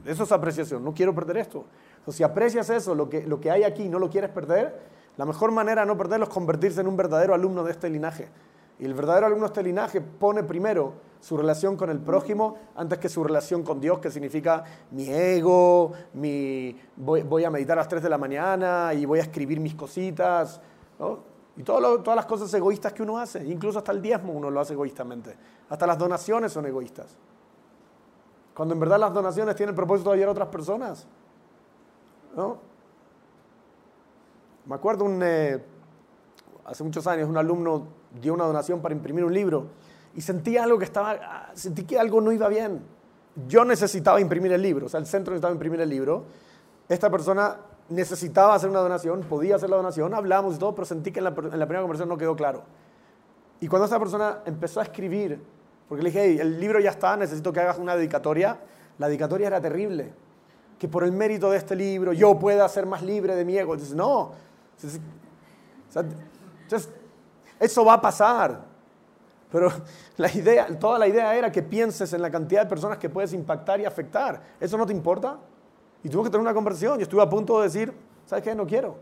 eso 0.04 0.22
es 0.22 0.30
apreciación, 0.30 0.84
no 0.84 0.94
quiero 0.94 1.12
perder 1.12 1.38
esto. 1.38 1.64
Entonces, 1.98 2.14
si 2.14 2.22
aprecias 2.22 2.70
eso, 2.70 2.94
lo 2.94 3.08
que, 3.08 3.26
lo 3.26 3.40
que 3.40 3.50
hay 3.50 3.64
aquí, 3.64 3.88
no 3.88 3.98
lo 3.98 4.08
quieres 4.08 4.30
perder, 4.30 4.82
la 5.16 5.24
mejor 5.26 5.50
manera 5.50 5.80
de 5.80 5.88
no 5.88 5.96
perderlo 5.96 6.26
es 6.26 6.30
convertirse 6.30 6.80
en 6.80 6.86
un 6.86 6.96
verdadero 6.96 7.34
alumno 7.34 7.64
de 7.64 7.72
este 7.72 7.90
linaje. 7.90 8.28
Y 8.78 8.84
el 8.84 8.94
verdadero 8.94 9.26
alumno 9.26 9.46
de 9.46 9.50
este 9.50 9.64
linaje 9.64 10.00
pone 10.00 10.44
primero 10.44 10.92
su 11.18 11.36
relación 11.36 11.76
con 11.76 11.90
el 11.90 11.98
prójimo 11.98 12.56
antes 12.76 13.00
que 13.00 13.08
su 13.08 13.24
relación 13.24 13.64
con 13.64 13.80
Dios, 13.80 13.98
que 13.98 14.12
significa 14.12 14.62
mi 14.92 15.08
ego, 15.10 15.90
mi, 16.14 16.80
voy, 16.94 17.42
a 17.42 17.50
meditar 17.50 17.76
a 17.78 17.80
las 17.80 17.88
3 17.88 18.00
de 18.00 18.08
la 18.08 18.16
mañana 18.16 18.94
y 18.94 19.06
voy 19.06 19.18
a 19.18 19.22
escribir 19.22 19.58
mis 19.58 19.74
cositas. 19.74 20.60
Y 21.60 21.62
todas 21.62 22.16
las 22.16 22.24
cosas 22.24 22.52
egoístas 22.54 22.94
que 22.94 23.02
uno 23.02 23.18
hace, 23.18 23.44
incluso 23.44 23.80
hasta 23.80 23.92
el 23.92 24.00
diezmo 24.00 24.32
uno 24.32 24.50
lo 24.50 24.60
hace 24.60 24.72
egoístamente. 24.72 25.36
Hasta 25.68 25.86
las 25.86 25.98
donaciones 25.98 26.50
son 26.50 26.64
egoístas. 26.64 27.14
Cuando 28.54 28.72
en 28.72 28.80
verdad 28.80 28.98
las 28.98 29.12
donaciones 29.12 29.54
tienen 29.56 29.74
el 29.74 29.76
propósito 29.76 30.08
de 30.08 30.14
ayudar 30.14 30.30
a 30.30 30.32
otras 30.32 30.48
personas. 30.48 31.06
¿No? 32.34 32.56
Me 34.64 34.74
acuerdo 34.74 35.04
un, 35.04 35.20
eh, 35.22 35.62
hace 36.64 36.82
muchos 36.82 37.06
años 37.06 37.28
un 37.28 37.36
alumno 37.36 37.88
dio 38.18 38.32
una 38.32 38.46
donación 38.46 38.80
para 38.80 38.94
imprimir 38.94 39.22
un 39.22 39.34
libro 39.34 39.66
y 40.14 40.22
sentí 40.22 40.56
algo 40.56 40.78
que 40.78 40.86
estaba, 40.86 41.18
ah, 41.22 41.50
sentí 41.52 41.84
que 41.84 41.98
algo 41.98 42.22
no 42.22 42.32
iba 42.32 42.48
bien. 42.48 42.80
Yo 43.46 43.66
necesitaba 43.66 44.18
imprimir 44.18 44.52
el 44.52 44.62
libro, 44.62 44.86
o 44.86 44.88
sea, 44.88 44.98
el 44.98 45.04
centro 45.04 45.32
necesitaba 45.32 45.52
imprimir 45.52 45.82
el 45.82 45.90
libro. 45.90 46.24
Esta 46.88 47.10
persona 47.10 47.58
necesitaba 47.90 48.54
hacer 48.54 48.70
una 48.70 48.80
donación, 48.80 49.20
podía 49.22 49.56
hacer 49.56 49.68
la 49.68 49.76
donación, 49.76 50.14
hablamos 50.14 50.54
y 50.56 50.58
todo, 50.58 50.74
pero 50.74 50.86
sentí 50.86 51.10
que 51.10 51.18
en 51.18 51.24
la, 51.24 51.34
primera 51.34 51.80
conversación 51.80 52.08
no 52.08 52.16
quedó 52.16 52.34
claro. 52.34 52.62
Y 53.60 53.68
cuando 53.68 53.84
esta 53.84 53.98
persona 53.98 54.38
empezó 54.46 54.80
a 54.80 54.84
escribir, 54.84 55.42
porque 55.88 56.02
le 56.02 56.10
dije, 56.10 56.40
el 56.40 56.58
libro 56.58 56.80
ya 56.80 56.90
está, 56.90 57.16
necesito 57.16 57.52
que 57.52 57.60
hagas 57.60 57.78
una 57.78 57.96
dedicatoria, 57.96 58.58
la 58.98 59.08
dedicatoria 59.08 59.48
era 59.48 59.60
terrible. 59.60 60.12
Que 60.78 60.88
por 60.88 61.04
el 61.04 61.12
mérito 61.12 61.50
de 61.50 61.58
este 61.58 61.76
libro 61.76 62.12
yo 62.12 62.38
pueda 62.38 62.66
ser 62.68 62.86
más 62.86 63.02
libre 63.02 63.36
de 63.36 63.44
mi 63.44 63.58
ego. 63.58 63.76
Dice, 63.76 63.94
no, 63.94 64.32
eso 67.58 67.84
va 67.84 67.94
a 67.94 68.00
pasar. 68.00 68.62
Pero 69.50 69.70
la 70.16 70.32
idea, 70.32 70.78
toda 70.78 70.98
la 70.98 71.08
idea 71.08 71.34
era 71.34 71.50
que 71.50 71.62
pienses 71.62 72.12
en 72.12 72.22
la 72.22 72.30
cantidad 72.30 72.62
de 72.62 72.68
personas 72.68 72.98
que 72.98 73.10
puedes 73.10 73.32
impactar 73.32 73.80
y 73.80 73.84
afectar. 73.84 74.40
¿Eso 74.60 74.78
no 74.78 74.86
te 74.86 74.92
importa? 74.92 75.38
Y 76.02 76.08
tuve 76.08 76.24
que 76.24 76.30
tener 76.30 76.42
una 76.42 76.54
conversación. 76.54 76.98
Yo 76.98 77.02
estuve 77.02 77.22
a 77.22 77.28
punto 77.28 77.58
de 77.58 77.64
decir, 77.64 77.92
¿sabes 78.26 78.44
qué? 78.44 78.54
No 78.54 78.66
quiero. 78.66 78.96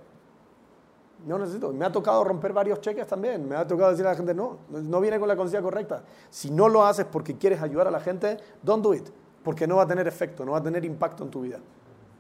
No 1.27 1.39
necesito. 1.39 1.73
Me 1.73 1.85
ha 1.85 1.93
tocado 1.93 2.25
romper 2.25 2.53
varios 2.53 2.81
cheques 2.81 3.07
también. 3.07 3.49
Me 3.49 3.57
ha 3.57 3.67
tocado 3.67 3.91
decir 3.91 4.07
a 4.07 4.11
la 4.11 4.17
gente, 4.17 4.35
no, 4.35 4.59
no 4.71 5.01
viene 5.01 5.19
con 5.19 5.29
la 5.29 5.37
conciencia 5.37 5.63
correcta. 5.63 6.03
Si 6.31 6.51
no 6.51 6.69
lo 6.69 6.85
haces 6.85 7.07
porque 7.07 7.37
quieres 7.37 7.63
ayudar 7.63 7.89
a 7.89 7.91
la 7.91 8.01
gente, 8.01 8.39
don't 8.63 8.83
do 8.83 8.95
it. 8.95 9.09
Porque 9.43 9.67
no 9.67 9.77
va 9.77 9.85
a 9.85 9.87
tener 9.87 10.07
efecto, 10.07 10.45
no 10.45 10.53
va 10.53 10.59
a 10.59 10.63
tener 10.63 10.85
impacto 10.85 11.25
en 11.25 11.31
tu 11.31 11.43
vida. 11.43 11.59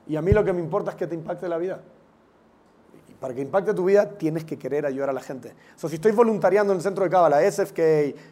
Y 0.06 0.16
a 0.16 0.22
mí 0.22 0.32
lo 0.32 0.44
que 0.44 0.52
me 0.52 0.60
importa 0.60 0.92
es 0.92 0.96
que 0.96 1.06
te 1.06 1.14
impacte 1.14 1.48
la 1.48 1.58
vida 1.58 1.80
para 3.20 3.34
que 3.34 3.40
impacte 3.40 3.74
tu 3.74 3.84
vida, 3.84 4.08
tienes 4.10 4.44
que 4.44 4.58
querer 4.58 4.86
ayudar 4.86 5.10
a 5.10 5.12
la 5.12 5.20
gente. 5.20 5.54
O 5.82 5.88
si 5.88 5.96
estoy 5.96 6.12
voluntariando 6.12 6.72
en 6.72 6.78
el 6.78 6.82
centro 6.82 7.04
de 7.04 7.10
Cábala, 7.10 7.40
SFK, 7.50 7.78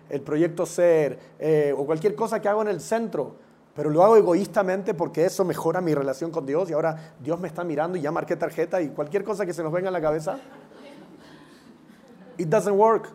el 0.08 0.20
proyecto 0.20 0.64
SER, 0.64 1.18
eh, 1.38 1.74
o 1.76 1.84
cualquier 1.84 2.14
cosa 2.14 2.40
que 2.40 2.48
hago 2.48 2.62
en 2.62 2.68
el 2.68 2.80
centro, 2.80 3.34
pero 3.76 3.90
lo 3.90 4.02
hago 4.02 4.16
egoístamente 4.16 4.94
porque 4.94 5.26
eso 5.26 5.44
mejora 5.44 5.82
mi 5.82 5.94
relación 5.94 6.30
con 6.30 6.46
Dios 6.46 6.70
y 6.70 6.72
ahora 6.72 7.14
Dios 7.20 7.38
me 7.38 7.46
está 7.46 7.62
mirando 7.62 7.98
y 7.98 8.00
ya 8.00 8.10
marqué 8.10 8.34
tarjeta 8.34 8.80
y 8.80 8.88
cualquier 8.88 9.22
cosa 9.22 9.44
que 9.44 9.52
se 9.52 9.62
nos 9.62 9.70
venga 9.70 9.88
en 9.88 9.92
la 9.92 10.00
cabeza, 10.00 10.38
it 12.38 12.48
doesn't 12.48 12.76
work. 12.76 13.10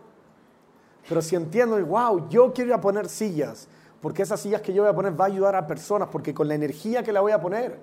Pero 1.09 1.22
si 1.24 1.36
entiendo, 1.36 1.84
wow, 1.84 2.30
yo 2.30 2.53
quiero 2.53 2.70
ir 2.70 2.74
a 2.76 2.82
poner 2.82 3.09
sillas, 3.09 3.68
porque 4.01 4.22
esas 4.22 4.39
sillas 4.39 4.62
que 4.62 4.72
yo 4.72 4.84
voy 4.84 4.91
a 4.91 4.95
poner 4.95 5.20
va 5.20 5.26
a 5.26 5.28
ayudar 5.28 5.55
a 5.55 5.66
personas, 5.66 6.09
porque 6.12 6.32
con 6.32 6.47
la 6.47 6.53
energía 6.53 7.01
que 7.01 7.12
la 7.12 7.22
voy 7.22 7.32
a 7.32 7.41
poner, 7.41 7.80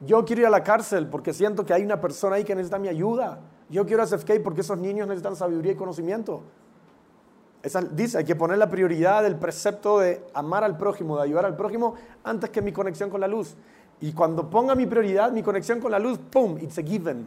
yo 0.00 0.22
quiero 0.24 0.42
ir 0.42 0.46
a 0.46 0.50
la 0.50 0.62
cárcel 0.62 1.08
porque 1.08 1.32
siento 1.32 1.64
que 1.64 1.72
hay 1.72 1.82
una 1.82 2.00
persona 2.00 2.36
ahí 2.36 2.44
que 2.44 2.54
necesita 2.54 2.78
mi 2.78 2.88
ayuda. 2.88 3.40
Yo 3.70 3.86
quiero 3.86 4.02
hacer 4.02 4.18
SFK 4.18 4.42
porque 4.42 4.60
esos 4.60 4.76
niños 4.78 5.08
necesitan 5.08 5.34
sabiduría 5.34 5.72
y 5.72 5.76
conocimiento. 5.76 6.42
Esa, 7.64 7.80
dice, 7.80 8.18
hay 8.18 8.24
que 8.24 8.36
poner 8.36 8.58
la 8.58 8.68
prioridad 8.68 9.22
del 9.22 9.36
precepto 9.36 9.98
de 9.98 10.22
amar 10.34 10.62
al 10.64 10.76
prójimo, 10.76 11.16
de 11.16 11.22
ayudar 11.22 11.46
al 11.46 11.56
prójimo, 11.56 11.94
antes 12.22 12.50
que 12.50 12.60
mi 12.60 12.72
conexión 12.72 13.08
con 13.08 13.22
la 13.22 13.26
luz. 13.26 13.56
Y 14.02 14.12
cuando 14.12 14.50
ponga 14.50 14.74
mi 14.74 14.84
prioridad, 14.84 15.32
mi 15.32 15.42
conexión 15.42 15.80
con 15.80 15.90
la 15.90 15.98
luz, 15.98 16.18
¡pum! 16.18 16.58
It's 16.58 16.76
a 16.76 16.82
given. 16.82 17.26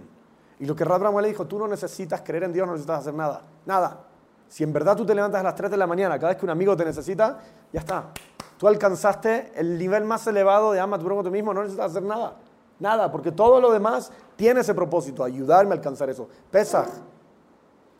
Y 0.59 0.65
lo 0.67 0.75
que 0.75 0.85
Rad 0.85 1.01
le 1.21 1.27
dijo, 1.27 1.47
tú 1.47 1.57
no 1.57 1.67
necesitas 1.67 2.21
creer 2.21 2.43
en 2.43 2.53
Dios, 2.53 2.67
no 2.67 2.73
necesitas 2.73 2.99
hacer 2.99 3.15
nada. 3.15 3.41
Nada. 3.65 4.05
Si 4.47 4.63
en 4.63 4.71
verdad 4.71 4.95
tú 4.95 5.07
te 5.07 5.15
levantas 5.15 5.41
a 5.41 5.43
las 5.43 5.55
3 5.55 5.71
de 5.71 5.77
la 5.77 5.87
mañana, 5.87 6.19
cada 6.19 6.29
vez 6.29 6.37
que 6.37 6.45
un 6.45 6.51
amigo 6.51 6.77
te 6.77 6.85
necesita, 6.85 7.39
ya 7.73 7.79
está. 7.79 8.11
Tú 8.59 8.67
alcanzaste 8.67 9.53
el 9.55 9.77
nivel 9.77 10.05
más 10.05 10.25
elevado 10.27 10.71
de 10.71 10.79
ama 10.79 10.97
a 10.97 10.99
tu 10.99 11.05
prójimo 11.05 11.23
tú 11.23 11.31
mismo, 11.31 11.51
no 11.51 11.61
necesitas 11.61 11.91
hacer 11.91 12.03
nada. 12.03 12.35
Nada, 12.79 13.11
porque 13.11 13.31
todo 13.31 13.59
lo 13.59 13.71
demás 13.71 14.11
tiene 14.35 14.59
ese 14.59 14.75
propósito, 14.75 15.23
ayudarme 15.23 15.71
a 15.71 15.77
alcanzar 15.77 16.11
eso. 16.11 16.29
Pesaj. 16.51 16.87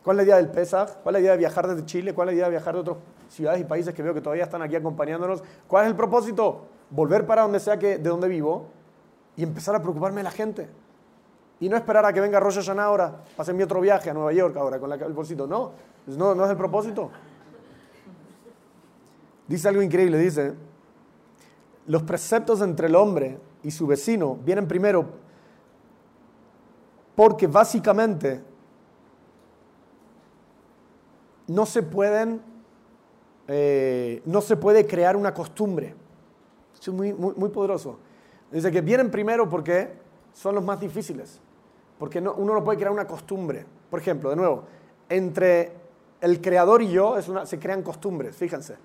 ¿Cuál 0.02 0.16
es 0.16 0.16
la 0.18 0.22
idea 0.24 0.36
del 0.36 0.50
Pesaj? 0.50 0.98
¿Cuál 1.02 1.16
es 1.16 1.20
la 1.20 1.24
idea 1.24 1.32
de 1.32 1.38
viajar 1.38 1.68
desde 1.68 1.84
Chile? 1.84 2.14
¿Cuál 2.14 2.28
es 2.28 2.34
la 2.34 2.36
idea 2.36 2.44
de 2.46 2.50
viajar 2.52 2.74
de 2.74 2.80
otras 2.80 2.96
ciudades 3.28 3.60
y 3.60 3.64
países 3.64 3.94
que 3.94 4.02
veo 4.02 4.14
que 4.14 4.20
todavía 4.20 4.44
están 4.44 4.62
aquí 4.62 4.76
acompañándonos? 4.76 5.42
¿Cuál 5.66 5.84
es 5.84 5.90
el 5.90 5.96
propósito? 5.96 6.66
Volver 6.90 7.26
para 7.26 7.42
donde 7.42 7.60
sea 7.60 7.78
que, 7.78 7.98
de 7.98 8.08
donde 8.08 8.28
vivo 8.28 8.66
y 9.36 9.42
empezar 9.42 9.74
a 9.74 9.82
preocuparme 9.82 10.18
de 10.18 10.24
la 10.24 10.30
gente. 10.30 10.68
Y 11.60 11.68
no 11.68 11.76
esperar 11.76 12.04
a 12.06 12.12
que 12.12 12.20
venga 12.20 12.38
Rosh 12.38 12.56
Hashanah 12.56 12.84
ahora, 12.84 13.24
pase 13.36 13.52
mi 13.52 13.62
otro 13.62 13.80
viaje 13.80 14.10
a 14.10 14.14
Nueva 14.14 14.32
York 14.32 14.56
ahora 14.56 14.78
con 14.78 14.92
el 14.92 15.12
bolsito. 15.12 15.46
No, 15.46 15.72
no, 16.06 16.34
no 16.34 16.44
es 16.44 16.50
el 16.50 16.56
propósito. 16.56 17.10
Dice 19.46 19.68
algo 19.68 19.82
increíble, 19.82 20.18
dice, 20.18 20.54
los 21.86 22.02
preceptos 22.02 22.60
entre 22.60 22.86
el 22.86 22.94
hombre 22.94 23.38
y 23.62 23.70
su 23.70 23.86
vecino 23.86 24.38
vienen 24.44 24.68
primero 24.68 25.06
porque 27.16 27.48
básicamente 27.48 28.40
no 31.48 31.66
se 31.66 31.82
pueden, 31.82 32.40
eh, 33.48 34.22
no 34.24 34.40
se 34.40 34.56
puede 34.56 34.86
crear 34.86 35.16
una 35.16 35.34
costumbre. 35.34 35.94
es 36.80 36.88
muy, 36.88 37.12
muy, 37.12 37.48
poderoso. 37.48 37.98
Dice 38.52 38.70
que 38.70 38.80
vienen 38.80 39.10
primero 39.10 39.48
porque 39.48 39.90
son 40.32 40.54
los 40.54 40.64
más 40.64 40.78
difíciles, 40.78 41.40
porque 41.98 42.20
uno 42.20 42.54
no 42.54 42.64
puede 42.64 42.78
crear 42.78 42.92
una 42.92 43.06
costumbre. 43.06 43.66
Por 43.90 44.00
ejemplo, 44.00 44.30
de 44.30 44.36
nuevo, 44.36 44.64
entre 45.08 45.72
el 46.20 46.40
creador 46.40 46.82
y 46.82 46.90
yo 46.90 47.16
es 47.16 47.28
una, 47.28 47.46
se 47.46 47.58
crean 47.58 47.82
costumbres, 47.82 48.36
fíjense. 48.36 48.76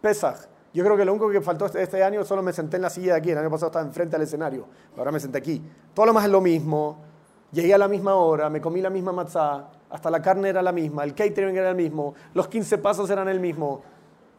Pesach, 0.00 0.48
Yo 0.72 0.84
creo 0.84 0.96
que 0.96 1.04
lo 1.06 1.12
único 1.12 1.30
que 1.30 1.40
faltó 1.40 1.66
este, 1.66 1.82
este 1.82 2.02
año 2.02 2.22
solo 2.24 2.42
me 2.42 2.52
senté 2.52 2.76
en 2.76 2.82
la 2.82 2.90
silla 2.90 3.14
de 3.14 3.18
aquí. 3.18 3.30
El 3.30 3.38
año 3.38 3.50
pasado 3.50 3.68
estaba 3.68 3.84
enfrente 3.84 4.16
al 4.16 4.22
escenario. 4.22 4.66
Ahora 4.96 5.10
me 5.10 5.20
senté 5.20 5.38
aquí. 5.38 5.62
Todo 5.94 6.06
lo 6.06 6.12
más 6.12 6.24
es 6.24 6.30
lo 6.30 6.42
mismo. 6.42 6.98
Llegué 7.50 7.72
a 7.72 7.78
la 7.78 7.88
misma 7.88 8.14
hora, 8.14 8.50
me 8.50 8.60
comí 8.60 8.82
la 8.82 8.90
misma 8.90 9.12
matzá, 9.12 9.70
hasta 9.90 10.10
la 10.10 10.20
carne 10.20 10.48
era 10.48 10.62
la 10.62 10.72
misma, 10.72 11.04
el 11.04 11.14
catering 11.14 11.56
era 11.56 11.70
el 11.70 11.76
mismo, 11.76 12.14
los 12.34 12.48
15 12.48 12.78
pasos 12.78 13.08
eran 13.10 13.28
el 13.28 13.40
mismo. 13.40 13.82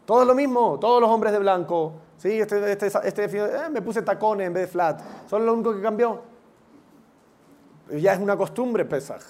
Todo 0.05 0.23
lo 0.23 0.33
mismo, 0.33 0.79
todos 0.79 1.01
los 1.01 1.09
hombres 1.09 1.33
de 1.33 1.39
blanco. 1.39 1.93
¿sí? 2.17 2.39
Este, 2.39 2.71
este, 2.71 2.87
este 2.87 3.23
eh, 3.25 3.69
me 3.69 3.81
puse 3.81 4.01
tacones 4.01 4.47
en 4.47 4.53
vez 4.53 4.63
de 4.63 4.67
flat. 4.67 5.01
Solo 5.27 5.45
lo 5.45 5.53
único 5.53 5.73
que 5.73 5.81
cambió. 5.81 6.21
Ya 7.91 8.13
es 8.13 8.19
una 8.19 8.37
costumbre 8.37 8.85
Pesach. 8.85 9.21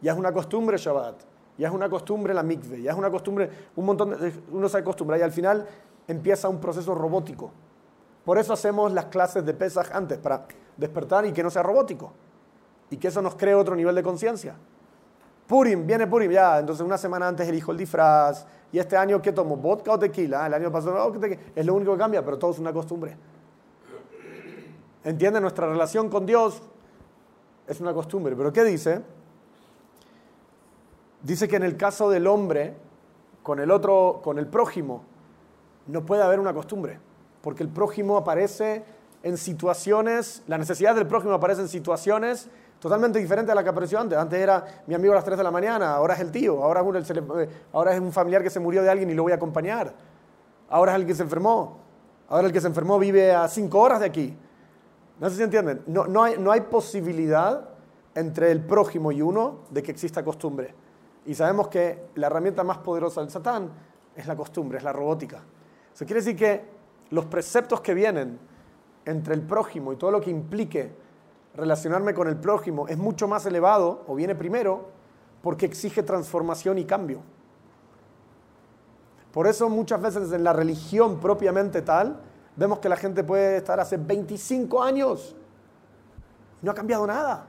Ya 0.00 0.12
es 0.12 0.18
una 0.18 0.32
costumbre 0.32 0.78
Shabbat. 0.78 1.16
Ya 1.58 1.68
es 1.68 1.74
una 1.74 1.90
costumbre 1.90 2.32
la 2.32 2.42
mikve. 2.42 2.80
Ya 2.80 2.92
es 2.92 2.96
una 2.96 3.10
costumbre, 3.10 3.50
un 3.76 3.84
montón 3.84 4.18
de, 4.18 4.32
uno 4.50 4.70
se 4.70 4.78
acostumbra 4.78 5.18
y 5.18 5.20
al 5.22 5.32
final 5.32 5.66
empieza 6.08 6.48
un 6.48 6.60
proceso 6.60 6.94
robótico. 6.94 7.50
Por 8.24 8.38
eso 8.38 8.54
hacemos 8.54 8.92
las 8.92 9.06
clases 9.06 9.44
de 9.44 9.52
Pesach 9.52 9.90
antes, 9.92 10.16
para 10.16 10.46
despertar 10.78 11.26
y 11.26 11.32
que 11.32 11.42
no 11.42 11.50
sea 11.50 11.62
robótico. 11.62 12.12
Y 12.88 12.96
que 12.96 13.08
eso 13.08 13.20
nos 13.20 13.34
cree 13.34 13.54
otro 13.54 13.76
nivel 13.76 13.94
de 13.94 14.02
conciencia. 14.02 14.54
Purim, 15.50 15.84
viene 15.84 16.06
Purim, 16.06 16.30
ya, 16.30 16.60
entonces 16.60 16.86
una 16.86 16.96
semana 16.96 17.26
antes 17.26 17.48
elijo 17.48 17.72
el 17.72 17.78
disfraz. 17.78 18.46
Y 18.70 18.78
este 18.78 18.96
año, 18.96 19.20
¿qué 19.20 19.32
tomo? 19.32 19.56
¿Vodka 19.56 19.90
o 19.90 19.98
tequila? 19.98 20.46
El 20.46 20.54
año 20.54 20.70
pasado, 20.70 21.04
oh, 21.04 21.12
es 21.56 21.66
lo 21.66 21.74
único 21.74 21.90
que 21.94 21.98
cambia, 21.98 22.24
pero 22.24 22.38
todo 22.38 22.52
es 22.52 22.60
una 22.60 22.72
costumbre. 22.72 23.16
¿Entiende? 25.02 25.40
Nuestra 25.40 25.66
relación 25.66 26.08
con 26.08 26.24
Dios 26.24 26.62
es 27.66 27.80
una 27.80 27.92
costumbre. 27.92 28.36
Pero 28.36 28.52
¿qué 28.52 28.62
dice? 28.62 29.02
Dice 31.20 31.48
que 31.48 31.56
en 31.56 31.64
el 31.64 31.76
caso 31.76 32.08
del 32.08 32.28
hombre, 32.28 32.76
con 33.42 33.58
el 33.58 33.72
otro, 33.72 34.20
con 34.22 34.38
el 34.38 34.46
prójimo, 34.46 35.02
no 35.88 36.06
puede 36.06 36.22
haber 36.22 36.38
una 36.38 36.54
costumbre. 36.54 37.00
Porque 37.42 37.64
el 37.64 37.70
prójimo 37.70 38.16
aparece 38.16 38.84
en 39.24 39.36
situaciones, 39.36 40.44
la 40.46 40.58
necesidad 40.58 40.94
del 40.94 41.08
prójimo 41.08 41.34
aparece 41.34 41.62
en 41.62 41.68
situaciones 41.68 42.48
totalmente 42.80 43.18
diferentes 43.18 43.52
a 43.52 43.54
la 43.54 43.62
que 43.62 43.68
apareció 43.68 44.00
antes. 44.00 44.18
Antes 44.18 44.40
era 44.40 44.64
mi 44.86 44.94
amigo 44.94 45.12
a 45.12 45.16
las 45.16 45.24
3 45.24 45.36
de 45.38 45.44
la 45.44 45.50
mañana, 45.50 45.94
ahora 45.94 46.14
es 46.14 46.20
el 46.20 46.32
tío, 46.32 46.64
ahora 46.64 46.80
es, 46.80 46.86
un, 46.86 47.48
ahora 47.72 47.94
es 47.94 48.00
un 48.00 48.10
familiar 48.10 48.42
que 48.42 48.50
se 48.50 48.58
murió 48.58 48.82
de 48.82 48.90
alguien 48.90 49.10
y 49.10 49.14
lo 49.14 49.22
voy 49.22 49.32
a 49.32 49.36
acompañar. 49.36 49.92
Ahora 50.68 50.92
es 50.92 51.00
el 51.00 51.06
que 51.06 51.14
se 51.14 51.22
enfermó. 51.22 51.78
Ahora 52.28 52.46
el 52.46 52.52
que 52.52 52.60
se 52.60 52.66
enfermó 52.66 52.98
vive 52.98 53.32
a 53.32 53.46
5 53.46 53.78
horas 53.78 54.00
de 54.00 54.06
aquí. 54.06 54.36
No 55.20 55.28
sé 55.28 55.36
si 55.36 55.42
entienden. 55.42 55.82
No, 55.86 56.22
hay, 56.22 56.38
no 56.38 56.50
hay 56.50 56.62
posibilidad 56.62 57.68
entre 58.14 58.50
el 58.50 58.64
prójimo 58.64 59.12
y 59.12 59.20
uno 59.20 59.60
de 59.70 59.82
que 59.82 59.90
exista 59.90 60.24
costumbre. 60.24 60.74
Y 61.26 61.34
sabemos 61.34 61.68
que 61.68 62.06
la 62.14 62.28
herramienta 62.28 62.64
más 62.64 62.78
poderosa 62.78 63.20
del 63.20 63.30
Satán 63.30 63.70
es 64.16 64.26
la 64.26 64.34
costumbre, 64.36 64.78
es 64.78 64.84
la 64.84 64.92
robótica. 64.92 65.42
Eso 65.92 66.06
quiere 66.06 66.20
decir 66.22 66.36
que 66.36 66.64
los 67.10 67.26
preceptos 67.26 67.80
que 67.80 67.92
vienen 67.92 68.38
entre 69.04 69.34
el 69.34 69.42
prójimo 69.42 69.92
y 69.92 69.96
todo 69.96 70.10
lo 70.10 70.20
que 70.20 70.30
implique 70.30 70.92
relacionarme 71.60 72.14
con 72.14 72.26
el 72.26 72.36
prójimo 72.36 72.88
es 72.88 72.96
mucho 72.96 73.28
más 73.28 73.44
elevado 73.44 74.02
o 74.08 74.14
viene 74.14 74.34
primero 74.34 74.88
porque 75.42 75.66
exige 75.66 76.02
transformación 76.02 76.78
y 76.78 76.86
cambio. 76.86 77.20
Por 79.30 79.46
eso 79.46 79.68
muchas 79.68 80.00
veces 80.00 80.32
en 80.32 80.42
la 80.42 80.54
religión 80.54 81.20
propiamente 81.20 81.82
tal, 81.82 82.18
vemos 82.56 82.78
que 82.78 82.88
la 82.88 82.96
gente 82.96 83.22
puede 83.22 83.58
estar 83.58 83.78
hace 83.78 83.98
25 83.98 84.82
años 84.82 85.36
y 86.62 86.66
no 86.66 86.72
ha 86.72 86.74
cambiado 86.74 87.06
nada. 87.06 87.46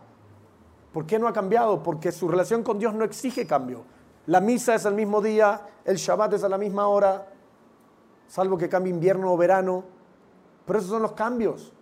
¿Por 0.92 1.06
qué 1.06 1.18
no 1.18 1.28
ha 1.28 1.34
cambiado? 1.34 1.82
Porque 1.82 2.12
su 2.12 2.28
relación 2.28 2.64
con 2.64 2.78
Dios 2.78 2.94
no 2.94 3.06
exige 3.06 3.48
cambio. 3.48 3.86
La 4.28 4.42
misa 4.42 4.76
es 4.76 4.84
el 4.84 4.94
mismo 4.94 5.22
día, 5.22 5.62
el 5.86 5.96
Shabbat 5.96 6.34
es 6.34 6.44
a 6.44 6.50
la 6.50 6.58
misma 6.58 6.88
hora, 6.88 7.30
salvo 8.28 8.58
que 8.58 8.68
cambie 8.68 8.94
invierno 8.94 9.32
o 9.32 9.38
verano. 9.38 9.86
Pero 10.66 10.80
esos 10.80 10.92
son 10.92 11.02
los 11.02 11.14
cambios. 11.14 11.74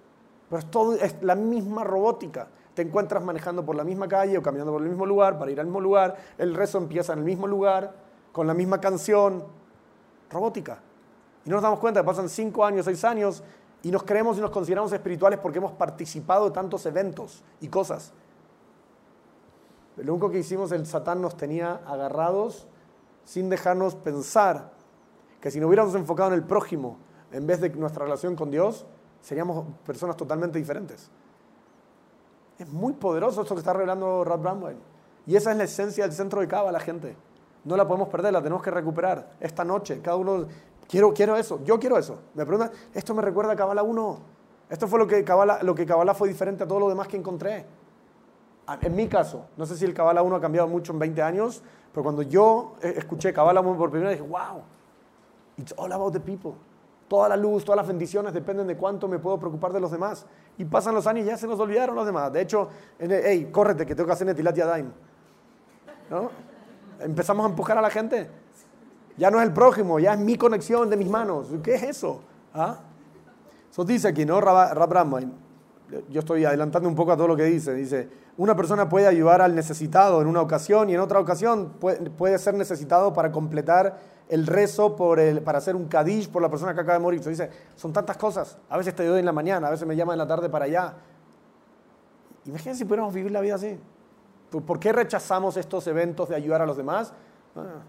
Pero 0.50 0.94
es 0.94 1.16
la 1.22 1.36
misma 1.36 1.84
robótica. 1.84 2.48
Te 2.74 2.82
encuentras 2.82 3.24
manejando 3.24 3.66
por 3.66 3.76
la 3.76 3.84
misma 3.84 4.08
calle 4.08 4.38
o 4.38 4.42
caminando 4.42 4.72
por 4.72 4.82
el 4.82 4.90
mismo 4.90 5.06
lugar 5.06 5.38
para 5.38 5.52
ir 5.52 5.60
al 5.60 5.68
mismo 5.68 5.82
lugar. 5.82 6.16
El 6.38 6.56
rezo 6.56 6.78
empieza 6.78 7.14
en 7.14 7.20
el 7.20 7.26
mismo 7.26 7.48
lugar, 7.48 7.94
con 8.32 8.48
la 8.48 8.54
misma 8.54 8.80
canción. 8.80 9.44
Robótica. 10.30 10.80
Y 11.46 11.50
no 11.50 11.56
nos 11.56 11.64
damos 11.64 11.80
cuenta 11.80 12.02
que 12.02 12.06
pasan 12.06 12.30
cinco 12.30 12.66
años, 12.66 12.86
seis 12.86 13.04
años 13.04 13.44
y 13.82 13.92
nos 13.92 14.04
creemos 14.04 14.38
y 14.38 14.42
nos 14.42 14.52
consideramos 14.52 14.92
espirituales 14.92 15.40
porque 15.40 15.60
hemos 15.60 15.72
participado 15.72 16.46
de 16.46 16.52
tantos 16.52 16.86
eventos 16.86 17.44
y 17.62 17.70
cosas. 17.70 18.14
Lo 19.98 20.14
único 20.14 20.30
que 20.30 20.40
hicimos, 20.40 20.72
el 20.72 20.86
Satán 20.86 21.22
nos 21.22 21.36
tenía 21.36 21.82
agarrados 21.86 22.68
sin 23.26 23.50
dejarnos 23.50 23.96
pensar 23.96 24.72
que 25.42 25.52
si 25.52 25.60
nos 25.60 25.68
hubiéramos 25.68 25.96
enfocado 25.96 26.30
en 26.30 26.36
el 26.36 26.44
prójimo 26.44 26.98
en 27.32 27.46
vez 27.46 27.62
de 27.62 27.70
nuestra 27.70 28.06
relación 28.06 28.36
con 28.36 28.50
Dios, 28.52 28.86
seríamos 29.22 29.66
personas 29.86 30.16
totalmente 30.16 30.58
diferentes. 30.58 31.10
Es 32.58 32.68
muy 32.68 32.94
poderoso 32.94 33.42
esto 33.42 33.56
que 33.56 33.60
está 33.60 33.74
revelando 33.74 34.24
Rod 34.24 34.40
Bramwell. 34.40 34.78
Y 35.26 35.36
esa 35.36 35.52
es 35.52 35.58
la 35.58 35.64
esencia 35.64 36.04
del 36.04 36.14
centro 36.14 36.42
de 36.42 36.48
Cava, 36.48 36.72
la 36.72 36.80
gente. 36.80 37.16
No 37.64 37.78
la 37.78 37.88
podemos 37.88 38.10
perder, 38.10 38.34
la 38.34 38.42
tenemos 38.42 38.64
que 38.64 38.72
recuperar 38.72 39.32
esta 39.40 39.64
noche. 39.64 40.02
Cada 40.02 40.18
uno, 40.18 40.46
quiero, 40.88 41.14
quiero 41.14 41.38
eso, 41.38 41.64
yo 41.64 41.80
quiero 41.80 41.98
eso. 41.98 42.20
Me 42.34 42.46
preguntan, 42.46 42.72
esto 42.94 43.14
me 43.14 43.22
recuerda 43.22 43.54
a 43.54 43.56
Kabbalah 43.56 43.84
1. 43.84 44.20
Esto 44.70 44.88
fue 44.88 45.00
lo 45.00 45.08
que 45.08 45.24
Kabbalah, 45.24 45.64
lo 45.64 45.74
que 45.76 45.86
Kabbalah 45.86 46.14
fue 46.14 46.28
diferente 46.28 46.64
a 46.64 46.68
todo 46.68 46.80
lo 46.80 46.90
demás 46.90 47.08
que 47.08 47.18
encontré. 47.18 47.66
En 48.82 48.96
mi 48.96 49.08
caso, 49.08 49.46
no 49.58 49.66
sé 49.66 49.76
si 49.76 49.86
el 49.86 49.94
Kabbalah 49.94 50.22
1 50.22 50.36
ha 50.36 50.42
cambiado 50.42 50.68
mucho 50.68 50.94
en 50.94 51.00
20 51.00 51.22
años, 51.22 51.64
pero 51.92 52.04
cuando 52.04 52.22
yo 52.22 52.76
eh, 52.82 52.94
escuché 52.98 53.34
Kabbalah 53.34 53.62
1 53.62 53.78
por 53.78 53.90
primera 53.90 54.12
vez, 54.12 54.20
dije, 54.20 54.30
wow, 54.30 54.62
it's 55.58 55.74
all 55.76 55.92
about 55.92 56.14
the 56.14 56.20
people. 56.20 56.54
Toda 57.10 57.28
la 57.28 57.36
luz, 57.36 57.66
todas 57.66 57.78
las 57.78 57.88
bendiciones 57.88 58.34
dependen 58.34 58.68
de 58.68 58.78
cuánto 58.78 59.08
me 59.08 59.18
puedo 59.18 59.40
preocupar 59.40 59.74
de 59.74 59.80
los 59.80 59.92
demás. 59.92 60.28
Y 60.60 60.66
pasan 60.66 60.94
los 60.94 61.08
años 61.08 61.26
y 61.26 61.30
ya 61.30 61.38
se 61.38 61.48
nos 61.48 61.60
olvidaron 61.60 61.96
los 61.96 62.06
demás. 62.06 62.32
De 62.32 62.40
hecho, 62.40 62.70
hey, 63.00 63.50
córrete 63.52 63.84
que 63.86 63.96
tengo 63.96 64.06
que 64.06 64.14
hacer 64.14 64.28
Netilat 64.28 64.56
Yadayim. 64.56 64.92
¿No? 66.12 66.30
Empezamos 67.00 67.46
a 67.46 67.50
empujar 67.50 67.80
a 67.80 67.82
la 67.82 67.90
gente. 67.90 68.30
Ya 69.18 69.32
no 69.32 69.40
es 69.42 69.48
el 69.48 69.54
prójimo, 69.54 70.00
ya 70.00 70.14
es 70.14 70.20
mi 70.20 70.38
conexión 70.38 70.88
de 70.90 70.98
mis 70.98 71.10
manos. 71.10 71.48
¿Qué 71.64 71.74
es 71.74 71.84
eso? 71.84 72.22
¿Ah? 72.54 72.78
Eso 73.72 73.84
dice 73.84 74.08
aquí, 74.08 74.24
¿no? 74.24 74.40
Rab 74.40 75.08
Yo 76.10 76.20
estoy 76.20 76.46
adelantando 76.46 76.88
un 76.88 76.96
poco 76.96 77.12
a 77.12 77.18
todo 77.18 77.28
lo 77.28 77.36
que 77.36 77.44
dice. 77.44 77.74
Dice, 77.74 78.08
una 78.38 78.56
persona 78.56 78.88
puede 78.88 79.08
ayudar 79.08 79.42
al 79.42 79.56
necesitado 79.56 80.22
en 80.22 80.28
una 80.28 80.42
ocasión 80.42 80.90
y 80.90 80.94
en 80.94 81.00
otra 81.00 81.20
ocasión 81.20 81.74
puede 82.18 82.38
ser 82.38 82.54
necesitado 82.54 83.14
para 83.14 83.32
completar 83.32 83.98
el 84.30 84.46
rezo 84.46 84.96
por 84.96 85.20
el, 85.20 85.42
para 85.42 85.58
hacer 85.58 85.76
un 85.76 85.88
kadish 85.88 86.30
por 86.30 86.42
la 86.42 86.50
persona 86.50 86.74
que 86.74 86.80
acaba 86.80 86.94
de 86.94 87.00
morir. 87.00 87.22
Se 87.24 87.32
dice, 87.32 87.50
son 87.76 87.92
tantas 87.92 88.16
cosas. 88.16 88.58
A 88.70 88.78
veces 88.78 88.96
te 88.96 89.06
doy 89.06 89.20
en 89.20 89.26
la 89.26 89.34
mañana, 89.34 89.68
a 89.68 89.72
veces 89.72 89.88
me 89.88 89.96
llama 89.96 90.14
en 90.14 90.20
la 90.20 90.28
tarde 90.28 90.50
para 90.50 90.66
allá. 90.66 90.94
Imagínense 92.46 92.80
si 92.80 92.86
pudiéramos 92.86 93.14
vivir 93.14 93.32
la 93.32 93.42
vida 93.42 93.56
así. 93.56 93.80
¿Por 94.52 94.80
qué 94.80 94.94
rechazamos 94.94 95.58
estos 95.58 95.86
eventos 95.88 96.30
de 96.30 96.36
ayudar 96.36 96.62
a 96.62 96.66
los 96.66 96.78
demás? 96.78 97.12
Ah, 97.56 97.82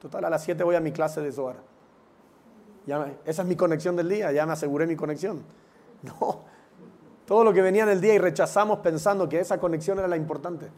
total, 0.00 0.24
a 0.24 0.30
las 0.30 0.42
7 0.42 0.64
voy 0.64 0.74
a 0.74 0.80
mi 0.80 0.90
clase 0.90 1.20
de 1.20 1.30
Zohar. 1.30 1.56
Esa 3.24 3.42
es 3.42 3.48
mi 3.48 3.56
conexión 3.56 3.96
del 3.96 4.08
día, 4.08 4.32
ya 4.32 4.44
me 4.46 4.52
aseguré 4.52 4.86
mi 4.86 4.96
conexión. 4.96 5.42
No, 6.02 6.42
todo 7.24 7.44
lo 7.44 7.54
que 7.54 7.62
venía 7.62 7.84
en 7.84 7.88
el 7.88 8.02
día 8.02 8.12
y 8.12 8.18
rechazamos 8.18 8.80
pensando 8.80 9.26
que 9.26 9.40
esa 9.40 9.58
conexión 9.58 9.98
era 9.98 10.06
la 10.06 10.18
importante. 10.18 10.70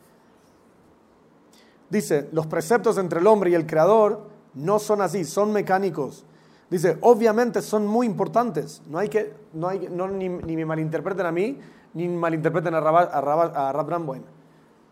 Dice, 1.90 2.28
los 2.30 2.46
preceptos 2.46 2.96
entre 2.98 3.18
el 3.18 3.26
hombre 3.26 3.50
y 3.50 3.54
el 3.54 3.66
creador 3.66 4.35
no 4.56 4.78
son 4.78 5.02
así, 5.02 5.24
son 5.24 5.52
mecánicos. 5.52 6.24
Dice, 6.70 6.98
obviamente 7.02 7.62
son 7.62 7.86
muy 7.86 8.06
importantes. 8.06 8.82
No 8.88 8.98
hay 8.98 9.08
que, 9.08 9.34
no 9.52 9.68
hay, 9.68 9.88
no, 9.90 10.08
ni, 10.08 10.28
me 10.28 10.64
malinterpreten 10.64 11.26
a 11.26 11.30
mí, 11.30 11.60
ni 11.94 12.08
malinterpreten 12.08 12.74
a, 12.74 12.80
Rab, 12.80 13.54
a, 13.54 13.70
a 13.70 14.20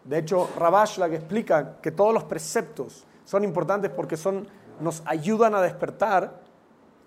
De 0.04 0.18
hecho, 0.18 0.48
Rabash 0.56 0.98
la 0.98 1.08
que 1.08 1.16
explica 1.16 1.78
que 1.80 1.90
todos 1.90 2.14
los 2.14 2.24
preceptos 2.24 3.04
son 3.24 3.42
importantes 3.42 3.90
porque 3.90 4.16
son, 4.16 4.46
nos 4.80 5.02
ayudan 5.06 5.54
a 5.54 5.62
despertar 5.62 6.40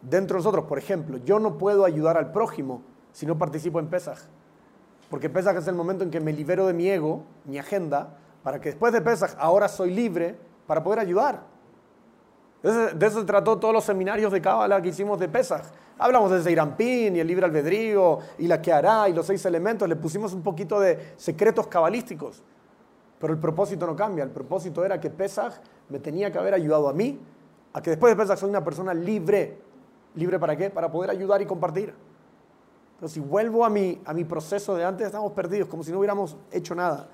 dentro 0.01 0.35
de 0.35 0.39
nosotros. 0.39 0.65
Por 0.65 0.79
ejemplo, 0.79 1.17
yo 1.19 1.39
no 1.39 1.57
puedo 1.57 1.85
ayudar 1.85 2.17
al 2.17 2.31
prójimo 2.31 2.81
si 3.13 3.25
no 3.25 3.37
participo 3.37 3.79
en 3.79 3.87
Pesaj. 3.87 4.17
Porque 5.11 5.29
Pesaj 5.29 5.55
es 5.57 5.67
el 5.67 5.75
momento 5.75 6.03
en 6.03 6.09
que 6.09 6.19
me 6.19 6.33
libero 6.33 6.65
de 6.65 6.73
mi 6.73 6.89
ego, 6.89 7.23
mi 7.45 7.59
agenda, 7.59 8.17
para 8.43 8.59
que 8.59 8.69
después 8.69 8.91
de 8.91 9.01
Pesaj 9.01 9.35
ahora 9.37 9.67
soy 9.67 9.93
libre 9.93 10.35
para 10.65 10.83
poder 10.83 10.99
ayudar. 10.99 11.56
De 12.63 13.05
eso, 13.05 13.19
se 13.19 13.25
trató 13.25 13.57
todos 13.57 13.73
los 13.73 13.83
seminarios 13.83 14.31
de 14.31 14.41
Cábala 14.41 14.81
que 14.81 14.89
hicimos 14.89 15.19
de 15.19 15.27
Pesach. 15.27 15.63
Hablamos 15.99 16.31
de 16.31 16.41
Zeirampín 16.41 17.15
y 17.15 17.19
el 17.19 17.27
libre 17.27 17.45
albedrío 17.45 18.19
y 18.37 18.47
la 18.47 18.61
que 18.61 18.71
hará 18.73 19.07
y 19.09 19.13
los 19.13 19.25
seis 19.25 19.45
elementos. 19.45 19.87
Le 19.87 19.95
pusimos 19.95 20.33
un 20.33 20.41
poquito 20.41 20.79
de 20.79 21.13
secretos 21.17 21.67
cabalísticos. 21.67 22.43
Pero 23.19 23.33
el 23.33 23.39
propósito 23.39 23.85
no 23.85 23.95
cambia. 23.95 24.23
El 24.23 24.31
propósito 24.31 24.83
era 24.83 24.99
que 24.99 25.09
Pesach 25.09 25.53
me 25.89 25.99
tenía 25.99 26.31
que 26.31 26.37
haber 26.37 26.53
ayudado 26.53 26.89
a 26.89 26.93
mí 26.93 27.19
a 27.73 27.81
que 27.81 27.91
después 27.91 28.15
de 28.15 28.21
Pesach 28.21 28.39
soy 28.39 28.49
una 28.49 28.63
persona 28.63 28.93
libre. 28.93 29.59
¿Libre 30.15 30.39
para 30.39 30.55
qué? 30.55 30.69
Para 30.69 30.91
poder 30.91 31.11
ayudar 31.11 31.41
y 31.41 31.45
compartir. 31.45 31.93
Entonces, 32.95 33.13
si 33.13 33.19
vuelvo 33.19 33.63
a 33.63 33.69
mi, 33.69 34.01
a 34.05 34.13
mi 34.13 34.23
proceso 34.23 34.75
de 34.75 34.83
antes, 34.83 35.05
estamos 35.05 35.31
perdidos, 35.33 35.69
como 35.69 35.83
si 35.83 35.91
no 35.91 35.99
hubiéramos 35.99 36.35
hecho 36.51 36.73
nada. 36.73 37.07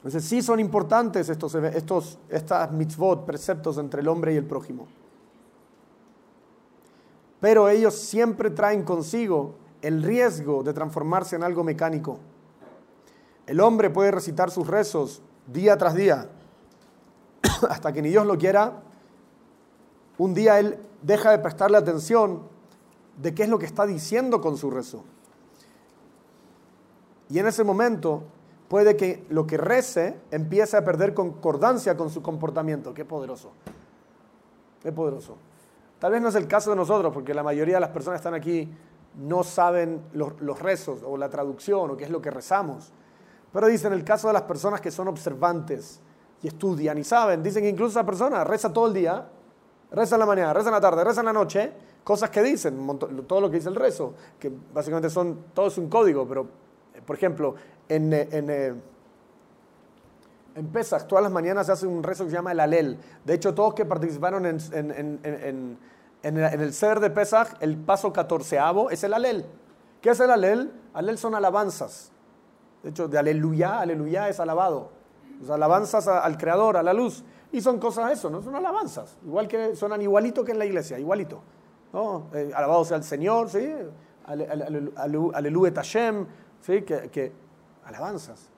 Entonces 0.00 0.24
sí 0.24 0.40
son 0.40 0.60
importantes 0.60 1.28
estos, 1.28 1.54
estos 1.54 2.18
estas 2.30 2.72
mitzvot, 2.72 3.26
preceptos 3.26 3.76
entre 3.76 4.00
el 4.00 4.08
hombre 4.08 4.32
y 4.32 4.36
el 4.36 4.46
prójimo. 4.46 4.88
pero 7.38 7.68
ellos 7.68 7.94
siempre 7.94 8.50
traen 8.50 8.82
consigo 8.82 9.54
el 9.82 10.02
riesgo 10.02 10.62
de 10.62 10.74
transformarse 10.74 11.36
en 11.36 11.42
algo 11.42 11.64
mecánico. 11.64 12.18
El 13.46 13.60
hombre 13.60 13.88
puede 13.88 14.10
recitar 14.10 14.50
sus 14.50 14.66
rezos 14.66 15.22
día 15.46 15.76
tras 15.78 15.94
día, 15.94 16.28
hasta 17.68 17.92
que 17.92 18.02
ni 18.02 18.10
Dios 18.10 18.26
lo 18.26 18.36
quiera, 18.36 18.82
un 20.18 20.34
día 20.34 20.58
él 20.58 20.78
deja 21.02 21.30
de 21.30 21.38
prestarle 21.38 21.78
atención 21.78 22.42
de 23.16 23.34
qué 23.34 23.44
es 23.44 23.48
lo 23.48 23.58
que 23.58 23.66
está 23.66 23.86
diciendo 23.86 24.40
con 24.40 24.56
su 24.56 24.70
rezo. 24.70 25.04
Y 27.30 27.38
en 27.38 27.46
ese 27.46 27.64
momento 27.64 28.24
puede 28.70 28.96
que 28.96 29.26
lo 29.30 29.48
que 29.48 29.56
rece 29.56 30.16
empiece 30.30 30.76
a 30.76 30.84
perder 30.84 31.12
concordancia 31.12 31.96
con 31.96 32.08
su 32.08 32.22
comportamiento. 32.22 32.94
Qué 32.94 33.04
poderoso. 33.04 33.50
Qué 34.80 34.92
poderoso. 34.92 35.38
Tal 35.98 36.12
vez 36.12 36.22
no 36.22 36.28
es 36.28 36.36
el 36.36 36.46
caso 36.46 36.70
de 36.70 36.76
nosotros, 36.76 37.12
porque 37.12 37.34
la 37.34 37.42
mayoría 37.42 37.74
de 37.74 37.80
las 37.80 37.90
personas 37.90 38.20
que 38.20 38.28
están 38.28 38.34
aquí 38.34 38.72
no 39.16 39.42
saben 39.42 40.00
los, 40.12 40.60
rezos 40.60 41.00
o 41.04 41.16
la 41.16 41.28
traducción 41.28 41.90
o 41.90 41.96
qué 41.96 42.04
es 42.04 42.10
lo 42.10 42.22
que 42.22 42.30
rezamos. 42.30 42.92
Pero 43.52 43.66
dicen 43.66 43.92
el 43.92 44.04
caso 44.04 44.28
de 44.28 44.34
las 44.34 44.42
personas 44.42 44.80
que 44.80 44.92
son 44.92 45.08
observantes 45.08 46.00
y 46.40 46.46
estudian 46.46 46.96
y 46.96 47.02
saben, 47.02 47.42
dicen 47.42 47.64
que 47.64 47.70
incluso 47.70 47.90
esa 47.98 48.06
persona 48.06 48.44
reza 48.44 48.72
todo 48.72 48.86
el 48.86 48.94
día, 48.94 49.26
reza 49.90 50.14
en 50.14 50.20
la 50.20 50.26
mañana, 50.26 50.52
reza 50.52 50.68
en 50.68 50.74
la 50.74 50.80
tarde, 50.80 51.02
reza 51.02 51.22
en 51.22 51.26
la 51.26 51.32
noche, 51.32 51.72
cosas 52.04 52.30
que 52.30 52.40
dicen, 52.40 52.86
todo 53.26 53.40
lo 53.40 53.50
que 53.50 53.56
dice 53.56 53.68
el 53.68 53.74
rezo, 53.74 54.14
que 54.38 54.52
básicamente 54.72 55.10
son, 55.10 55.46
todo 55.52 55.66
es 55.66 55.76
un 55.76 55.88
código, 55.88 56.24
pero 56.28 56.69
por 57.10 57.16
ejemplo, 57.16 57.56
en, 57.88 58.12
eh, 58.12 58.28
en, 58.30 58.50
eh, 58.50 58.72
en 60.54 60.66
Pesach 60.68 61.08
todas 61.08 61.24
las 61.24 61.32
mañanas 61.32 61.66
se 61.66 61.72
hace 61.72 61.84
un 61.84 62.04
rezo 62.04 62.22
que 62.22 62.30
se 62.30 62.36
llama 62.36 62.52
el 62.52 62.60
Alel. 62.60 62.98
De 63.24 63.34
hecho, 63.34 63.52
todos 63.52 63.74
que 63.74 63.84
participaron 63.84 64.46
en, 64.46 64.58
en, 64.72 65.76
en 66.22 66.38
el 66.38 66.72
ser 66.72 67.00
de 67.00 67.10
Pesach, 67.10 67.48
el 67.58 67.76
paso 67.78 68.12
catorceavo 68.12 68.90
es 68.90 69.02
el 69.02 69.12
Alel. 69.12 69.44
¿Qué 70.00 70.10
es 70.10 70.20
el 70.20 70.30
Alel? 70.30 70.72
Alel 70.94 71.18
son 71.18 71.34
alabanzas. 71.34 72.12
De 72.84 72.90
hecho, 72.90 73.08
de 73.08 73.18
aleluya, 73.18 73.80
aleluya 73.80 74.28
es 74.28 74.38
alabado. 74.38 74.92
alabanzas 75.50 76.06
al 76.06 76.38
Creador, 76.38 76.76
a 76.76 76.84
la 76.84 76.92
luz. 76.92 77.24
Y 77.50 77.60
son 77.60 77.80
cosas 77.80 78.12
eso, 78.12 78.30
¿no? 78.30 78.40
Son 78.40 78.54
alabanzas. 78.54 79.18
Igual 79.26 79.48
que 79.48 79.74
suenan 79.74 80.00
igualito 80.00 80.44
que 80.44 80.52
en 80.52 80.60
la 80.60 80.64
iglesia, 80.64 80.96
igualito. 80.96 81.42
¿no? 81.92 82.28
Eh, 82.34 82.52
alabado 82.54 82.84
sea 82.84 82.98
el 82.98 83.02
Señor, 83.02 83.50
¿sí? 83.50 83.68
Aleluya 84.26 85.74
Tashem, 85.74 86.26
¿sí? 86.60 86.82
Que, 86.82 87.32
alabanzas. 87.84 88.48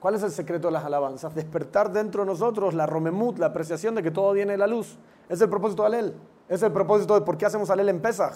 ¿Cuál 0.00 0.14
es 0.14 0.22
el 0.22 0.30
secreto 0.30 0.68
de 0.68 0.72
las 0.72 0.84
alabanzas? 0.84 1.34
Despertar 1.34 1.92
dentro 1.92 2.22
de 2.22 2.26
nosotros 2.26 2.74
la 2.74 2.86
romemut, 2.86 3.38
la 3.38 3.46
apreciación 3.46 3.94
de 3.94 4.02
que 4.02 4.10
todo 4.10 4.32
viene 4.32 4.52
de 4.52 4.58
la 4.58 4.66
luz. 4.66 4.96
Es 5.28 5.40
el 5.40 5.48
propósito 5.48 5.82
de 5.82 5.88
Alel. 5.88 6.14
Es 6.48 6.62
el 6.62 6.72
propósito 6.72 7.14
de 7.14 7.22
por 7.22 7.36
qué 7.36 7.46
hacemos 7.46 7.68
Alel 7.70 7.88
en 7.88 8.00
Pesach. 8.00 8.34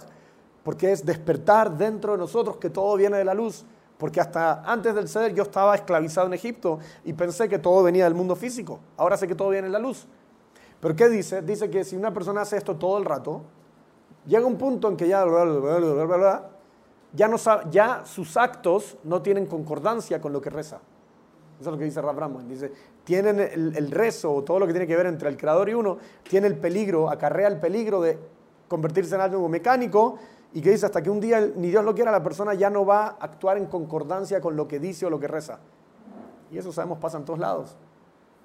Porque 0.65 0.93
es 0.93 1.07
despertar 1.07 1.77
dentro 1.77 2.13
de 2.13 2.19
nosotros 2.19 2.57
que 2.57 2.71
todo 2.71 2.97
viene 2.97 3.17
de 3.17 3.25
la 3.25 3.35
luz 3.35 3.65
porque 4.03 4.21
hasta 4.21 4.65
antes 4.65 4.97
del 4.97 5.09
ceder 5.09 5.33
yo 5.33 5.45
estaba 5.45 5.77
esclavizado 5.77 6.27
en 6.27 6.33
Egipto 6.33 6.81
y 7.05 7.13
pensé 7.13 7.49
que 7.49 7.61
todo 7.61 7.85
venía 7.85 8.03
del 8.03 8.15
mundo 8.15 8.35
físico. 8.35 8.81
Ahora 8.97 9.17
sé 9.17 9.29
que 9.29 9.37
todo 9.37 9.51
viene 9.51 9.69
en 9.69 9.73
la 9.73 9.79
luz. 9.79 10.09
Pero 10.81 10.97
¿qué 10.97 11.09
dice? 11.09 11.41
Dice 11.41 11.71
que 11.71 11.85
si 11.85 11.95
una 11.95 12.13
persona 12.13 12.41
hace 12.41 12.57
esto 12.57 12.75
todo 12.75 12.99
el 12.99 13.05
rato, 13.05 13.43
llega 14.27 14.45
un 14.45 14.59
punto 14.59 14.89
en 14.89 14.97
que 14.97 15.07
ya, 15.07 15.25
ya, 17.15 18.03
sus 18.05 18.37
actos 18.37 18.97
no 19.05 19.23
tienen 19.23 19.47
concordancia 19.47 20.21
con 20.21 20.33
lo 20.33 20.41
que 20.41 20.51
reza. 20.51 20.81
Eso 21.61 21.71
es 21.71 21.73
lo 21.73 21.79
que 21.79 21.85
dice 21.85 22.01
Rav. 22.01 22.43
Dice, 22.49 22.73
tienen 23.05 23.39
el, 23.41 23.91
rezo 23.91 24.33
o 24.33 24.43
todo 24.43 24.59
lo 24.59 24.67
que 24.67 24.73
tiene 24.73 24.87
que 24.87 24.97
ver 24.97 25.07
entre 25.07 25.29
el 25.29 25.37
creador 25.37 25.69
y 25.69 25.75
uno, 25.75 25.99
tiene 26.23 26.47
el 26.47 26.57
peligro, 26.57 27.11
acarrea 27.11 27.49
el 27.49 27.61
peligro 27.61 28.01
de 28.01 28.19
convertirse 28.69 29.15
en 29.15 29.21
algo 29.21 29.49
mecánico 29.49 30.19
y 30.55 30.61
que 30.61 30.71
dice 30.71 30.87
hasta 30.87 31.03
que 31.03 31.11
un 31.11 31.21
día, 31.21 31.41
ni 31.55 31.69
Dios 31.69 31.85
lo 31.85 31.95
quiera, 31.95 32.11
la 32.11 32.23
persona 32.23 32.55
ya 32.55 32.71
no 32.71 32.85
va 32.85 33.07
a 33.07 33.09
actuar 33.21 33.59
en 33.59 33.67
concordancia 33.67 34.41
con 34.41 34.57
lo 34.57 34.67
que 34.67 34.79
dice 34.79 35.07
o 35.07 35.11
lo 35.11 35.21
que 35.21 35.29
reza. 35.29 35.61
Y 36.51 36.59
eso 36.59 36.73
sabemos 36.73 36.99
pasa 36.99 37.19
en 37.19 37.25
todos 37.25 37.39
lados. 37.39 37.77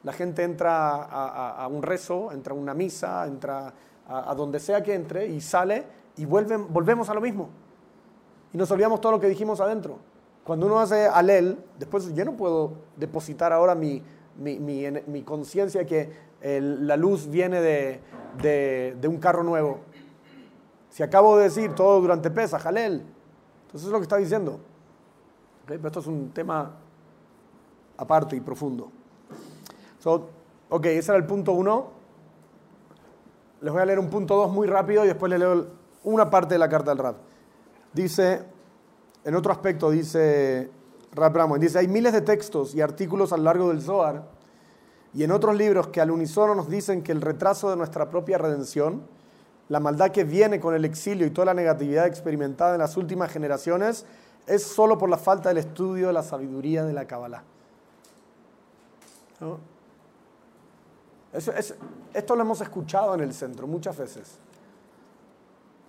La 0.04 0.14
gente 0.14 0.44
entra 0.44 1.04
a, 1.04 1.68
un 1.68 1.84
rezo, 1.84 2.32
entra 2.32 2.54
a 2.54 2.58
una 2.58 2.74
misa, 2.74 3.26
entra 3.26 3.74
a, 4.08 4.34
donde 4.36 4.60
sea 4.60 4.82
que 4.84 4.94
entre 4.94 5.28
y 5.28 5.42
sale 5.42 5.86
y 6.16 6.26
vuelven, 6.26 6.72
volvemos 6.72 7.10
a 7.10 7.14
lo 7.14 7.20
mismo. 7.20 7.50
Y 8.54 8.58
nos 8.58 8.70
olvidamos 8.72 9.02
todo 9.02 9.14
lo 9.14 9.20
que 9.20 9.28
dijimos 9.28 9.60
adentro. 9.60 10.00
Cuando 10.44 10.66
uno 10.66 10.80
hace 10.80 11.08
alel, 11.08 11.58
después 11.78 12.14
yo 12.14 12.26
no 12.26 12.38
puedo 12.38 12.74
depositar 12.96 13.52
ahora 13.52 13.76
mi, 13.76 14.02
mi, 14.38 14.60
mi, 14.60 15.24
conciencia 15.24 15.86
que 15.86 16.10
la 16.42 16.96
luz 16.96 17.28
viene 17.28 17.60
de, 17.60 18.00
de, 18.42 18.96
de 19.00 19.08
un 19.08 19.18
carro 19.18 19.44
nuevo 19.44 19.80
si 20.98 21.04
acabo 21.04 21.38
de 21.38 21.44
decir 21.44 21.76
todo 21.76 22.02
durante 22.02 22.32
pesa, 22.32 22.58
Jalel, 22.58 23.06
entonces 23.68 23.86
es 23.86 23.92
lo 23.92 24.00
que 24.00 24.04
está 24.06 24.18
diciendo. 24.18 24.60
Pero 25.68 25.86
esto 25.86 26.00
es 26.00 26.08
un 26.08 26.32
tema 26.32 26.72
aparte 27.98 28.36
y 28.36 28.42
profundo. 28.42 28.92
ok, 30.70 30.86
ese 30.88 31.12
era 31.12 31.18
el 31.20 31.28
punto 31.28 31.52
uno. 31.52 31.92
Les 33.62 33.72
voy 33.72 33.80
a 33.80 33.86
leer 33.86 34.00
un 34.00 34.10
punto 34.10 34.36
dos 34.38 34.52
muy 34.52 34.66
rápido 34.66 35.06
y 35.06 35.10
después 35.10 35.30
les 35.30 35.38
leo 35.38 35.68
una 36.04 36.32
parte 36.32 36.56
de 36.56 36.60
la 36.60 36.68
carta 36.68 36.90
del 36.90 36.98
rap. 36.98 37.18
Dice, 37.94 38.44
en 39.24 39.36
otro 39.36 39.52
aspecto, 39.52 39.90
dice 39.90 40.70
Rap 41.14 41.36
Ramón, 41.36 41.60
dice, 41.60 41.80
hay 41.80 41.88
miles 41.88 42.14
de 42.14 42.22
textos 42.22 42.76
y 42.76 42.82
artículos 42.82 43.34
a 43.34 43.38
lo 43.38 43.44
largo 43.44 43.70
del 43.70 43.82
Zohar 43.82 44.28
y 45.14 45.24
en 45.24 45.32
otros 45.32 45.56
libros 45.56 45.88
que 45.88 46.02
al 46.02 46.12
unísono 46.12 46.54
nos 46.54 46.70
dicen 46.70 47.02
que 47.02 47.12
el 47.12 47.22
retraso 47.22 47.70
de 47.70 47.76
nuestra 47.76 48.10
propia 48.10 48.38
redención 48.38 49.04
la 49.70 49.80
maldad 49.80 50.12
que 50.12 50.24
viene 50.24 50.60
con 50.60 50.74
el 50.76 50.86
exilio 50.86 51.28
y 51.28 51.32
toda 51.32 51.46
la 51.46 51.54
negatividad 51.54 52.08
experimentada 52.08 52.76
en 52.76 52.80
las 52.80 52.96
últimas 52.96 53.32
generaciones 53.32 54.06
es 54.46 54.64
solo 54.64 54.98
por 54.98 55.10
la 55.10 55.18
falta 55.18 55.50
del 55.50 55.58
estudio 55.58 56.08
de 56.08 56.14
la 56.14 56.24
sabiduría 56.24 56.86
de 56.86 56.94
la 56.94 57.06
Kabbalah. 57.06 57.44
esto 62.14 62.36
lo 62.36 62.42
hemos 62.42 62.62
escuchado 62.62 63.14
en 63.16 63.22
el 63.22 63.34
centro 63.34 63.68
muchas 63.68 63.98
veces. 63.98 64.40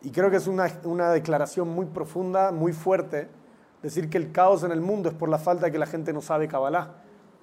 Y 0.02 0.10
creo 0.10 0.30
que 0.30 0.36
es 0.36 0.46
una, 0.46 0.68
una, 0.84 1.10
declaración 1.10 1.68
muy 1.68 1.86
profunda, 1.86 2.52
muy 2.52 2.72
fuerte, 2.72 3.28
decir 3.82 4.08
que 4.08 4.18
el 4.18 4.32
caos 4.32 4.62
en 4.62 4.70
el 4.70 4.80
mundo 4.80 5.08
es 5.08 5.14
por 5.14 5.28
la 5.28 5.38
falta 5.38 5.66
de 5.66 5.72
que 5.72 5.78
la 5.78 5.86
gente 5.86 6.12
no 6.12 6.22
sabe 6.22 6.46
Kabbalah. 6.48 6.94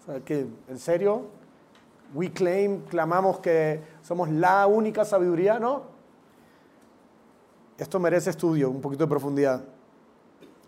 O 0.01 0.05
sea, 0.05 0.19
que, 0.21 0.47
¿En 0.67 0.79
serio? 0.79 1.23
We 2.13 2.31
claim, 2.31 2.81
clamamos 2.81 3.39
que 3.39 3.81
somos 4.01 4.29
la 4.29 4.67
única 4.67 5.03
sabiduría, 5.03 5.59
¿no? 5.59 5.95
esto 7.77 7.99
merece 7.99 8.29
estudio, 8.29 8.69
un 8.69 8.81
poquito 8.81 9.03
de 9.03 9.09
profundidad. 9.09 9.61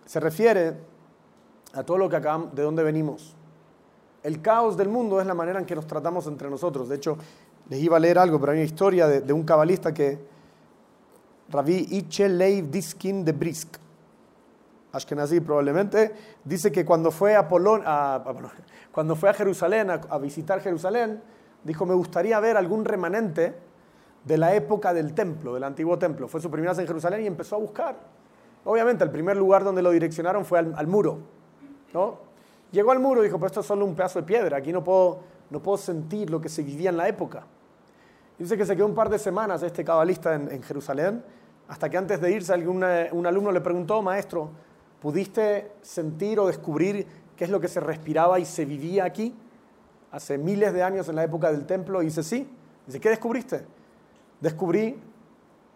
Se 0.06 0.20
refiere 0.20 0.76
a 1.74 1.84
todo 1.84 1.98
lo 1.98 2.10
que 2.10 2.16
acabamos, 2.18 2.54
de 2.54 2.64
dónde 2.64 2.84
venimos. 2.84 3.36
El 4.24 4.42
caos 4.42 4.76
del 4.76 4.90
mundo 4.90 5.22
es 5.22 5.28
la 5.28 5.34
manera 5.34 5.60
en 5.60 5.66
que 5.66 5.76
nos 5.76 5.88
tratamos 5.88 6.28
entre 6.28 6.50
nosotros. 6.50 6.90
De 6.90 6.96
hecho, 6.96 7.18
les 7.70 7.82
iba 7.82 7.98
a 7.98 8.00
leer 8.00 8.18
algo, 8.18 8.40
pero 8.40 8.52
hay 8.52 8.58
una 8.60 8.66
historia 8.66 9.08
de, 9.08 9.34
un 9.34 9.44
cabalista 9.44 9.94
que, 9.94 10.20
Rabbi 11.50 11.88
Iche 11.92 12.28
Leiv 12.28 12.70
Diskin 12.70 13.24
de 13.24 13.32
Brisk, 13.32 13.78
Ashkenazi 14.92 15.40
probablemente, 15.40 16.14
dice 16.44 16.72
que 16.72 16.86
cuando 16.86 17.12
fue 17.12 17.36
a, 17.36 17.48
cuando 18.92 19.16
fue 19.16 19.30
a 19.30 19.34
Jerusalén, 19.34 19.90
a 19.92 20.18
visitar 20.18 20.62
Jerusalén, 20.62 21.22
dijo, 21.64 21.86
me 21.86 21.94
gustaría 21.94 22.40
ver 22.40 22.58
algún 22.58 22.86
remanente 22.86 23.56
de 24.24 24.38
la 24.38 24.54
época 24.54 24.94
del 24.94 25.14
templo, 25.14 25.54
del 25.54 25.64
antiguo 25.64 25.98
templo. 25.98 26.28
Fue 26.28 26.42
su 26.42 26.52
primera 26.52 26.72
vez 26.72 26.80
en 26.80 26.88
Jerusalén 26.88 27.24
y 27.24 27.28
empezó 27.28 27.56
a 27.56 27.60
buscar. 27.60 27.96
Obviamente, 28.66 29.04
el 29.04 29.12
primer 29.12 29.38
lugar 29.38 29.64
donde 29.64 29.82
lo 29.82 29.92
direccionaron 29.92 30.44
fue 30.44 30.60
al, 30.60 30.88
muro. 30.88 31.20
¿no? 31.94 32.20
Llegó 32.72 32.92
al 32.92 33.00
muro 33.00 33.22
y 33.22 33.26
dijo, 33.26 33.40
pues 33.40 33.52
esto 33.52 33.62
es 33.62 33.66
solo 33.66 33.86
un 33.86 33.96
pedazo 33.96 34.20
de 34.20 34.26
piedra, 34.26 34.58
aquí 34.58 34.74
no 34.74 34.84
puedo, 34.84 35.20
no 35.50 35.62
puedo 35.62 35.78
sentir 35.78 36.30
lo 36.30 36.42
que 36.42 36.50
se 36.50 36.64
vivía 36.64 36.90
en 36.90 36.98
la 36.98 37.08
época. 37.08 37.44
dice 38.38 38.58
que 38.58 38.66
se 38.66 38.76
quedó 38.76 38.86
un 38.86 38.96
par 38.96 39.10
de 39.10 39.18
semanas 39.18 39.64
este 39.64 39.86
cabalista 39.86 40.36
en, 40.36 40.62
Jerusalén, 40.62 41.24
hasta 41.68 41.90
que 41.90 41.98
antes 41.98 42.22
de 42.22 42.32
irse 42.32 42.54
algún, 42.54 42.84
un 43.12 43.28
alumno 43.28 43.52
le 43.52 43.62
preguntó, 43.62 44.02
maestro, 44.02 44.52
¿pudiste 45.02 45.72
sentir 45.82 46.40
o 46.40 46.48
descubrir 46.48 47.06
qué 47.36 47.44
es 47.44 47.50
lo 47.50 47.60
que 47.60 47.68
se 47.68 47.80
respiraba 47.80 48.40
y 48.40 48.46
se 48.46 48.66
vivía 48.66 49.06
aquí? 49.06 49.36
Hace 50.12 50.38
miles 50.38 50.74
de 50.74 50.84
años 50.84 51.10
en 51.10 51.16
la 51.16 51.24
época 51.24 51.52
del 51.52 51.66
templo. 51.66 52.02
Y 52.02 52.06
dice, 52.06 52.24
sí. 52.24 52.48
Dice, 52.86 53.00
¿qué 53.00 53.10
descubriste? 53.10 53.66
descubrí 54.40 55.00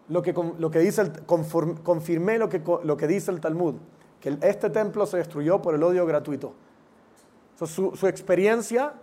lo 0.08 0.22
que, 0.22 0.32
lo 0.58 0.70
que 0.70 0.78
dice, 0.80 1.02
el, 1.02 1.12
confirmé 1.22 2.38
lo 2.38 2.48
que, 2.48 2.62
lo 2.82 2.96
que 2.96 3.06
dice 3.06 3.30
el 3.30 3.40
Talmud, 3.40 3.74
que 4.20 4.36
este 4.42 4.70
templo 4.70 5.06
se 5.06 5.16
destruyó 5.16 5.62
por 5.62 5.74
el 5.74 5.82
odio 5.82 6.06
gratuito. 6.06 6.54
su, 7.58 7.94
su, 7.94 8.06
experiencia 8.06 8.94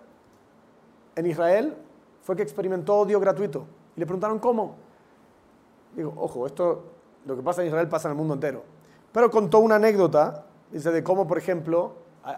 en 1.16 1.26
Israel 1.26 1.76
fue 2.22 2.36
que 2.36 2.44
experimentó 2.44 2.96
odio 2.96 3.20
gratuito. 3.20 3.66
Y 3.96 4.00
le 4.00 4.06
preguntaron 4.06 4.40
cómo. 4.40 4.76
Digo, 5.96 6.14
ojo, 6.18 6.46
esto, 6.46 6.86
lo 7.26 7.36
que 7.36 7.42
pasa 7.42 7.62
en 7.62 7.68
Israel 7.68 7.88
pasa 7.88 8.08
en 8.08 8.14
el 8.14 8.18
mundo 8.18 8.34
entero. 8.34 8.64
Pero 9.12 9.30
contó 9.30 9.60
una 9.60 9.76
anécdota, 9.76 10.46
dice, 10.72 10.92
de 10.92 11.04
cómo, 11.04 11.28
por 11.28 11.38
ejemplo, 11.38 11.94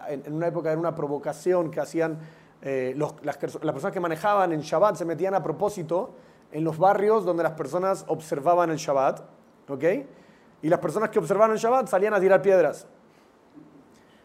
en, 0.08 0.32
una 0.32 0.46
época 0.46 0.70
era 0.70 0.80
una 0.80 0.94
provocación 0.94 1.70
que 1.70 1.80
hacían 1.80 2.18
eh, 2.62 2.94
las, 2.96 3.14
las 3.22 3.36
personas 3.36 3.92
que 3.92 4.00
manejaban 4.00 4.52
en 4.52 4.60
Shabbat, 4.60 4.96
se 4.96 5.04
metían 5.04 5.34
a 5.34 5.42
propósito 5.42 6.14
en 6.50 6.64
los 6.64 6.78
barrios 6.78 7.24
donde 7.24 7.42
las 7.42 7.52
personas 7.52 8.04
observaban 8.08 8.70
el 8.70 8.76
Shabbat 8.76 9.22
¿Ok? 9.68 9.84
Y 10.62 10.68
las 10.68 10.80
personas 10.80 11.10
que 11.10 11.18
observaron 11.18 11.56
Shabbat 11.56 11.88
salían 11.88 12.14
a 12.14 12.20
tirar 12.20 12.42
piedras. 12.42 12.86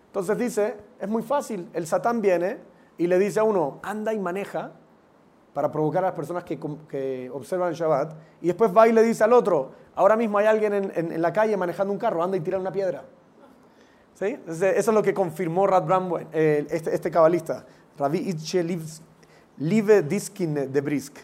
Entonces 0.08 0.38
dice, 0.38 0.78
es 1.00 1.10
muy 1.10 1.24
fácil, 1.24 1.70
el 1.74 1.86
Satán 1.86 2.22
viene 2.22 2.60
y 2.98 3.08
le 3.08 3.20
dice 3.20 3.40
a 3.40 3.44
uno, 3.44 3.80
anda 3.84 4.14
y 4.14 4.20
maneja 4.20 4.72
para 5.54 5.72
provocar 5.72 6.04
a 6.04 6.08
las 6.08 6.16
personas 6.16 6.44
que, 6.44 7.30
observan 7.34 7.74
Shabbat, 7.74 8.14
y 8.42 8.48
después 8.48 8.76
va 8.76 8.88
y 8.88 8.94
le 8.94 9.04
dice 9.04 9.24
al 9.24 9.34
otro, 9.34 9.72
ahora 9.96 10.16
mismo 10.16 10.38
hay 10.38 10.46
alguien 10.46 10.74
en, 10.74 11.22
la 11.22 11.34
calle 11.34 11.58
manejando 11.58 11.92
un 11.92 12.00
carro, 12.00 12.24
anda 12.24 12.38
y 12.38 12.42
tira 12.42 12.60
una 12.60 12.72
piedra. 12.72 13.04
¿Sí? 14.14 14.40
eso 14.48 14.66
es 14.72 14.88
lo 14.88 15.04
que 15.04 15.14
confirmó 15.14 15.68
Rad 15.68 15.84
Bramwen, 15.84 16.28
este, 16.32 16.94
este 16.94 17.12
cabalista, 17.12 17.66
Rabbi 17.98 18.18
Itche 18.18 18.64
Live 18.64 20.02
Diskin 20.04 20.72
de 20.72 20.82
Brisk. 20.82 21.20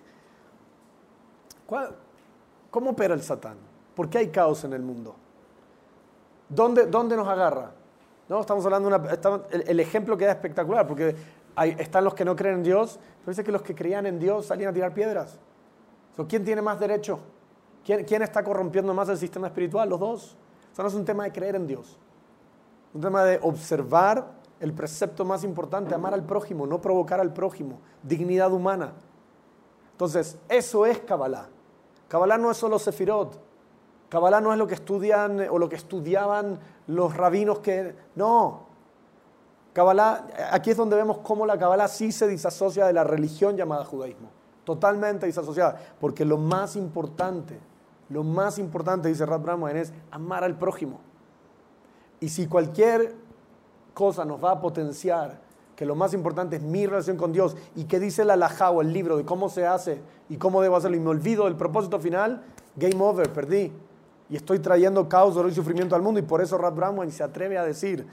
¿Cómo 2.69 2.91
opera 2.91 3.13
el 3.13 3.21
Satán? 3.21 3.57
¿Por 3.95 4.09
qué 4.09 4.19
hay 4.19 4.27
caos 4.29 4.63
en 4.63 4.73
el 4.73 4.81
mundo? 4.81 5.15
¿Dónde, 6.49 6.85
dónde 6.85 7.15
nos 7.15 7.27
agarra? 7.27 7.71
¿No? 8.29 8.41
Estamos 8.41 8.65
hablando 8.65 8.89
de 8.89 8.95
una, 8.95 9.41
el, 9.51 9.79
ejemplo 9.79 10.17
queda 10.17 10.31
espectacular, 10.31 10.87
porque 10.87 11.15
hay, 11.55 11.75
están 11.79 12.03
los 12.03 12.13
que 12.13 12.25
no 12.25 12.35
creen 12.35 12.55
en 12.55 12.63
Dios, 12.63 12.99
pero 13.19 13.31
dice 13.31 13.43
que 13.43 13.51
los 13.51 13.61
que 13.61 13.75
creían 13.75 14.05
en 14.05 14.19
Dios 14.19 14.47
salían 14.47 14.71
a 14.71 14.73
tirar 14.73 14.93
piedras. 14.93 15.39
¿Quién 16.27 16.45
tiene 16.45 16.61
más 16.61 16.79
derecho? 16.79 17.19
¿Quién, 17.83 18.05
¿Quién, 18.05 18.21
está 18.21 18.43
corrompiendo 18.43 18.93
más 18.93 19.09
el 19.09 19.17
sistema 19.17 19.47
espiritual? 19.47 19.89
Los 19.89 19.99
dos. 19.99 20.37
Eso 20.71 20.81
no 20.81 20.87
es 20.87 20.95
un 20.95 21.05
tema 21.05 21.23
de 21.23 21.31
creer 21.31 21.55
en 21.55 21.67
Dios. 21.67 21.97
Es 22.89 22.95
un 22.95 23.01
tema 23.01 23.23
de 23.23 23.39
observar 23.41 24.25
el 24.59 24.73
precepto 24.73 25.25
más 25.25 25.43
importante, 25.43 25.93
amar 25.93 26.13
al 26.13 26.23
prójimo, 26.23 26.65
no 26.65 26.79
provocar 26.79 27.19
al 27.19 27.33
prójimo, 27.33 27.79
dignidad 28.01 28.51
humana. 28.53 28.93
Entonces, 29.91 30.37
eso 30.47 30.85
es 30.85 30.99
Kabbalah. 30.99 31.47
Kabbalah 32.07 32.37
no 32.37 32.49
es 32.49 32.57
solo 32.57 32.79
Sefirot. 32.79 33.39
Kabbalah 34.09 34.39
no 34.39 34.51
es 34.53 34.59
lo 34.59 34.67
que 34.67 34.75
estudian 34.75 35.39
o 35.49 35.57
lo 35.57 35.67
que 35.67 35.75
estudiaban 35.75 36.59
los 36.87 37.17
rabinos 37.17 37.59
que... 37.59 37.95
No. 38.15 38.67
Kabbalah, 39.73 40.27
aquí 40.51 40.69
es 40.69 40.77
donde 40.77 40.95
vemos 40.95 41.17
cómo 41.19 41.45
la 41.45 41.57
Kabbalah 41.57 41.87
sí 41.87 42.11
se 42.11 42.27
disasocia 42.27 42.85
de 42.85 42.93
la 42.93 43.03
religión 43.03 43.57
llamada 43.57 43.83
judaísmo. 43.83 44.29
Totalmente 44.63 45.25
disasociada. 45.25 45.79
Porque 45.99 46.23
lo 46.23 46.37
más 46.37 46.75
importante, 46.75 47.59
lo 48.09 48.23
más 48.23 48.59
importante, 48.59 49.09
dice 49.09 49.25
Rad 49.25 49.41
Brahman, 49.41 49.75
es 49.75 49.91
amar 50.11 50.43
al 50.43 50.57
prójimo. 50.57 50.99
Y 52.19 52.29
si 52.29 52.47
cualquier 52.47 53.15
cosa 53.93 54.25
nos 54.25 54.43
va 54.43 54.51
a 54.51 54.61
potenciar 54.61 55.41
que 55.75 55.85
lo 55.85 55.95
más 55.95 56.13
importante 56.13 56.57
es 56.57 56.61
mi 56.61 56.85
relación 56.85 57.17
con 57.17 57.33
Dios 57.33 57.55
y 57.75 57.85
que 57.85 57.99
dice 57.99 58.23
la 58.25 58.33
alajá 58.33 58.69
o 58.69 58.81
el 58.81 58.93
libro 58.93 59.17
de 59.17 59.25
cómo 59.25 59.49
se 59.49 59.65
hace 59.65 60.01
y 60.29 60.37
cómo 60.37 60.61
debo 60.61 60.75
hacerlo 60.75 60.97
y 60.97 60.99
me 60.99 61.09
olvido 61.09 61.45
del 61.45 61.55
propósito 61.55 61.99
final, 61.99 62.43
game 62.75 63.03
over, 63.03 63.31
perdí. 63.33 63.71
Y 64.29 64.35
estoy 64.35 64.59
trayendo 64.59 65.09
caos, 65.09 65.35
dolor 65.35 65.51
y 65.51 65.55
sufrimiento 65.55 65.95
al 65.95 66.01
mundo 66.01 66.19
y 66.19 66.23
por 66.23 66.41
eso 66.41 66.57
Rab 66.57 66.75
Brahman 66.75 67.11
se 67.11 67.23
atreve 67.23 67.57
a 67.57 67.63
decir, 67.65 68.07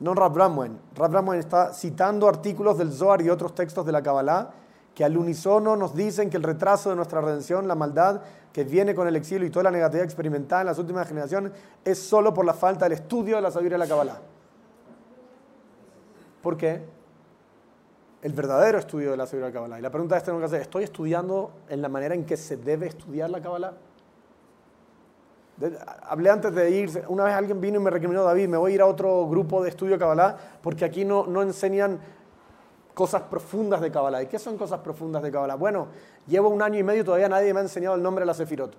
no 0.00 0.14
Rab 0.14 0.32
Brahman, 0.32 0.78
Rab 0.94 1.10
Brahman 1.10 1.38
está 1.38 1.72
citando 1.72 2.28
artículos 2.28 2.76
del 2.76 2.92
Zohar 2.92 3.22
y 3.22 3.30
otros 3.30 3.54
textos 3.54 3.86
de 3.86 3.92
la 3.92 4.02
Kabbalah 4.02 4.50
que 4.94 5.04
al 5.04 5.16
unísono 5.16 5.76
nos 5.76 5.94
dicen 5.94 6.30
que 6.30 6.38
el 6.38 6.42
retraso 6.42 6.88
de 6.88 6.96
nuestra 6.96 7.20
redención, 7.20 7.68
la 7.68 7.74
maldad 7.74 8.22
que 8.50 8.64
viene 8.64 8.94
con 8.94 9.06
el 9.06 9.14
exilio 9.14 9.46
y 9.46 9.50
toda 9.50 9.64
la 9.64 9.70
negatividad 9.70 10.06
experimentada 10.06 10.62
en 10.62 10.68
las 10.68 10.78
últimas 10.78 11.06
generaciones 11.06 11.52
es 11.84 11.98
solo 11.98 12.32
por 12.32 12.46
la 12.46 12.54
falta 12.54 12.86
del 12.86 12.92
estudio 12.92 13.36
de 13.36 13.42
la 13.42 13.50
sabiduría 13.50 13.74
de 13.76 13.84
la 13.84 13.88
Kabbalah. 13.88 14.18
¿Por 16.42 16.56
qué? 16.56 16.82
El 18.22 18.32
verdadero 18.32 18.78
estudio 18.78 19.10
de 19.10 19.18
la 19.18 19.26
sabiduría 19.26 19.48
de 19.48 19.52
la 19.52 19.54
Kabbalah. 19.54 19.78
Y 19.78 19.82
la 19.82 19.90
pregunta 19.90 20.16
es, 20.16 20.24
tengo 20.24 20.38
que 20.38 20.46
hacer, 20.46 20.62
¿estoy 20.62 20.84
estudiando 20.84 21.52
en 21.68 21.82
la 21.82 21.90
manera 21.90 22.14
en 22.14 22.24
que 22.24 22.38
se 22.38 22.56
debe 22.56 22.86
estudiar 22.86 23.28
la 23.28 23.42
Kabbalah? 23.42 23.74
Hablé 26.02 26.30
antes 26.30 26.54
de 26.54 26.70
ir, 26.70 27.04
una 27.08 27.24
vez 27.24 27.34
alguien 27.34 27.60
vino 27.60 27.80
y 27.80 27.82
me 27.82 27.90
recomendó, 27.90 28.24
David, 28.24 28.48
me 28.48 28.56
voy 28.56 28.72
a 28.72 28.74
ir 28.74 28.80
a 28.82 28.86
otro 28.86 29.26
grupo 29.26 29.62
de 29.62 29.70
estudio 29.70 29.94
de 29.94 29.98
Kabbalah 29.98 30.36
porque 30.62 30.84
aquí 30.84 31.04
no, 31.04 31.26
no 31.26 31.42
enseñan 31.42 31.98
cosas 32.92 33.22
profundas 33.22 33.80
de 33.80 33.90
Kabbalah. 33.90 34.22
¿Y 34.22 34.26
qué 34.26 34.38
son 34.38 34.56
cosas 34.56 34.80
profundas 34.80 35.22
de 35.22 35.30
Kabbalah? 35.30 35.56
Bueno, 35.56 35.88
llevo 36.26 36.48
un 36.48 36.62
año 36.62 36.78
y 36.78 36.82
medio 36.82 37.02
y 37.02 37.04
todavía 37.04 37.28
nadie 37.28 37.52
me 37.52 37.60
ha 37.60 37.62
enseñado 37.62 37.94
el 37.94 38.02
nombre 38.02 38.22
de 38.22 38.26
la 38.26 38.34
Sefirot. 38.34 38.74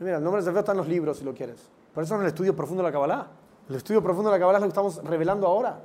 Mira, 0.00 0.16
el 0.16 0.24
nombre 0.24 0.40
de 0.40 0.46
la 0.46 0.50
Sefirot 0.50 0.64
está 0.64 0.72
en 0.72 0.78
los 0.78 0.88
libros, 0.88 1.18
si 1.18 1.24
lo 1.24 1.34
quieres. 1.34 1.68
Por 1.92 2.02
eso 2.02 2.14
es 2.16 2.20
el 2.20 2.26
estudio 2.26 2.54
profundo 2.54 2.82
de 2.82 2.88
la 2.88 2.92
Kabbalah. 2.92 3.28
El 3.68 3.76
estudio 3.76 4.02
profundo 4.02 4.30
de 4.30 4.36
la 4.36 4.40
Kabbalah 4.40 4.58
es 4.58 4.62
lo 4.62 4.66
que 4.66 4.72
estamos 4.72 5.04
revelando 5.04 5.46
ahora. 5.46 5.80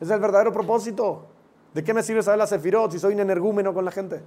Ese 0.00 0.06
es 0.06 0.10
el 0.10 0.20
verdadero 0.20 0.52
propósito. 0.52 1.26
¿De 1.72 1.82
qué 1.82 1.94
me 1.94 2.02
sirve 2.02 2.22
saber 2.22 2.38
la 2.38 2.46
Sefirot 2.46 2.90
si 2.90 2.98
soy 2.98 3.14
un 3.14 3.20
energúmeno 3.20 3.72
con 3.72 3.84
la 3.84 3.92
gente? 3.92 4.20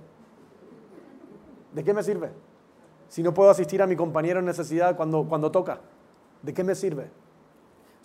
¿De 1.74 1.84
qué 1.84 1.94
me 1.94 2.02
sirve? 2.02 2.32
Si 3.08 3.24
no 3.24 3.34
puedo 3.34 3.50
asistir 3.50 3.82
a 3.82 3.88
mi 3.88 3.96
compañero 3.96 4.40
en 4.40 4.46
necesidad 4.46 4.96
cuando, 4.96 5.26
cuando 5.28 5.52
toca. 5.52 5.80
¿De 6.42 6.54
qué 6.54 6.64
me 6.64 6.76
sirve? 6.76 7.10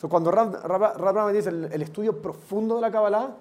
cuando 0.09 0.31
Rab, 0.31 1.27
me 1.27 1.33
dice 1.33 1.51
el, 1.51 1.83
estudio 1.83 2.23
profundo 2.23 2.77
de 2.77 2.81
la 2.81 2.91
Kabbalah, 2.91 3.37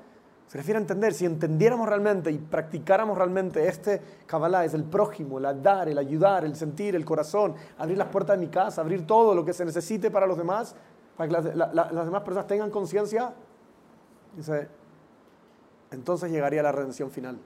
se 0.47 0.57
refiere 0.57 0.77
a 0.77 0.81
entender, 0.81 1.13
si 1.13 1.25
entendiéramos 1.25 1.87
realmente 1.87 2.31
y 2.31 2.37
practicáramos 2.37 3.17
realmente 3.17 3.67
este 3.67 4.01
Kabbalah, 4.25 4.65
es 4.65 4.73
el 4.73 4.83
prójimo, 4.83 5.37
el 5.37 5.63
dar, 5.63 5.87
el 5.87 5.97
ayudar, 5.97 6.43
el 6.43 6.55
sentir, 6.55 6.95
el 6.95 7.05
corazón, 7.05 7.55
abrir 7.77 7.97
las 7.97 8.07
puertas 8.07 8.37
de 8.37 8.45
mi 8.45 8.51
casa, 8.51 8.81
abrir 8.81 9.05
todo 9.05 9.33
lo 9.35 9.45
que 9.45 9.53
se 9.53 9.63
necesite 9.63 10.11
para 10.11 10.25
los 10.25 10.37
demás, 10.37 10.75
para 11.15 11.27
que 11.27 11.33
las, 11.33 11.73
las 11.83 12.05
demás 12.05 12.23
personas 12.23 12.47
tengan 12.47 12.71
conciencia, 12.71 13.33
entonces 15.91 16.31
llegaría 16.31 16.63
la 16.63 16.71
redención 16.71 17.11
final. 17.11 17.37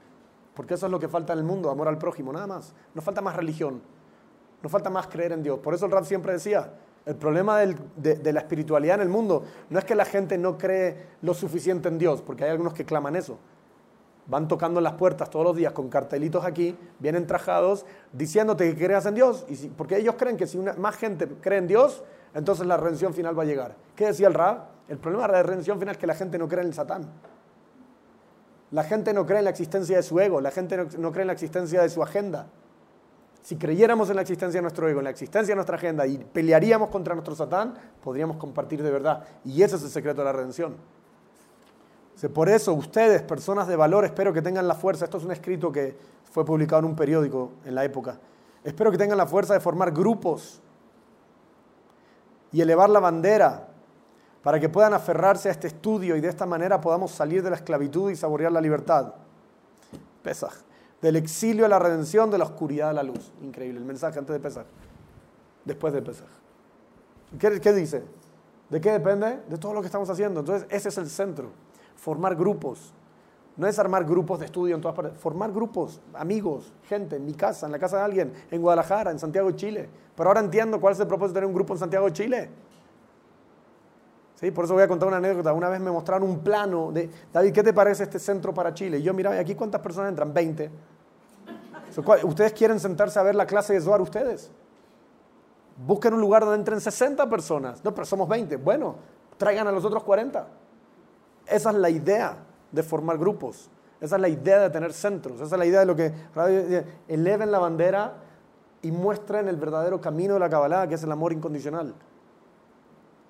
Porque 0.54 0.74
eso 0.74 0.86
es 0.86 0.92
lo 0.92 0.98
que 0.98 1.08
falta 1.08 1.32
en 1.32 1.40
el 1.40 1.44
mundo, 1.44 1.70
amor 1.70 1.88
al 1.88 1.98
prójimo, 1.98 2.32
nada 2.32 2.46
más. 2.46 2.74
No 2.94 3.02
falta 3.02 3.20
más 3.20 3.36
religión, 3.36 3.82
no 4.64 4.70
falta 4.70 4.88
más 4.88 5.08
creer 5.08 5.32
en 5.32 5.42
Dios. 5.42 5.58
Por 5.58 5.74
eso 5.74 5.84
el 5.84 5.92
rap 5.92 6.04
siempre 6.04 6.32
decía, 6.32 6.70
el 7.04 7.16
problema 7.16 7.58
de, 7.58 8.32
la 8.32 8.40
espiritualidad 8.40 8.94
en 8.94 9.02
el 9.02 9.10
mundo 9.10 9.44
no 9.68 9.78
es 9.78 9.84
que 9.84 9.94
la 9.94 10.06
gente 10.06 10.38
no 10.38 10.56
cree 10.56 11.04
lo 11.20 11.34
suficiente 11.34 11.88
en 11.88 11.98
Dios, 11.98 12.22
porque 12.22 12.44
hay 12.44 12.50
algunos 12.50 12.72
que 12.72 12.86
claman 12.86 13.14
eso. 13.14 13.38
Van 14.26 14.48
tocando 14.48 14.80
las 14.80 14.94
puertas 14.94 15.28
todos 15.28 15.44
los 15.44 15.54
días 15.54 15.74
con 15.74 15.90
cartelitos 15.90 16.46
aquí, 16.46 16.74
vienen 16.98 17.26
trajados, 17.26 17.84
diciéndote 18.14 18.74
que 18.74 18.86
creas 18.86 19.04
en 19.04 19.16
Dios, 19.16 19.44
y 19.50 19.68
porque 19.68 19.98
ellos 19.98 20.14
creen 20.18 20.38
que 20.38 20.46
si 20.46 20.56
más 20.56 20.96
gente 20.96 21.28
cree 21.42 21.58
en 21.58 21.66
Dios, 21.66 22.02
entonces 22.32 22.66
la 22.66 22.78
redención 22.78 23.12
final 23.12 23.38
va 23.38 23.42
a 23.42 23.46
llegar. 23.46 23.76
¿Qué 23.94 24.06
decía 24.06 24.28
el 24.28 24.34
rap? 24.34 24.70
El 24.88 24.96
problema 24.96 25.26
de 25.26 25.32
la 25.34 25.42
redención 25.42 25.78
final 25.78 25.94
es 25.94 26.00
que 26.00 26.06
la 26.06 26.14
gente 26.14 26.38
no 26.38 26.48
cree 26.48 26.62
en 26.62 26.68
el 26.68 26.74
Satán. 26.74 27.06
La 28.70 28.82
gente 28.82 29.12
no 29.12 29.26
cree 29.26 29.40
en 29.40 29.44
la 29.44 29.50
existencia 29.50 29.98
de 29.98 30.02
su 30.02 30.18
ego, 30.20 30.40
la 30.40 30.50
gente 30.50 30.78
no, 30.96 31.12
cree 31.12 31.24
en 31.24 31.26
la 31.26 31.34
existencia 31.34 31.82
de 31.82 31.90
su 31.90 32.02
agenda. 32.02 32.46
Si 33.44 33.56
creyéramos 33.56 34.08
en 34.08 34.16
la 34.16 34.22
existencia 34.22 34.56
de 34.56 34.62
nuestro 34.62 34.88
ego, 34.88 35.00
en 35.00 35.04
la 35.04 35.10
existencia 35.10 35.52
de 35.52 35.56
nuestra 35.56 35.76
agenda 35.76 36.06
y 36.06 36.16
pelearíamos 36.16 36.88
contra 36.88 37.14
nuestro 37.14 37.34
Satán, 37.34 37.74
podríamos 38.02 38.38
compartir 38.38 38.82
de 38.82 38.90
verdad. 38.90 39.22
Y 39.44 39.62
ese 39.62 39.76
es 39.76 39.82
el 39.82 39.90
secreto 39.90 40.22
de 40.22 40.24
la 40.24 40.32
redención. 40.32 40.74
Por 42.32 42.48
eso 42.48 42.72
ustedes, 42.72 43.20
personas 43.20 43.68
de 43.68 43.76
valor, 43.76 44.06
espero 44.06 44.32
que 44.32 44.40
tengan 44.40 44.66
la 44.66 44.74
fuerza, 44.74 45.04
esto 45.04 45.18
es 45.18 45.24
un 45.24 45.32
escrito 45.32 45.70
que 45.70 45.94
fue 46.32 46.42
publicado 46.42 46.80
en 46.80 46.86
un 46.86 46.96
periódico 46.96 47.52
en 47.66 47.74
la 47.74 47.84
época, 47.84 48.18
espero 48.62 48.90
que 48.90 48.96
tengan 48.96 49.18
la 49.18 49.26
fuerza 49.26 49.52
de 49.52 49.60
formar 49.60 49.92
grupos 49.92 50.62
y 52.50 52.62
elevar 52.62 52.88
la 52.88 53.00
bandera 53.00 53.68
para 54.42 54.58
que 54.58 54.70
puedan 54.70 54.94
aferrarse 54.94 55.50
a 55.50 55.52
este 55.52 55.66
estudio 55.66 56.16
y 56.16 56.22
de 56.22 56.28
esta 56.28 56.46
manera 56.46 56.80
podamos 56.80 57.10
salir 57.10 57.42
de 57.42 57.50
la 57.50 57.56
esclavitud 57.56 58.10
y 58.10 58.16
saborear 58.16 58.52
la 58.52 58.60
libertad. 58.62 59.12
Pesaj. 60.22 60.54
Del 61.04 61.16
exilio 61.16 61.66
a 61.66 61.68
la 61.68 61.78
redención, 61.78 62.30
de 62.30 62.38
la 62.38 62.44
oscuridad 62.44 62.88
a 62.88 62.94
la 62.94 63.02
luz. 63.02 63.30
Increíble 63.42 63.78
el 63.78 63.84
mensaje 63.84 64.18
antes 64.18 64.32
de 64.32 64.40
Pesaj. 64.40 64.64
Después 65.62 65.92
de 65.92 66.00
Pesaj. 66.00 66.28
¿Qué, 67.38 67.60
¿Qué 67.60 67.74
dice? 67.74 68.04
¿De 68.70 68.80
qué 68.80 68.92
depende? 68.92 69.40
De 69.46 69.58
todo 69.58 69.74
lo 69.74 69.82
que 69.82 69.86
estamos 69.88 70.08
haciendo. 70.08 70.40
Entonces, 70.40 70.66
ese 70.70 70.88
es 70.88 70.96
el 70.96 71.10
centro. 71.10 71.50
Formar 71.94 72.34
grupos. 72.34 72.94
No 73.58 73.66
es 73.66 73.78
armar 73.78 74.06
grupos 74.06 74.38
de 74.38 74.46
estudio 74.46 74.74
en 74.74 74.80
todas 74.80 74.96
partes. 74.96 75.20
Formar 75.20 75.52
grupos, 75.52 76.00
amigos, 76.14 76.72
gente, 76.84 77.16
en 77.16 77.26
mi 77.26 77.34
casa, 77.34 77.66
en 77.66 77.72
la 77.72 77.78
casa 77.78 77.98
de 77.98 78.04
alguien, 78.04 78.32
en 78.50 78.62
Guadalajara, 78.62 79.10
en 79.10 79.18
Santiago 79.18 79.48
de 79.48 79.56
Chile. 79.56 79.90
Pero 80.16 80.30
ahora 80.30 80.40
entiendo 80.40 80.80
cuál 80.80 80.94
es 80.94 81.00
el 81.00 81.06
propósito 81.06 81.34
de 81.34 81.40
tener 81.40 81.48
un 81.48 81.54
grupo 81.54 81.74
en 81.74 81.80
Santiago 81.80 82.06
de 82.06 82.12
Chile. 82.14 82.50
¿Sí? 84.36 84.50
Por 84.52 84.64
eso 84.64 84.72
voy 84.72 84.84
a 84.84 84.88
contar 84.88 85.06
una 85.06 85.18
anécdota. 85.18 85.52
Una 85.52 85.68
vez 85.68 85.82
me 85.82 85.90
mostraron 85.90 86.30
un 86.30 86.38
plano 86.38 86.92
de, 86.92 87.10
David, 87.30 87.52
¿qué 87.52 87.62
te 87.62 87.74
parece 87.74 88.04
este 88.04 88.18
centro 88.18 88.54
para 88.54 88.72
Chile? 88.72 89.00
Y 89.00 89.02
yo 89.02 89.12
miraba, 89.12 89.38
¿aquí 89.38 89.54
cuántas 89.54 89.82
personas 89.82 90.08
entran? 90.08 90.32
20. 90.32 90.93
¿Ustedes 92.24 92.52
quieren 92.52 92.80
sentarse 92.80 93.18
a 93.18 93.22
ver 93.22 93.34
la 93.34 93.46
clase 93.46 93.74
de 93.74 93.80
Zohar 93.80 94.00
ustedes? 94.00 94.50
Busquen 95.76 96.14
un 96.14 96.20
lugar 96.20 96.42
donde 96.42 96.58
entren 96.58 96.80
60 96.80 97.28
personas. 97.28 97.84
No, 97.84 97.94
pero 97.94 98.04
somos 98.04 98.28
20. 98.28 98.56
Bueno, 98.56 98.96
traigan 99.36 99.66
a 99.66 99.72
los 99.72 99.84
otros 99.84 100.02
40. 100.04 100.46
Esa 101.46 101.70
es 101.70 101.76
la 101.76 101.90
idea 101.90 102.36
de 102.70 102.82
formar 102.82 103.18
grupos. 103.18 103.70
Esa 104.00 104.16
es 104.16 104.22
la 104.22 104.28
idea 104.28 104.60
de 104.60 104.70
tener 104.70 104.92
centros. 104.92 105.36
Esa 105.36 105.56
es 105.56 105.58
la 105.58 105.66
idea 105.66 105.80
de 105.80 105.86
lo 105.86 105.96
que 105.96 106.12
eleven 107.08 107.50
la 107.50 107.58
bandera 107.58 108.14
y 108.82 108.90
muestren 108.90 109.48
el 109.48 109.56
verdadero 109.56 110.00
camino 110.00 110.34
de 110.34 110.40
la 110.40 110.48
Kabbalah, 110.48 110.88
que 110.88 110.94
es 110.94 111.02
el 111.02 111.12
amor 111.12 111.32
incondicional 111.32 111.94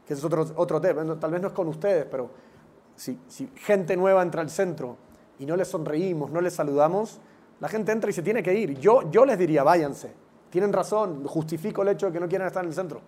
que 0.07 0.15
es 0.15 0.25
otro, 0.25 0.47
otro 0.57 0.81
tema, 0.81 1.19
tal 1.19 1.31
vez 1.31 1.41
no 1.41 1.49
es 1.49 1.55
con 1.55 1.69
ustedes, 1.69 2.07
pero 2.11 2.31
si, 2.95 3.19
si 3.29 3.51
gente 3.57 3.97
nueva 3.97 4.23
entra 4.23 4.43
al 4.43 4.51
centro 4.51 4.97
y 5.39 5.47
no 5.47 5.57
les 5.57 5.69
sonreímos, 5.69 6.31
no 6.31 6.41
les 6.41 6.55
saludamos, 6.55 7.21
la 7.61 7.69
gente 7.69 7.93
entra 7.93 8.11
y 8.11 8.13
se 8.13 8.23
tiene 8.23 8.43
que 8.43 8.55
ir. 8.55 8.79
Yo, 8.79 9.11
yo 9.11 9.25
les 9.25 9.39
diría, 9.39 9.63
váyanse, 9.63 10.13
tienen 10.51 10.73
razón, 10.73 11.25
justifico 11.27 11.83
el 11.83 11.89
hecho 11.89 12.07
de 12.07 12.13
que 12.13 12.21
no 12.21 12.29
quieran 12.29 12.47
estar 12.47 12.63
en 12.63 12.69
el 12.71 12.75
centro. 12.75 13.01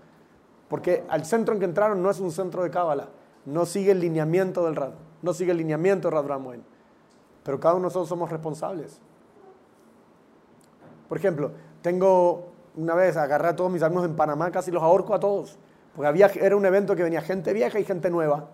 Porque 0.68 1.04
al 1.08 1.24
centro 1.24 1.54
en 1.54 1.60
que 1.60 1.66
entraron 1.66 2.02
no 2.02 2.10
es 2.10 2.18
un 2.20 2.32
centro 2.32 2.62
de 2.62 2.70
Cábala, 2.70 3.08
no 3.44 3.66
sigue 3.66 3.92
el 3.92 4.00
lineamiento 4.00 4.64
del 4.64 4.76
Rad, 4.76 4.92
no 5.22 5.32
sigue 5.32 5.52
el 5.52 5.58
lineamiento 5.58 6.08
de 6.08 6.16
Rad 6.16 6.24
Bramwell. 6.24 6.62
Pero 7.42 7.60
cada 7.60 7.74
uno 7.74 7.82
de 7.82 7.86
nosotros 7.86 8.08
somos 8.08 8.30
responsables. 8.30 9.00
Por 11.08 11.18
ejemplo, 11.18 11.52
tengo 11.82 12.48
una 12.74 12.94
vez 12.94 13.16
agarré 13.16 13.48
a 13.48 13.56
todos 13.56 13.70
mis 13.70 13.82
amigos 13.82 14.04
en 14.04 14.16
Panamá, 14.16 14.50
casi 14.50 14.70
los 14.70 14.82
ahorco 14.82 15.14
a 15.14 15.20
todos. 15.20 15.56
Porque 15.94 16.08
había, 16.08 16.26
era 16.26 16.56
un 16.56 16.66
evento 16.66 16.96
que 16.96 17.02
venía 17.02 17.22
gente 17.22 17.52
vieja 17.52 17.78
y 17.78 17.84
gente 17.84 18.10
nueva. 18.10 18.48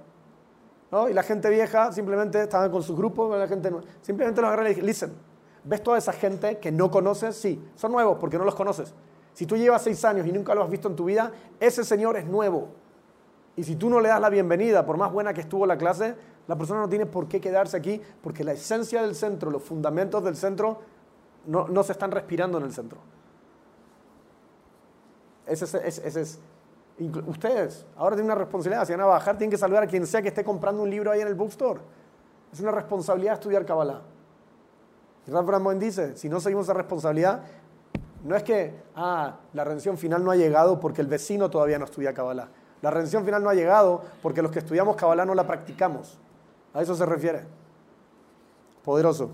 ¿no? 0.90 1.08
Y 1.08 1.14
la 1.14 1.22
gente 1.22 1.48
vieja 1.50 1.90
simplemente 1.92 2.42
estaba 2.42 2.70
con 2.70 2.82
su 2.82 2.94
grupo, 2.94 3.34
la 3.34 3.48
gente 3.48 3.70
nueva. 3.70 3.86
Simplemente 4.02 4.40
los 4.40 4.48
agarré 4.48 4.66
y 4.66 4.74
dije, 4.74 4.86
listen, 4.86 5.12
¿ves 5.64 5.82
toda 5.82 5.98
esa 5.98 6.12
gente 6.12 6.58
que 6.58 6.72
no 6.72 6.90
conoces? 6.90 7.36
Sí, 7.36 7.62
son 7.74 7.92
nuevos 7.92 8.18
porque 8.18 8.38
no 8.38 8.44
los 8.44 8.54
conoces. 8.54 8.94
Si 9.34 9.46
tú 9.46 9.56
llevas 9.56 9.82
seis 9.82 10.04
años 10.04 10.26
y 10.26 10.32
nunca 10.32 10.54
lo 10.54 10.62
has 10.62 10.70
visto 10.70 10.88
en 10.88 10.96
tu 10.96 11.04
vida, 11.04 11.32
ese 11.58 11.84
señor 11.84 12.16
es 12.16 12.26
nuevo. 12.26 12.68
Y 13.56 13.64
si 13.64 13.76
tú 13.76 13.90
no 13.90 14.00
le 14.00 14.08
das 14.08 14.20
la 14.20 14.30
bienvenida, 14.30 14.84
por 14.84 14.96
más 14.96 15.12
buena 15.12 15.34
que 15.34 15.42
estuvo 15.42 15.66
la 15.66 15.76
clase, 15.76 16.14
la 16.46 16.56
persona 16.56 16.80
no 16.80 16.88
tiene 16.88 17.06
por 17.06 17.28
qué 17.28 17.40
quedarse 17.40 17.76
aquí 17.76 18.00
porque 18.22 18.44
la 18.44 18.52
esencia 18.52 19.02
del 19.02 19.14
centro, 19.14 19.50
los 19.50 19.62
fundamentos 19.62 20.24
del 20.24 20.36
centro, 20.36 20.80
no, 21.46 21.68
no 21.68 21.82
se 21.82 21.92
están 21.92 22.10
respirando 22.10 22.58
en 22.58 22.64
el 22.64 22.72
centro. 22.72 22.98
Ese, 25.46 25.64
ese 25.86 26.20
es, 26.20 26.40
ustedes 27.26 27.86
ahora 27.96 28.16
tienen 28.16 28.30
una 28.32 28.36
responsabilidad, 28.36 28.86
si 28.86 28.92
van 28.92 29.00
a 29.02 29.06
bajar 29.06 29.36
tienen 29.36 29.50
que 29.50 29.58
saludar 29.58 29.82
a 29.82 29.86
quien 29.86 30.06
sea 30.06 30.22
que 30.22 30.28
esté 30.28 30.44
comprando 30.44 30.82
un 30.82 30.90
libro 30.90 31.10
ahí 31.10 31.20
en 31.20 31.28
el 31.28 31.34
bookstore. 31.34 31.80
Es 32.52 32.60
una 32.60 32.70
responsabilidad 32.70 33.34
estudiar 33.34 33.64
Kabbalah. 33.64 34.02
Y 35.26 35.30
Ralph 35.30 35.78
dice, 35.78 36.16
si 36.16 36.28
no 36.28 36.40
seguimos 36.40 36.66
esa 36.66 36.74
responsabilidad, 36.74 37.42
no 38.24 38.36
es 38.36 38.42
que, 38.42 38.74
ah, 38.96 39.36
la 39.52 39.64
redención 39.64 39.98
final 39.98 40.24
no 40.24 40.30
ha 40.30 40.36
llegado 40.36 40.80
porque 40.80 41.00
el 41.00 41.06
vecino 41.06 41.50
todavía 41.50 41.78
no 41.78 41.84
estudia 41.84 42.14
Kabbalah. 42.14 42.48
La 42.80 42.90
redención 42.90 43.24
final 43.24 43.42
no 43.42 43.50
ha 43.50 43.54
llegado 43.54 44.02
porque 44.22 44.42
los 44.42 44.50
que 44.50 44.58
estudiamos 44.58 44.96
Kabbalah 44.96 45.24
no 45.24 45.34
la 45.34 45.46
practicamos. 45.46 46.18
A 46.74 46.82
eso 46.82 46.94
se 46.94 47.06
refiere. 47.06 47.44
Poderoso. 48.84 49.30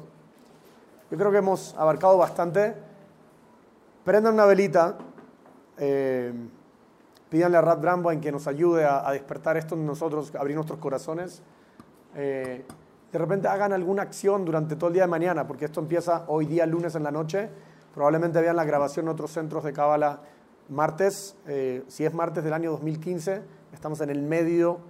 Yo 1.10 1.16
creo 1.16 1.30
que 1.30 1.38
hemos 1.38 1.74
abarcado 1.74 2.18
bastante. 2.18 2.74
Prendan 4.04 4.34
una 4.34 4.44
velita. 4.44 4.96
Eh, 5.78 6.32
pídanle 7.30 7.58
a 7.58 7.60
Rad 7.60 7.78
Brambo 7.78 8.10
en 8.10 8.20
que 8.20 8.32
nos 8.32 8.46
ayude 8.46 8.84
a, 8.84 9.10
despertar 9.12 9.56
esto 9.56 9.74
en 9.74 9.86
nosotros, 9.86 10.34
abrir 10.34 10.56
nuestros 10.56 10.78
corazones. 10.78 11.42
Eh, 12.14 12.64
de 13.12 13.18
repente 13.18 13.48
hagan 13.48 13.72
alguna 13.72 14.02
acción 14.02 14.44
durante 14.44 14.76
todo 14.76 14.88
el 14.88 14.94
día 14.94 15.04
de 15.04 15.08
mañana, 15.08 15.46
porque 15.46 15.64
esto 15.64 15.80
empieza 15.80 16.24
hoy 16.28 16.46
día 16.46 16.66
lunes 16.66 16.94
en 16.94 17.02
la 17.02 17.10
noche. 17.10 17.48
Probablemente 17.94 18.40
vean 18.40 18.56
la 18.56 18.64
grabación 18.64 19.06
en 19.06 19.10
otros 19.10 19.30
centros 19.30 19.64
de 19.64 19.72
Cábala 19.72 20.20
martes, 20.68 21.34
eh, 21.46 21.82
si 21.88 22.04
es 22.04 22.14
martes 22.14 22.44
del 22.44 22.52
año 22.52 22.70
2015, 22.72 23.42
estamos 23.72 24.00
en 24.00 24.10
el 24.10 24.22
medio 24.22 24.80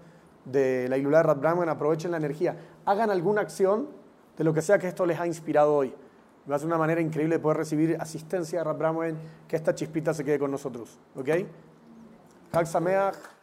de 0.45 0.89
la 0.89 0.97
Ilula 0.97 1.19
de 1.19 1.23
Rad 1.25 1.37
Brahman, 1.37 1.69
aprovechen 1.69 2.11
la 2.11 2.17
energía, 2.17 2.57
hagan 2.85 3.11
alguna 3.11 3.43
acción 3.43 3.89
de 4.37 4.45
lo 4.45 4.53
que 4.53 4.63
sea 4.63 4.79
que 4.79 4.89
esto 4.89 5.07
les 5.07 5.19
ha 5.21 5.27
inspirado 5.27 5.75
hoy. 5.75 5.95
Va 6.51 6.57
a 6.57 6.59
ser 6.59 6.67
una 6.67 6.79
manera 6.79 7.01
increíble 7.01 7.37
de 7.37 7.41
poder 7.41 7.59
recibir 7.59 7.97
asistencia 8.01 8.61
de 8.61 8.65
Rad 8.65 8.77
Brahman, 8.77 9.19
que 9.47 9.57
esta 9.57 9.75
chispita 9.75 10.15
se 10.15 10.25
quede 10.25 10.39
con 10.39 10.51
nosotros. 10.51 10.99
¿Ok? 11.15 11.29
Sameach. 12.65 13.38